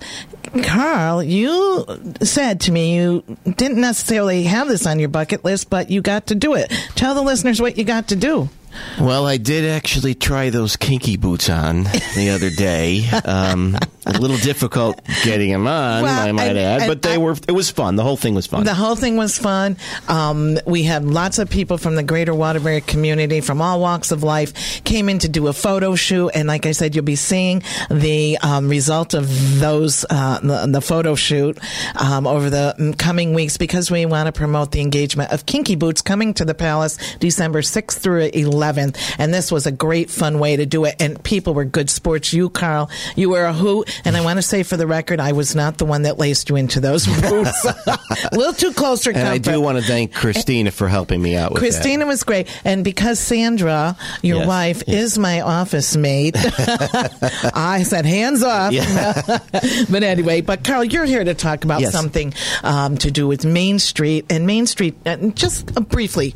Carl, 0.62 1.22
you 1.22 1.84
said 2.22 2.60
to 2.62 2.72
me 2.72 2.94
you 2.96 3.24
didn't 3.44 3.80
necessarily 3.80 4.44
have 4.44 4.68
this 4.68 4.86
on 4.86 5.00
your 5.00 5.08
bucket 5.08 5.44
list, 5.44 5.68
but 5.68 5.90
you 5.90 6.00
got 6.00 6.28
to 6.28 6.34
do 6.34 6.54
it. 6.54 6.70
Tell 6.94 7.14
the 7.14 7.22
listeners 7.22 7.60
what 7.60 7.76
you 7.76 7.84
got 7.84 8.08
to 8.08 8.16
do. 8.16 8.48
Well, 8.98 9.26
I 9.26 9.36
did 9.36 9.64
actually 9.70 10.14
try 10.14 10.50
those 10.50 10.76
kinky 10.76 11.16
boots 11.16 11.48
on 11.48 11.84
the 12.14 12.30
other 12.34 12.50
day. 12.50 13.08
Um, 13.24 13.76
a 14.14 14.18
little 14.20 14.36
difficult 14.38 15.00
getting 15.22 15.50
them 15.50 15.66
on, 15.66 16.02
Well, 16.02 16.26
I 16.28 16.32
might 16.32 16.44
and- 16.48 16.58
add, 16.58 16.80
and 16.82 16.88
but 16.88 17.02
they 17.02 17.14
I- 17.14 17.18
were. 17.18 17.36
It 17.48 17.52
was 17.52 17.70
fun. 17.70 17.96
The 17.96 18.02
whole 18.02 18.16
thing 18.16 18.34
was 18.34 18.46
fun. 18.46 18.64
The 18.64 18.74
whole 18.74 18.96
thing 18.96 19.16
was 19.16 19.38
fun. 19.38 19.76
Um, 20.08 20.58
we 20.66 20.82
had 20.84 21.04
lots 21.04 21.38
of 21.38 21.50
people 21.50 21.78
from 21.78 21.96
the 21.96 22.02
greater 22.02 22.34
Waterbury 22.34 22.80
community 22.80 23.40
from 23.40 23.60
all 23.60 23.80
walks 23.80 24.10
of 24.12 24.22
life 24.22 24.82
came 24.84 25.08
in 25.08 25.18
to 25.20 25.28
do 25.28 25.48
a 25.48 25.52
photo 25.52 25.94
shoot. 25.94 26.28
And 26.34 26.48
like 26.48 26.66
I 26.66 26.72
said, 26.72 26.94
you'll 26.94 27.04
be 27.04 27.16
seeing 27.16 27.62
the 27.90 28.38
um, 28.42 28.68
result 28.68 29.14
of 29.14 29.58
those, 29.60 30.04
uh, 30.10 30.40
the, 30.40 30.66
the 30.70 30.80
photo 30.80 31.14
shoot 31.14 31.58
um, 31.96 32.26
over 32.26 32.50
the 32.50 32.74
mm, 32.78 32.98
coming 32.98 33.34
weeks 33.34 33.56
because 33.56 33.90
we 33.90 34.06
want 34.06 34.26
to 34.26 34.32
promote 34.32 34.72
the 34.72 34.80
engagement 34.80 35.32
of 35.32 35.46
Kinky 35.46 35.74
Boots 35.76 36.02
coming 36.02 36.34
to 36.34 36.44
the 36.44 36.54
Palace 36.54 36.98
December 37.18 37.62
6th 37.62 37.98
through 37.98 38.30
11th. 38.30 38.96
And 39.18 39.32
this 39.34 39.50
was 39.50 39.66
a 39.66 39.72
great, 39.72 40.10
fun 40.10 40.38
way 40.38 40.56
to 40.56 40.66
do 40.66 40.84
it. 40.84 40.96
And 41.00 41.22
people 41.22 41.54
were 41.54 41.64
good 41.64 41.90
sports. 41.90 42.32
You, 42.32 42.50
Carl, 42.50 42.90
you 43.16 43.30
were 43.30 43.44
a 43.44 43.52
hoot. 43.52 43.88
And 44.04 44.16
I 44.16 44.20
want 44.22 44.36
to 44.38 44.42
say 44.42 44.62
for 44.62 44.76
the 44.76 44.86
record, 44.86 45.20
I 45.20 45.32
was 45.32 45.54
not 45.54 45.78
the 45.78 45.84
one 45.84 46.02
that 46.02 46.18
laced 46.18 46.48
you 46.50 46.56
into 46.56 46.80
those 46.80 47.06
boots. 47.06 47.64
a 47.86 47.98
little 48.32 48.52
too 48.52 48.72
close 48.72 49.04
for 49.04 49.10
and 49.10 49.20
I 49.26 49.38
do 49.38 49.60
want 49.60 49.78
to 49.78 49.84
thank 49.84 50.12
Christina 50.14 50.70
for 50.70 50.88
helping 50.88 51.22
me 51.22 51.36
out 51.36 51.52
with 51.52 51.62
that. 51.62 51.66
Christina 51.68 52.06
was 52.06 52.22
great, 52.22 52.48
and 52.64 52.84
because 52.84 53.18
Sandra, 53.18 53.96
your 54.22 54.38
Yes, 54.38 54.46
wife, 54.48 54.82
is 54.88 55.18
my 55.18 55.40
office 55.40 55.96
mate, 55.96 56.36
I 56.38 57.82
said 57.86 58.04
hands 58.06 58.42
off. 58.42 58.72
but 59.90 60.02
anyway, 60.02 60.40
but 60.40 60.64
Carl, 60.64 60.84
you're 60.84 61.04
here 61.04 61.24
to 61.24 61.34
talk 61.34 61.64
about 61.64 61.80
Yes. 61.80 61.92
something 61.92 62.34
um, 62.62 62.96
to 62.98 63.10
do 63.10 63.26
with 63.26 63.44
Main 63.44 63.78
Street 63.78 64.26
and 64.30 64.46
Main 64.46 64.66
Street. 64.66 64.94
Uh, 65.06 65.16
just 65.28 65.76
uh, 65.76 65.80
briefly, 65.80 66.34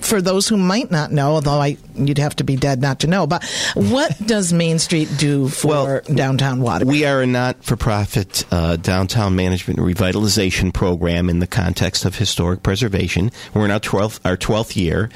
for 0.00 0.20
those 0.20 0.48
who 0.48 0.56
might 0.56 0.90
not 0.90 1.12
know, 1.12 1.32
although 1.32 1.60
I 1.60 1.76
you'd 1.94 2.18
have 2.18 2.36
to 2.36 2.44
be 2.44 2.56
dead 2.56 2.80
not 2.80 3.00
to 3.00 3.06
know, 3.06 3.26
but 3.26 3.44
what 3.74 4.16
does 4.26 4.52
Main 4.52 4.78
Street 4.78 5.08
do 5.16 5.48
for 5.48 6.00
downtown 6.02 6.60
Waterbury? 6.60 6.98
We 6.98 7.04
are 7.04 7.22
a 7.22 7.26
not-for-profit 7.26 8.44
uh, 8.50 8.76
downtown 8.76 9.36
management 9.36 9.78
revitalization 9.78 10.72
program 10.72 11.28
in 11.28 11.38
the 11.38 11.46
context 11.46 12.04
of 12.04 12.16
historic 12.16 12.62
preservation. 12.62 13.30
We're 13.52 13.64
in 13.64 13.70
our 13.70 13.80
twelfth 13.80 14.20
our 14.24 14.36
twelfth 14.36 14.76
year, 14.76 15.10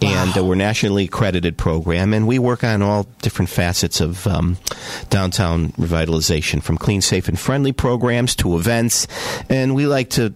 and 0.00 0.36
uh, 0.36 0.44
we're 0.44 0.54
nationally 0.54 1.04
accredited 1.04 1.56
program, 1.58 2.14
and 2.14 2.26
we 2.26 2.38
work 2.38 2.64
on 2.64 2.82
all 2.82 3.04
different 3.20 3.48
facets 3.48 4.00
of 4.00 4.26
um, 4.26 4.56
downtown 5.10 5.72
revitalization, 5.72 6.62
from 6.62 6.78
clean, 6.78 7.00
safe, 7.00 7.28
and 7.28 7.38
friendly 7.38 7.72
programs 7.72 8.36
to 8.36 8.56
events, 8.56 9.06
and 9.48 9.74
we 9.74 9.86
like 9.86 10.10
to 10.10 10.32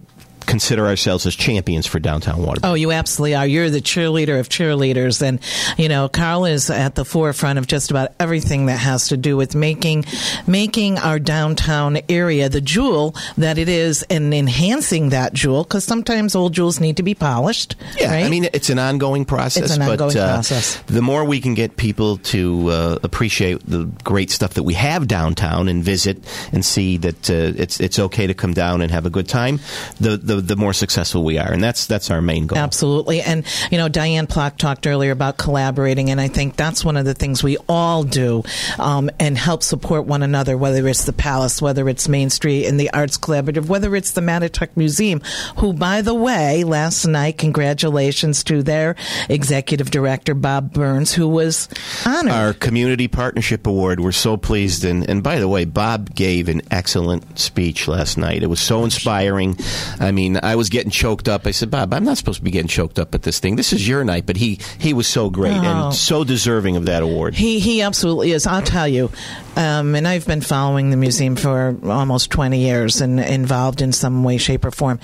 consider 0.47 0.87
ourselves 0.87 1.25
as 1.25 1.35
champions 1.35 1.85
for 1.85 1.99
downtown 1.99 2.41
Waterbury. 2.41 2.71
Oh, 2.71 2.73
you 2.73 2.91
absolutely 2.91 3.35
are. 3.35 3.45
You're 3.45 3.69
the 3.69 3.81
cheerleader 3.81 4.39
of 4.39 4.49
cheerleaders. 4.49 5.21
And, 5.21 5.39
you 5.77 5.89
know, 5.89 6.09
Carl 6.09 6.45
is 6.45 6.69
at 6.69 6.95
the 6.95 7.05
forefront 7.05 7.59
of 7.59 7.67
just 7.67 7.91
about 7.91 8.13
everything 8.19 8.67
that 8.67 8.77
has 8.77 9.09
to 9.09 9.17
do 9.17 9.37
with 9.37 9.53
making, 9.53 10.05
making 10.47 10.97
our 10.97 11.19
downtown 11.19 11.99
area 12.09 12.49
the 12.49 12.61
jewel 12.61 13.15
that 13.37 13.57
it 13.57 13.69
is 13.69 14.03
and 14.09 14.33
enhancing 14.33 15.09
that 15.09 15.33
jewel 15.33 15.63
because 15.63 15.83
sometimes 15.83 16.35
old 16.35 16.53
jewels 16.53 16.79
need 16.79 16.97
to 16.97 17.03
be 17.03 17.13
polished. 17.13 17.75
Yeah, 17.99 18.11
right? 18.11 18.25
I 18.25 18.29
mean 18.29 18.49
it's 18.53 18.69
an 18.69 18.79
ongoing 18.79 19.25
process. 19.25 19.63
It's 19.63 19.73
an 19.75 19.79
but, 19.79 19.91
ongoing 19.91 20.17
uh, 20.17 20.33
process. 20.33 20.81
The 20.87 21.01
more 21.01 21.25
we 21.25 21.39
can 21.41 21.53
get 21.53 21.77
people 21.77 22.17
to 22.17 22.69
uh, 22.69 22.99
appreciate 23.03 23.65
the 23.65 23.85
great 24.03 24.31
stuff 24.31 24.53
that 24.55 24.63
we 24.63 24.73
have 24.73 25.07
downtown 25.07 25.67
and 25.67 25.83
visit 25.83 26.17
and 26.51 26.63
see 26.63 26.97
that 26.97 27.29
uh, 27.29 27.53
it's 27.57 27.79
it's 27.79 27.99
okay 27.99 28.27
to 28.27 28.33
come 28.33 28.53
down 28.53 28.81
and 28.81 28.91
have 28.91 29.05
a 29.05 29.09
good 29.09 29.27
time, 29.27 29.59
the, 29.99 30.17
the 30.17 30.36
the 30.41 30.55
more 30.55 30.73
successful 30.73 31.23
we 31.23 31.37
are, 31.37 31.51
and 31.51 31.63
that's 31.63 31.87
that's 31.87 32.11
our 32.11 32.21
main 32.21 32.47
goal. 32.47 32.57
Absolutely. 32.57 33.21
And, 33.21 33.45
you 33.71 33.77
know, 33.77 33.89
Diane 33.89 34.27
Plock 34.27 34.57
talked 34.57 34.87
earlier 34.87 35.11
about 35.11 35.37
collaborating, 35.37 36.09
and 36.09 36.19
I 36.19 36.27
think 36.27 36.55
that's 36.55 36.83
one 36.83 36.97
of 36.97 37.05
the 37.05 37.13
things 37.13 37.43
we 37.43 37.57
all 37.69 38.03
do 38.03 38.43
um, 38.79 39.09
and 39.19 39.37
help 39.37 39.63
support 39.63 40.05
one 40.05 40.23
another, 40.23 40.57
whether 40.57 40.87
it's 40.87 41.05
the 41.05 41.13
Palace, 41.13 41.61
whether 41.61 41.87
it's 41.89 42.07
Main 42.07 42.29
Street 42.29 42.65
and 42.65 42.79
the 42.79 42.91
Arts 42.93 43.17
Collaborative, 43.17 43.67
whether 43.67 43.95
it's 43.95 44.11
the 44.11 44.21
Mattatuck 44.21 44.69
Museum, 44.75 45.21
who, 45.57 45.73
by 45.73 46.01
the 46.01 46.13
way, 46.13 46.63
last 46.63 47.05
night, 47.05 47.37
congratulations 47.37 48.43
to 48.45 48.63
their 48.63 48.95
executive 49.29 49.91
director, 49.91 50.33
Bob 50.33 50.73
Burns, 50.73 51.13
who 51.13 51.27
was 51.27 51.69
honored. 52.05 52.33
Our 52.33 52.53
community 52.53 53.07
partnership 53.07 53.67
award. 53.67 53.99
We're 53.99 54.11
so 54.11 54.37
pleased, 54.37 54.83
and 54.83 55.07
and 55.09 55.23
by 55.23 55.39
the 55.39 55.47
way, 55.47 55.65
Bob 55.65 56.13
gave 56.13 56.49
an 56.49 56.61
excellent 56.71 57.39
speech 57.39 57.87
last 57.87 58.17
night. 58.17 58.43
It 58.43 58.47
was 58.47 58.59
so 58.59 58.83
inspiring. 58.83 59.57
I 59.99 60.11
mean, 60.11 60.26
I 60.35 60.55
was 60.55 60.69
getting 60.69 60.91
choked 60.91 61.29
up. 61.29 61.47
I 61.47 61.51
said, 61.51 61.71
Bob, 61.71 61.93
I'm 61.93 62.03
not 62.03 62.17
supposed 62.17 62.39
to 62.39 62.43
be 62.43 62.51
getting 62.51 62.67
choked 62.67 62.99
up 62.99 63.15
at 63.15 63.21
this 63.23 63.39
thing. 63.39 63.55
This 63.55 63.71
is 63.71 63.87
your 63.87 64.03
night, 64.03 64.25
but 64.25 64.35
he 64.35 64.59
he 64.79 64.93
was 64.93 65.07
so 65.07 65.29
great 65.29 65.53
Oh. 65.55 65.63
and 65.87 65.93
so 65.95 66.23
deserving 66.25 66.75
of 66.75 66.85
that 66.87 67.03
award. 67.03 67.35
He 67.35 67.59
he 67.59 67.81
absolutely 67.81 68.31
is. 68.31 68.45
I'll 68.45 68.61
tell 68.61 68.87
you, 68.87 69.09
um, 69.55 69.95
and 69.95 70.07
I've 70.07 70.25
been 70.27 70.41
following 70.41 70.89
the 70.89 70.97
museum 70.97 71.35
for 71.35 71.77
almost 71.85 72.29
twenty 72.31 72.59
years 72.59 72.99
and 72.99 73.19
involved 73.19 73.81
in 73.81 73.93
some 73.93 74.23
way, 74.23 74.37
shape, 74.37 74.65
or 74.65 74.71
form. 74.71 74.99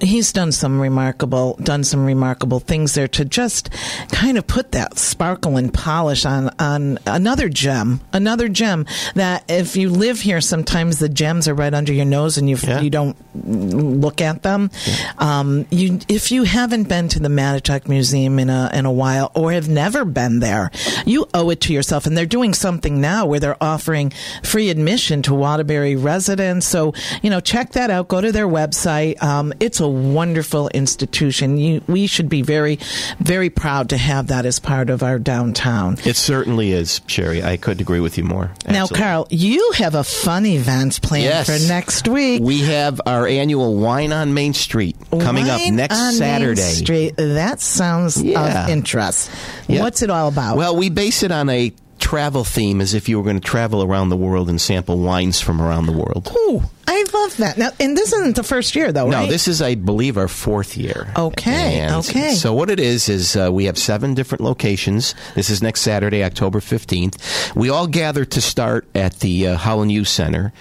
He's 0.00 0.32
done 0.32 0.52
some 0.52 0.80
remarkable 0.80 1.58
done 1.62 1.84
some 1.84 2.04
remarkable 2.06 2.58
things 2.60 2.94
there 2.94 3.08
to 3.08 3.24
just 3.24 3.70
kind 4.10 4.38
of 4.38 4.46
put 4.46 4.72
that 4.72 4.98
sparkle 4.98 5.56
and 5.56 5.72
polish 5.72 6.24
on 6.24 6.50
on 6.58 6.98
another 7.06 7.48
gem, 7.48 8.00
another 8.12 8.48
gem 8.48 8.86
that 9.14 9.44
if 9.48 9.76
you 9.76 9.90
live 9.90 10.20
here, 10.20 10.40
sometimes 10.40 10.98
the 10.98 11.08
gems 11.08 11.48
are 11.48 11.54
right 11.54 11.74
under 11.74 11.92
your 11.92 12.04
nose 12.04 12.38
and 12.38 12.48
you 12.48 12.56
you 12.80 12.90
don't 12.90 13.16
look 13.34 14.20
at 14.20 14.31
them. 14.40 14.70
Um, 15.18 15.66
you 15.70 15.98
if 16.08 16.32
you 16.32 16.44
haven't 16.44 16.84
been 16.88 17.08
to 17.08 17.20
the 17.20 17.28
Mattatuck 17.28 17.88
Museum 17.88 18.38
in 18.38 18.48
a 18.48 18.70
in 18.72 18.86
a 18.86 18.92
while 18.92 19.30
or 19.34 19.52
have 19.52 19.68
never 19.68 20.06
been 20.06 20.40
there, 20.40 20.70
you 21.04 21.26
owe 21.34 21.50
it 21.50 21.60
to 21.62 21.74
yourself. 21.74 22.06
And 22.06 22.16
they're 22.16 22.24
doing 22.24 22.54
something 22.54 23.00
now 23.02 23.26
where 23.26 23.38
they're 23.40 23.62
offering 23.62 24.12
free 24.42 24.70
admission 24.70 25.20
to 25.22 25.34
Waterbury 25.34 25.96
residents. 25.96 26.66
So 26.66 26.94
you 27.20 27.28
know, 27.28 27.40
check 27.40 27.72
that 27.72 27.90
out. 27.90 28.08
Go 28.08 28.22
to 28.22 28.32
their 28.32 28.48
website. 28.48 29.22
Um, 29.22 29.52
it's 29.60 29.80
a 29.80 29.88
wonderful 29.88 30.68
institution. 30.68 31.58
You, 31.58 31.82
we 31.86 32.06
should 32.06 32.28
be 32.30 32.40
very 32.40 32.78
very 33.18 33.50
proud 33.50 33.90
to 33.90 33.96
have 33.98 34.28
that 34.28 34.46
as 34.46 34.58
part 34.60 34.88
of 34.88 35.02
our 35.02 35.18
downtown. 35.18 35.98
It 36.04 36.16
certainly 36.16 36.72
is, 36.72 37.00
Sherry. 37.06 37.42
I 37.42 37.56
couldn't 37.56 37.80
agree 37.80 38.00
with 38.00 38.16
you 38.16 38.24
more. 38.24 38.52
Now, 38.68 38.86
Carl, 38.86 39.26
you 39.30 39.72
have 39.76 39.94
a 39.94 40.04
fun 40.04 40.46
event 40.46 41.02
planned 41.02 41.24
Yes. 41.24 41.46
for 41.46 41.68
next 41.68 42.06
week. 42.06 42.42
We 42.42 42.60
have 42.60 43.00
our 43.06 43.26
annual 43.26 43.74
Wine 43.76 44.11
on 44.12 44.34
Main 44.34 44.54
Street 44.54 44.96
coming 45.20 45.48
up 45.48 45.60
next 45.70 45.96
on 45.98 46.08
Main 46.10 46.18
Saturday. 46.18 46.60
Street. 46.60 47.14
That 47.16 47.60
sounds 47.60 48.22
Yeah. 48.22 48.64
of 48.64 48.70
interest. 48.70 49.30
What's 49.66 50.02
it 50.02 50.10
all 50.10 50.28
about? 50.28 50.56
Well, 50.56 50.76
we 50.76 50.90
base 50.90 51.22
it 51.22 51.32
on 51.32 51.48
a 51.48 51.72
travel 52.12 52.44
theme 52.44 52.82
as 52.82 52.92
if 52.92 53.08
you 53.08 53.16
were 53.16 53.24
going 53.24 53.40
to 53.40 53.48
travel 53.48 53.82
around 53.82 54.10
the 54.10 54.16
world 54.18 54.50
and 54.50 54.60
sample 54.60 54.98
wines 54.98 55.40
from 55.40 55.62
around 55.62 55.86
the 55.86 55.92
world. 55.92 56.30
Ooh, 56.36 56.62
I 56.86 57.06
love 57.14 57.38
that. 57.38 57.56
Now, 57.56 57.70
and 57.80 57.96
this 57.96 58.12
isn't 58.12 58.36
the 58.36 58.42
first 58.42 58.76
year, 58.76 58.92
though, 58.92 59.08
No, 59.08 59.20
right? 59.20 59.30
this 59.30 59.48
is, 59.48 59.62
I 59.62 59.76
believe, 59.76 60.18
our 60.18 60.28
fourth 60.28 60.76
year. 60.76 61.10
Okay, 61.16 61.78
And 61.80 61.94
okay. 62.04 62.34
So 62.34 62.52
what 62.52 62.68
it 62.68 62.78
is 62.80 63.08
is 63.08 63.34
uh, 63.34 63.48
we 63.50 63.64
have 63.64 63.78
seven 63.78 64.12
different 64.12 64.42
locations. 64.44 65.14
This 65.34 65.48
is 65.48 65.62
next 65.62 65.80
Saturday, 65.80 66.22
October 66.22 66.60
fifteenth. 66.60 67.16
We 67.56 67.70
all 67.70 67.86
gather 67.86 68.26
to 68.26 68.40
start 68.42 68.86
at 68.94 69.20
the 69.20 69.48
uh, 69.48 69.56
Holland 69.56 69.90
Youth 69.90 70.08
Center, 70.08 70.52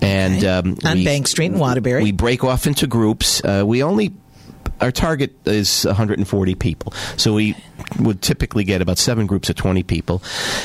and 0.00 0.44
um, 0.44 0.78
On 0.84 0.98
we- 0.98 1.04
Bank 1.04 1.26
Street 1.26 1.46
in 1.46 1.58
Waterbury. 1.58 2.04
We 2.04 2.12
break 2.12 2.44
off 2.44 2.68
into 2.68 2.86
groups. 2.86 3.42
Uh, 3.44 3.64
we 3.66 3.82
only 3.82 4.12
our 4.80 4.90
target 4.92 5.32
is 5.46 5.84
140 5.84 6.54
people. 6.56 6.92
So 7.16 7.34
we 7.34 7.56
would 7.98 8.22
typically 8.22 8.64
get 8.64 8.82
about 8.82 8.98
seven 8.98 9.26
groups 9.26 9.50
of 9.50 9.56
20 9.56 9.82
people. 9.82 10.22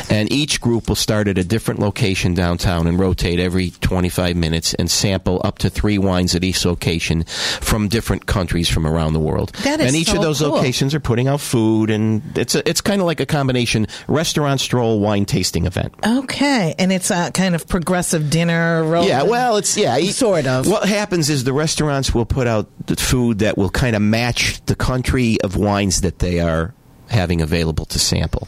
And 0.09 0.31
each 0.31 0.61
group 0.61 0.87
will 0.87 0.95
start 0.95 1.27
at 1.27 1.37
a 1.37 1.43
different 1.43 1.79
location 1.79 2.33
downtown 2.33 2.87
and 2.87 2.99
rotate 2.99 3.39
every 3.39 3.71
25 3.71 4.35
minutes 4.35 4.73
and 4.73 4.89
sample 4.89 5.41
up 5.43 5.59
to 5.59 5.69
three 5.69 5.97
wines 5.97 6.35
at 6.35 6.43
each 6.43 6.65
location 6.65 7.23
from 7.23 7.87
different 7.87 8.25
countries 8.25 8.69
from 8.69 8.85
around 8.85 9.13
the 9.13 9.19
world. 9.19 9.51
That 9.63 9.79
is 9.79 9.87
and 9.87 9.95
each 9.95 10.07
so 10.09 10.17
of 10.17 10.21
those 10.21 10.39
cool. 10.39 10.51
locations 10.51 10.93
are 10.93 10.99
putting 10.99 11.27
out 11.27 11.41
food 11.41 11.89
and 11.89 12.21
it's 12.37 12.55
a, 12.55 12.67
it's 12.67 12.81
kind 12.81 13.01
of 13.01 13.07
like 13.07 13.19
a 13.19 13.25
combination 13.25 13.87
restaurant 14.07 14.59
stroll 14.61 14.99
wine 14.99 15.25
tasting 15.25 15.65
event. 15.65 15.93
okay, 16.05 16.75
and 16.77 16.91
it's 16.91 17.11
a 17.11 17.31
kind 17.31 17.55
of 17.55 17.67
progressive 17.67 18.29
dinner. 18.29 18.83
Roll 18.83 19.05
Yeah, 19.05 19.23
well, 19.23 19.57
it's 19.57 19.77
yeah, 19.77 19.97
sort 20.11 20.45
of. 20.45 20.67
What 20.67 20.87
happens 20.87 21.29
is 21.29 21.43
the 21.43 21.53
restaurants 21.53 22.13
will 22.13 22.25
put 22.25 22.47
out 22.47 22.67
the 22.87 22.95
food 22.95 23.39
that 23.39 23.57
will 23.57 23.69
kind 23.69 23.95
of 23.95 24.01
match 24.01 24.63
the 24.65 24.75
country 24.75 25.37
of 25.41 25.55
wines 25.55 26.01
that 26.01 26.19
they 26.19 26.39
are 26.39 26.73
having 27.09 27.41
available 27.41 27.85
to 27.85 27.99
sample. 27.99 28.47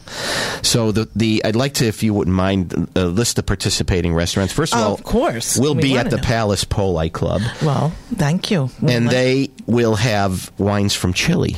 So 0.62 0.92
the 0.92 1.08
the 1.16 1.42
I'd 1.44 1.56
like 1.56 1.74
to, 1.74 1.86
if 1.86 2.02
you 2.02 2.12
wouldn't 2.14 2.36
mind, 2.36 2.88
uh, 2.96 3.06
list 3.06 3.36
the 3.36 3.42
participating 3.42 4.14
restaurants. 4.14 4.52
First 4.52 4.74
of 4.74 4.80
all, 4.80 4.94
of 4.94 5.02
course. 5.04 5.56
we'll 5.58 5.74
We 5.74 5.82
be 5.82 5.96
at 5.98 6.10
the 6.10 6.16
know. 6.16 6.22
Palace 6.22 6.64
Polite 6.64 7.12
Club, 7.12 7.42
Well, 7.62 7.92
thank 8.16 8.50
you. 8.50 8.70
and 8.86 9.08
they 9.08 9.50
will 9.66 9.96
have 9.96 10.50
wines 10.58 10.94
from 10.94 11.12
Chile. 11.12 11.56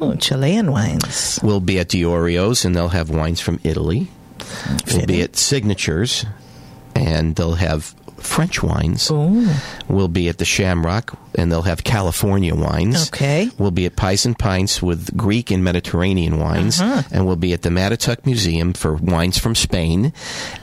Oh, 0.00 0.14
Chilean 0.16 0.70
wines. 0.72 1.38
We'll 1.42 1.60
be 1.60 1.78
at 1.78 1.88
Diorio's, 1.88 2.64
and 2.64 2.74
they'll 2.74 2.88
have 2.88 3.10
wines 3.10 3.40
from 3.40 3.60
Italy. 3.64 4.08
We'll 4.92 5.04
be 5.06 5.20
at 5.22 5.36
Signatures, 5.36 6.24
and 6.96 7.36
they'll 7.36 7.54
have 7.54 7.94
French 8.24 8.62
wines. 8.62 9.10
We'll 9.88 10.08
be 10.08 10.28
at 10.28 10.38
the 10.38 10.44
Shamrock, 10.44 11.16
and 11.34 11.50
they'll 11.52 11.62
have 11.62 11.84
California 11.84 12.54
wines. 12.54 13.08
Okay. 13.08 13.50
We'll 13.58 13.70
be 13.70 13.86
at 13.86 13.96
Pies 13.96 14.26
and 14.26 14.38
Pints 14.38 14.82
with 14.82 15.16
Greek 15.16 15.50
and 15.50 15.62
Mediterranean 15.62 16.38
wines, 16.38 16.80
Uh-huh. 16.80 17.02
and 17.12 17.26
we'll 17.26 17.36
be 17.36 17.52
at 17.52 17.62
the 17.62 17.70
Mattatuck 17.70 18.24
Museum 18.26 18.72
for 18.72 18.94
wines 18.94 19.38
from 19.38 19.54
Spain, 19.54 20.12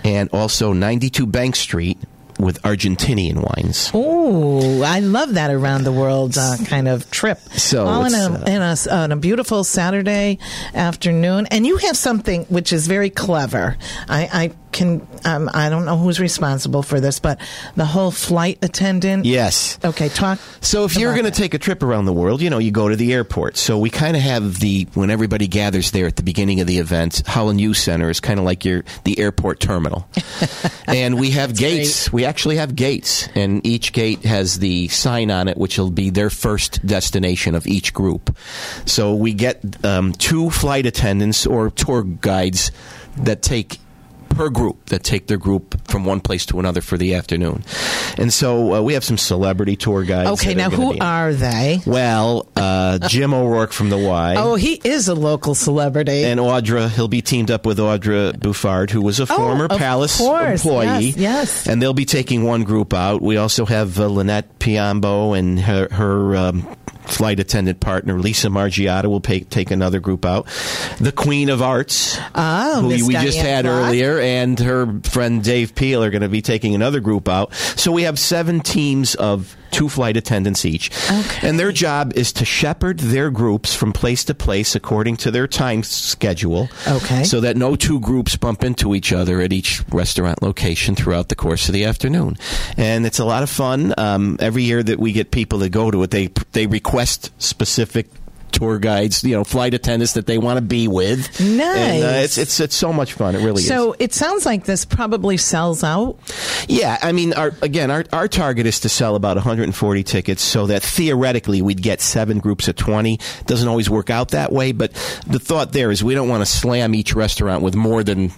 and 0.03 0.30
also 0.34 0.74
92 0.74 1.26
Bank 1.26 1.55
Street 1.55 1.97
with 2.39 2.59
Argentinian 2.64 3.36
wines. 3.36 3.91
Oh, 3.93 4.82
I 4.82 4.99
love 4.99 5.36
that 5.36 5.51
around 5.51 5.84
the 5.84 5.91
world 5.91 6.36
uh, 6.39 6.57
kind 6.66 6.88
of 6.88 7.12
trip. 7.12 7.38
So 7.51 7.86
all 7.86 8.05
in 8.05 8.16
a, 8.16 8.34
uh, 8.34 8.43
in, 8.47 8.62
a, 8.64 8.76
on 8.89 9.12
a 9.12 9.16
beautiful 9.16 9.64
Saturday 9.64 10.39
afternoon, 10.74 11.45
and 11.51 11.68
you 11.68 11.78
have 11.78 11.95
something 11.95 12.45
which 12.45 12.74
is 12.74 12.88
very 12.88 13.12
clever. 13.12 13.78
I, 14.09 14.30
I 14.34 14.51
can 14.72 15.05
um, 15.26 15.49
I 15.53 15.69
don't 15.69 15.86
know 15.86 15.97
who's 15.97 16.19
responsible 16.19 16.84
for 16.84 16.99
this, 16.99 17.19
but 17.19 17.39
the 17.76 17.86
whole 17.86 18.11
flight 18.11 18.57
attendant. 18.61 19.26
Yes. 19.26 19.78
Okay, 19.84 20.09
talk. 20.09 20.39
So 20.61 20.86
if 20.86 20.95
you're 20.95 21.13
going 21.13 21.26
to 21.26 21.32
take 21.32 21.53
a 21.53 21.59
trip 21.59 21.84
around 21.84 22.05
the 22.05 22.13
world, 22.13 22.41
you 22.41 22.49
know, 22.49 22.57
you 22.57 22.72
go 22.72 22.89
to 22.89 22.95
the 22.95 23.13
airport. 23.13 23.57
So 23.57 23.78
we 23.78 23.89
kind 23.89 24.15
of 24.15 24.22
have 24.22 24.59
the 24.59 24.88
when 24.93 25.09
everybody 25.09 25.47
gathers 25.47 25.91
there 25.91 26.07
at 26.07 26.15
the 26.15 26.24
beginning 26.24 26.59
of 26.59 26.67
the 26.67 26.78
event, 26.78 27.24
Holland 27.28 27.61
Youth 27.61 27.78
Center 27.78 28.09
is 28.09 28.19
kind 28.19 28.39
of 28.39 28.45
like 28.45 28.65
your 28.65 28.84
the 29.03 29.19
airport 29.19 29.59
terminal. 29.59 30.07
and 30.88 31.19
we 31.19 31.32
have 31.32 31.55
gates. 31.55 32.11
We 32.11 32.26
actually 32.26 32.57
have 32.57 32.76
gates, 32.76 33.28
and 33.36 33.65
each 33.65 33.93
gate 33.93 34.24
has 34.24 34.59
the 34.59 34.88
sign 34.88 35.32
on 35.32 35.47
it, 35.47 35.57
which 35.57 35.78
will 35.78 35.91
be 35.91 36.09
their 36.09 36.30
first 36.30 36.86
destination 36.86 37.55
of 37.55 37.67
each 37.67 37.93
group. 37.93 38.36
So 38.86 39.13
we 39.15 39.34
get 39.34 39.86
um, 39.86 40.13
two 40.13 40.49
flight 40.49 40.86
attendants 40.86 41.45
or 41.45 41.69
tour 41.69 42.03
guides 42.03 42.72
that 43.17 43.41
take 43.41 43.80
per 44.42 44.50
group 44.50 44.86
that 44.88 45.04
take 45.04 45.28
their 45.28 45.38
group 45.38 45.80
from 45.88 46.04
one 46.04 46.20
place 46.20 46.48
to 46.48 46.60
another 46.60 46.82
for 46.82 46.98
the 46.98 47.14
afternoon. 47.14 47.64
And 48.18 48.34
so 48.34 48.74
uh, 48.74 48.82
we 48.82 48.94
have 48.96 49.04
some 49.04 49.20
celebrity 49.20 49.76
tour 49.76 50.04
guides. 50.04 50.32
Okay, 50.32 50.56
now 50.56 50.70
gonna 50.70 50.94
who 50.94 51.00
are 51.00 51.32
they? 51.32 51.80
Well, 51.86 52.48
uh, 52.56 52.98
Jim 53.08 53.36
O'Rourke 53.36 53.72
from 53.72 53.89
the 53.89 54.00
Y. 54.00 54.34
Oh, 54.39 54.56
he 54.56 54.82
is 54.84 55.08
a 55.08 55.14
local 55.14 55.54
celebrity. 55.54 56.24
And 56.24 56.39
Audra, 56.39 56.89
he'll 56.89 57.08
be 57.08 57.22
teamed 57.22 57.52
up 57.52 57.68
with 57.68 57.78
Audra 57.78 58.34
Buffard, 58.39 58.89
who 58.89 59.04
was 59.04 59.20
a 59.20 59.28
former 59.28 59.68
Oh, 59.70 59.76
of 59.76 59.80
Palace 59.80 60.18
course. 60.18 60.66
employee. 60.66 61.10
Yes, 61.10 61.18
yes. 61.18 61.68
And 61.68 61.80
they'll 61.80 61.94
be 61.94 62.06
taking 62.06 62.42
one 62.44 62.64
group 62.64 62.96
out. 62.96 63.22
We 63.22 63.38
also 63.38 63.66
have 63.68 64.00
uh, 64.00 64.08
Lynette 64.08 64.58
Piombo 64.58 65.38
and 65.38 65.60
her, 65.60 65.88
her 65.92 66.36
um, 66.36 66.68
flight 67.06 67.39
attendant 67.39 67.80
partner, 67.80 68.20
Lisa 68.20 68.47
Margiata, 68.47 69.06
will 69.06 69.22
pay, 69.22 69.41
take 69.41 69.72
another 69.72 69.99
group 69.99 70.26
out. 70.26 70.47
The 70.99 71.12
Queen 71.12 71.49
of 71.49 71.62
Arts, 71.62 72.18
Oh, 72.36 72.82
who 72.82 72.89
Miss 72.89 73.04
we 73.04 73.14
just 73.14 73.38
had 73.38 73.66
earlier, 73.66 74.20
and 74.20 74.60
her 74.60 74.99
friend 75.04 75.43
Dave 75.43 75.76
Peel 75.76 76.04
are 76.04 76.10
going 76.10 76.22
to 76.22 76.30
be 76.30 76.41
taking 76.41 76.76
another 76.76 76.99
group 76.99 77.28
out. 77.28 77.54
So 77.54 77.91
we 77.91 78.04
have 78.04 78.18
seven 78.20 78.62
teams 78.62 79.16
of 79.16 79.56
two 79.72 79.89
flight 79.89 80.17
attendants 80.17 80.65
each. 80.65 80.91
And 81.41 81.59
their 81.59 81.72
job 81.72 82.13
is 82.15 82.34
to 82.34 82.45
shepherd 82.45 82.99
their 82.99 83.30
groups 83.30 83.74
from 83.74 83.93
place 83.93 84.24
to 84.26 84.34
place 84.34 84.76
according 84.76 85.17
to 85.17 85.32
their 85.32 85.47
time 85.47 85.84
schedule. 85.84 86.69
Okay. 86.88 87.24
So 87.24 87.41
that 87.41 87.57
no 87.57 87.76
two 87.76 87.99
groups 87.99 88.36
bump 88.36 88.63
into 88.63 88.95
each 88.95 89.13
other 89.13 89.41
at 89.41 89.53
each 89.53 89.84
restaurant 89.89 90.41
location 90.41 90.95
throughout 90.95 91.30
the 91.30 91.36
course 91.36 91.67
of 91.67 91.74
the 91.74 91.86
afternoon. 91.86 92.38
And 92.78 93.05
it's 93.05 93.19
a 93.19 93.26
lot 93.26 93.43
of 93.43 93.49
fun. 93.49 93.93
Um, 93.97 94.38
every 94.39 94.63
year 94.63 94.84
that 94.84 94.99
we 94.99 95.11
get 95.11 95.32
people 95.32 95.59
that 95.59 95.69
go 95.69 95.91
to 95.91 96.03
it, 96.03 96.11
they 96.11 96.28
they 96.51 96.67
request 96.67 97.32
specific 97.41 98.07
tour 98.52 98.80
guides, 98.80 99.24
you 99.24 99.36
know, 99.36 99.43
flight 99.43 99.74
attendants 99.74 100.14
that 100.14 100.26
they 100.28 100.38
want 100.38 100.58
to 100.58 100.62
be 100.62 100.88
with. 100.88 101.39
And, 101.39 101.60
uh, 101.62 101.66
Nice. 101.66 102.24
it's, 102.24 102.38
it's 102.38 102.60
it's 102.60 102.76
so 102.76 102.91
much 102.93 103.14
fun. 103.14 103.36
It 103.36 103.43
really 103.43 103.62
is. 103.62 103.68
So 103.68 103.95
it 103.99 104.14
sounds 104.14 104.45
like 104.45 104.66
this 104.66 104.86
probably 104.86 105.38
sells 105.38 105.84
out. 105.84 106.18
Yeah, 106.68 106.97
I 107.02 107.12
mean, 107.12 107.34
our, 107.34 107.52
again, 107.62 107.89
our, 107.91 108.06
our 108.14 108.28
target 108.28 108.66
is 108.66 108.80
to 108.82 108.89
sell 108.89 109.16
about 109.16 109.36
140 109.38 110.04
tickets 110.04 110.41
so 110.41 110.68
that 110.68 110.84
theoretically 110.84 111.62
we'd 111.62 111.82
get 111.82 112.02
seven 112.02 112.39
groups 112.39 112.68
of 112.68 112.76
20. 112.76 113.20
Doesn't 113.45 113.68
always 113.68 113.89
work 113.89 114.10
out 114.10 114.30
that 114.30 114.52
way, 114.52 114.72
but 114.72 114.93
the 115.28 115.39
thought 115.39 115.72
there 115.74 115.91
is 115.91 116.04
we 116.04 116.14
don't 116.14 116.30
want 116.30 116.41
to 116.41 116.45
slam 116.45 116.93
each 116.95 117.16
restaurant 117.16 117.64
with 117.64 117.76
more 117.76 118.04
than 118.04 118.32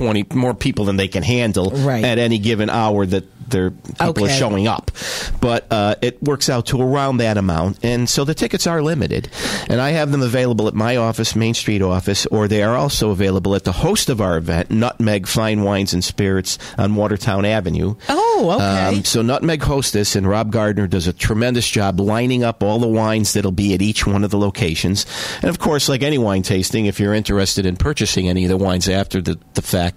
20 0.00 0.26
more 0.34 0.54
people 0.54 0.86
than 0.86 0.96
they 0.96 1.08
can 1.08 1.22
handle 1.22 1.70
Right. 1.70 2.02
at 2.02 2.18
any 2.18 2.38
given 2.38 2.70
hour 2.70 3.04
that 3.04 3.24
their 3.50 3.72
people 3.72 4.24
are 4.26 4.28
showing 4.28 4.66
up. 4.68 4.92
But 5.40 5.66
uh, 5.72 5.96
it 6.00 6.22
works 6.22 6.48
out 6.48 6.66
to 6.66 6.80
around 6.80 7.16
that 7.16 7.36
amount, 7.36 7.78
and 7.84 8.08
so 8.08 8.24
the 8.24 8.32
tickets 8.32 8.66
are 8.68 8.80
limited. 8.80 9.28
And 9.68 9.80
I 9.80 9.90
have 9.90 10.12
them 10.12 10.22
available 10.22 10.68
at 10.68 10.74
my 10.74 10.94
office, 10.96 11.34
Main 11.34 11.54
Street 11.54 11.82
office, 11.82 12.26
or 12.26 12.46
they 12.46 12.62
are 12.62 12.76
also 12.76 13.10
available 13.10 13.56
at 13.56 13.64
the 13.64 13.72
host 13.72 14.08
of 14.08 14.20
our 14.20 14.36
event, 14.38 14.70
Nutmeg 14.70 15.26
Fine 15.26 15.62
Wines 15.64 15.92
and 15.92 16.02
Spirits 16.04 16.58
on 16.78 16.94
Watertown 16.94 17.44
Avenue. 17.44 17.96
Oh, 18.08 18.52
okay. 18.54 18.98
Um, 18.98 19.04
so 19.04 19.20
Nutmeg 19.20 19.62
Hostess 19.62 20.14
and 20.14 20.28
Rob 20.28 20.52
Gardner 20.52 20.86
does 20.86 21.08
a 21.08 21.12
tremendous 21.12 21.68
job 21.68 21.98
lining 21.98 22.44
up 22.44 22.62
all 22.62 22.78
the 22.78 22.86
wines 22.88 23.32
that'll 23.32 23.50
be 23.50 23.74
at 23.74 23.82
each 23.82 24.06
one 24.06 24.22
of 24.22 24.30
the 24.30 24.38
locations. 24.38 25.04
And 25.42 25.50
of 25.50 25.58
course, 25.58 25.88
like 25.88 26.02
any 26.04 26.18
wine 26.18 26.42
tasting, 26.42 26.86
if 26.86 27.00
you're 27.00 27.14
interested 27.14 27.66
in 27.66 27.76
purchasing 27.76 28.28
any 28.28 28.44
of 28.44 28.48
the 28.48 28.56
wines 28.56 28.88
after 28.88 29.20
the, 29.20 29.40
the 29.54 29.62
fact, 29.62 29.89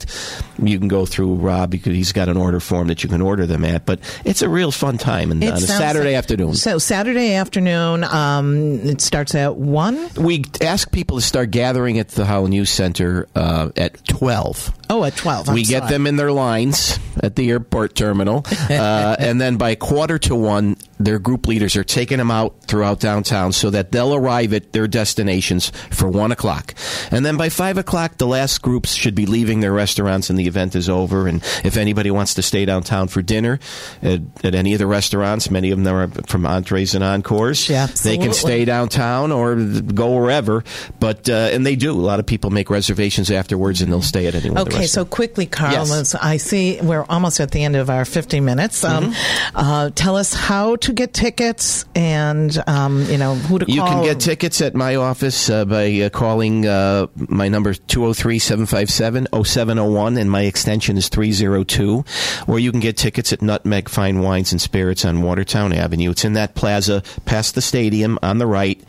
you 0.62 0.80
can 0.80 0.88
go 0.88 1.06
through 1.06 1.36
Rob 1.36 1.70
because 1.70 1.94
he's 1.96 2.12
got 2.12 2.30
an 2.30 2.38
order 2.38 2.60
form 2.60 2.88
that 2.88 3.04
you 3.04 3.10
can 3.10 3.22
order 3.22 3.46
them 3.46 3.66
at. 3.66 3.86
But 3.86 4.00
it's 4.26 4.42
a 4.42 4.50
real 4.50 4.72
fun 4.72 4.98
time 4.98 5.32
and 5.32 5.44
on 5.44 5.54
a 5.54 5.62
Saturday 5.62 6.12
like- 6.12 6.18
afternoon. 6.18 6.54
So 6.56 6.78
Saturday 6.78 7.34
afternoon, 7.34 8.04
um, 8.04 8.80
it 8.88 9.02
starts 9.02 9.36
at 9.36 9.56
one. 9.56 10.10
We 10.18 10.44
ask 10.62 10.92
people 10.92 11.18
to 11.18 11.24
start 11.24 11.52
gathering 11.52 12.00
at 12.00 12.10
the 12.10 12.26
Holland 12.26 12.54
Youth 12.54 12.70
Center 12.70 13.28
uh, 13.36 13.70
at 13.76 14.04
12. 14.06 14.74
Oh, 14.90 15.04
at 15.04 15.16
twelve. 15.16 15.50
I'm 15.50 15.56
we 15.56 15.64
get 15.64 15.84
sorry. 15.84 15.92
them 15.94 16.08
in 16.08 16.18
their 16.18 16.32
lines 16.32 17.00
at 17.24 17.36
the 17.36 17.50
airport 17.50 17.96
terminal, 17.96 18.46
uh, 18.70 19.16
and 19.18 19.42
then 19.42 19.58
by 19.58 19.74
quarter 19.74 20.20
to 20.20 20.36
one, 20.36 20.76
their 21.06 21.20
group 21.20 21.48
leaders 21.48 21.76
are 21.76 21.84
taking 21.84 22.18
them 22.18 22.32
out 22.32 22.64
throughout 22.66 23.00
downtown 23.00 23.52
so 23.54 23.70
that 23.70 23.92
they'll 23.92 24.14
arrive 24.16 24.54
at 24.54 24.74
their 24.74 24.88
destinations 24.88 25.72
for 25.92 26.08
one 26.08 26.32
o'clock. 26.32 26.74
And 27.12 27.26
then 27.26 27.38
by 27.38 27.50
five 27.50 27.78
o'clock, 27.78 28.18
the 28.18 28.28
last 28.28 28.62
groups 28.62 28.94
should 28.94 29.16
be 29.16 29.26
leaving 29.26 29.60
their 29.60 29.72
restaurants 29.74 30.30
and 30.30 30.38
the 30.40 30.48
event 30.48 30.76
is 30.76 30.90
over. 30.90 31.28
And 31.28 31.42
if 31.64 31.78
anybody 31.78 32.12
wants 32.12 32.34
to 32.36 32.42
stay 32.42 32.66
downtown 32.66 33.08
for 33.08 33.22
dinner 33.22 33.60
at, 34.02 34.22
at 34.44 34.56
any 34.56 34.74
of 34.74 34.80
the 34.80 34.88
restaurants, 34.88 35.50
many 35.52 35.72
of 35.72 35.84
them 35.84 35.96
are 35.96 36.08
from 36.28 36.46
entrees 36.46 36.96
and 36.96 37.04
encores, 37.04 37.70
Yeah, 37.70 37.88
they 37.88 38.18
can 38.18 38.34
stay 38.34 38.66
downtown 38.66 39.32
or 39.32 39.56
go 39.56 40.16
wherever. 40.20 40.64
But 41.00 41.30
uh, 41.30 41.50
and 41.52 41.66
they 41.66 41.76
do. 41.76 41.92
A 41.92 41.94
lot 41.94 42.20
of 42.20 42.26
people 42.26 42.50
make 42.50 42.70
reservations 42.70 43.30
afterwards, 43.32 43.82
and 43.82 43.92
they'll 43.92 44.02
stay 44.02 44.28
at 44.28 44.36
any 44.36 44.50
one 44.50 44.58
of 44.60 44.70
the 44.70 44.76
Okay, 44.76 44.86
so 44.88 45.06
quickly, 45.06 45.46
Carl, 45.46 45.74
Yes. 45.74 46.16
I 46.16 46.38
see 46.38 46.80
we're 46.82 47.06
almost 47.10 47.40
at 47.40 47.52
the 47.52 47.64
end 47.64 47.76
of 47.76 47.90
our 47.90 48.06
50 48.06 48.40
minutes. 48.40 48.84
Um, 48.84 49.04
Mm-hmm. 49.04 49.58
uh, 49.58 49.90
tell 49.96 50.16
us 50.16 50.34
how 50.34 50.76
to 50.78 50.93
get 50.94 51.14
tickets 51.14 51.86
and, 51.96 52.62
um, 52.68 53.04
you 53.06 53.18
know, 53.18 53.36
who 53.36 53.60
to 53.60 53.66
You 53.72 53.82
can 53.82 54.04
get 54.04 54.20
tickets 54.20 54.62
at 54.62 54.76
my 54.76 54.96
office 54.96 55.50
uh, 55.50 55.66
by 55.66 55.92
uh, 56.02 56.10
calling 56.10 56.66
uh, 56.66 57.08
my 57.16 57.48
number 57.48 57.74
203 57.74 58.40
757 58.40 59.28
0701, 59.44 60.18
and 60.18 60.30
my 60.30 60.44
extension 60.44 60.98
is 60.98 61.10
302. 61.10 62.04
Or 62.48 62.60
you 62.60 62.72
can 62.72 62.80
get 62.80 62.98
tickets 62.98 63.34
at 63.34 63.42
Nutmeg 63.42 63.90
Fine 63.90 64.20
Wines 64.20 64.52
and 64.52 64.62
Spirits 64.62 65.06
on 65.06 65.22
Watertown 65.22 65.74
Avenue. 65.74 66.12
It's 66.12 66.26
in 66.26 66.34
that 66.34 66.56
plaza 66.56 67.04
past 67.26 67.56
the 67.56 67.62
stadium 67.62 68.20
on 68.22 68.38
the 68.38 68.48
right, 68.48 68.82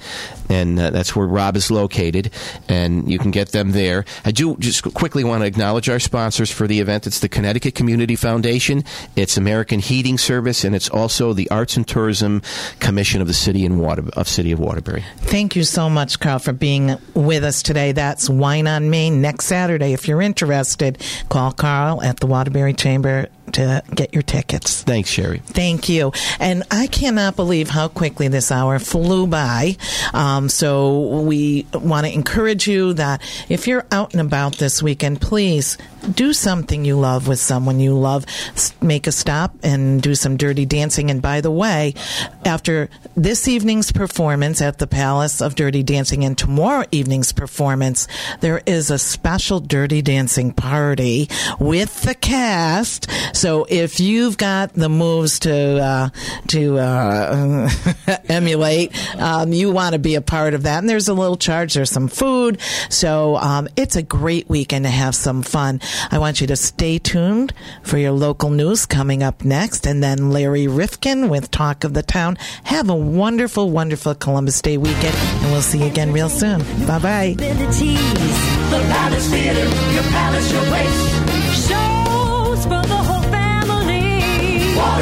and 0.49 0.79
uh, 0.79 0.91
that's 0.91 1.17
where 1.17 1.27
Rob 1.27 1.57
is 1.57 1.71
located, 1.71 2.31
and 2.69 3.11
you 3.11 3.19
can 3.19 3.31
get 3.31 3.53
them 3.53 3.73
there. 3.73 4.05
I 4.25 4.31
do 4.31 4.57
just 4.59 4.83
quickly 4.95 5.25
want 5.25 5.43
to 5.43 5.47
acknowledge 5.47 5.89
our 5.89 6.01
sponsors 6.01 6.51
for 6.51 6.67
the 6.67 6.81
event. 6.81 7.07
It's 7.07 7.21
the 7.21 7.29
Connecticut 7.29 7.75
Community 7.75 8.17
Foundation, 8.17 8.85
it's 9.17 9.37
American 9.37 9.81
Heating 9.81 10.19
Service, 10.19 10.65
and 10.65 10.75
it's 10.75 10.89
also 10.89 11.33
the 11.33 11.51
Arts 11.51 11.77
and 11.77 11.87
Tourism 11.95 12.43
Commission 12.81 13.21
of 13.21 13.29
the 13.29 13.33
City 13.33 13.69
Water 13.69 14.03
of 14.15 14.27
City 14.27 14.51
of 14.51 14.59
Waterbury. 14.59 15.05
Thank 15.19 15.55
you 15.55 15.63
so 15.63 15.89
much, 15.89 16.19
Carl, 16.19 16.41
for 16.41 16.53
being 16.53 16.97
with 17.15 17.45
us 17.45 17.63
today. 17.63 17.93
That's 17.93 18.29
Wine 18.29 18.67
on 18.67 18.91
Main 18.91 19.21
next 19.21 19.45
Saturday. 19.45 19.93
If 19.93 20.09
you're 20.09 20.21
interested, 20.21 21.01
call 21.29 21.53
Carl 21.53 22.03
at 22.03 22.19
the 22.19 22.27
Waterbury 22.27 22.75
Chamber 22.75 23.29
to 23.55 23.83
get 23.95 24.13
your 24.13 24.23
tickets. 24.23 24.83
Thanks, 24.83 25.11
Sherry. 25.11 25.39
Thank 25.45 25.89
you. 25.89 26.13
And 26.39 26.63
I 26.71 26.87
cannot 26.87 27.37
believe 27.37 27.71
how 27.71 27.89
quickly 27.89 28.29
this 28.29 28.51
hour 28.51 28.79
flew 28.79 29.27
by. 29.27 29.77
Um, 30.13 30.49
so 30.49 31.21
we 31.21 31.67
want 31.73 32.07
to 32.07 32.13
encourage 32.13 32.69
you 32.69 32.95
that 32.95 33.23
if 33.49 33.67
you're 33.67 33.87
out 33.91 34.13
and 34.13 34.21
about 34.21 34.57
this 34.57 34.83
weekend, 34.83 35.21
please 35.21 35.79
do 36.11 36.33
something 36.33 36.85
you 36.85 36.99
love 36.99 37.29
with 37.29 37.39
someone 37.39 37.81
you 37.81 37.95
love. 37.95 38.27
Make 38.83 39.07
a 39.07 39.13
stop 39.13 39.55
and 39.63 40.03
do 40.03 40.15
some 40.15 40.37
dirty 40.37 40.67
dancing. 40.67 41.11
And 41.11 41.23
by 41.23 41.41
the 41.41 41.51
way, 41.51 41.95
after 42.45 42.91
this 43.17 43.49
evening's 43.49 43.93
performance 43.93 44.61
at 44.61 44.79
the 44.79 44.87
Palace 44.87 45.41
of 45.41 45.55
Dirty 45.55 45.83
Dancing 45.83 46.25
and 46.25 46.37
tomorrow 46.37 46.85
evening's 46.91 47.33
performance, 47.33 48.07
there 48.41 48.63
is 48.67 48.91
a 48.91 48.99
special 48.99 49.61
dirty 49.61 50.03
dancing 50.03 50.53
party 50.53 51.29
with 51.59 52.03
the 52.03 52.15
cast. 52.15 53.09
So 53.35 53.44
if 53.45 54.01
you've 54.01 54.39
got 54.39 54.73
the 54.73 54.89
moves 54.89 55.41
to 55.41 55.53
uh, 55.55 56.09
to 56.49 56.79
uh, 56.79 57.69
emulate, 58.29 58.93
um, 59.21 59.53
you 59.53 59.71
want 59.71 59.93
to 59.93 59.99
be 59.99 60.15
a 60.15 60.21
part 60.21 60.55
of 60.55 60.63
that. 60.63 60.79
And 60.79 60.89
there's 60.89 61.09
a 61.09 61.15
little 61.15 61.37
charge. 61.37 61.75
There's 61.75 61.91
some 61.91 62.09
food. 62.09 62.59
So 62.89 63.37
um, 63.37 63.69
it's 63.77 63.97
a 63.97 64.03
great 64.03 64.49
weekend 64.49 64.85
to 64.85 64.91
have 64.91 65.15
some 65.15 65.43
fun. 65.43 65.81
I 66.11 66.19
want 66.19 66.41
you 66.41 66.47
to 66.47 66.57
stay 66.57 66.99
tuned 66.99 67.53
for 67.83 67.99
your 67.99 68.13
local 68.13 68.51
news 68.51 68.87
coming 68.87 69.23
up 69.23 69.45
next, 69.45 69.87
and 69.87 70.03
then 70.03 70.31
Larry 70.31 70.67
Rifkin 70.67 71.29
with 71.29 71.51
Talk 71.51 71.85
of 71.85 71.93
the 71.95 72.03
Town. 72.03 72.37
Have 72.65 72.89
a 72.89 72.97
wonderful, 72.97 73.71
wonderful 73.71 74.15
Columbus 74.15 74.63
Day 74.63 74.79
weekend, 74.79 75.15
and 75.17 75.53
we'll 75.53 75.63
see 75.63 75.81
you 75.81 75.87
again 75.87 76.13
real 76.13 76.29
soon. 76.29 76.61
Bye 76.87 76.99
bye. 76.99 77.35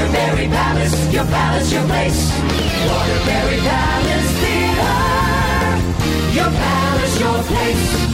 Waterbury 0.03 0.48
Palace, 0.48 1.12
your 1.12 1.24
palace, 1.26 1.72
your 1.72 1.84
place. 1.84 2.32
Waterbury 2.88 3.59
Palace 3.59 4.32
Theater, 4.42 4.98
your 6.34 6.50
palace, 6.50 7.20
your 7.20 7.42
place. 7.44 8.12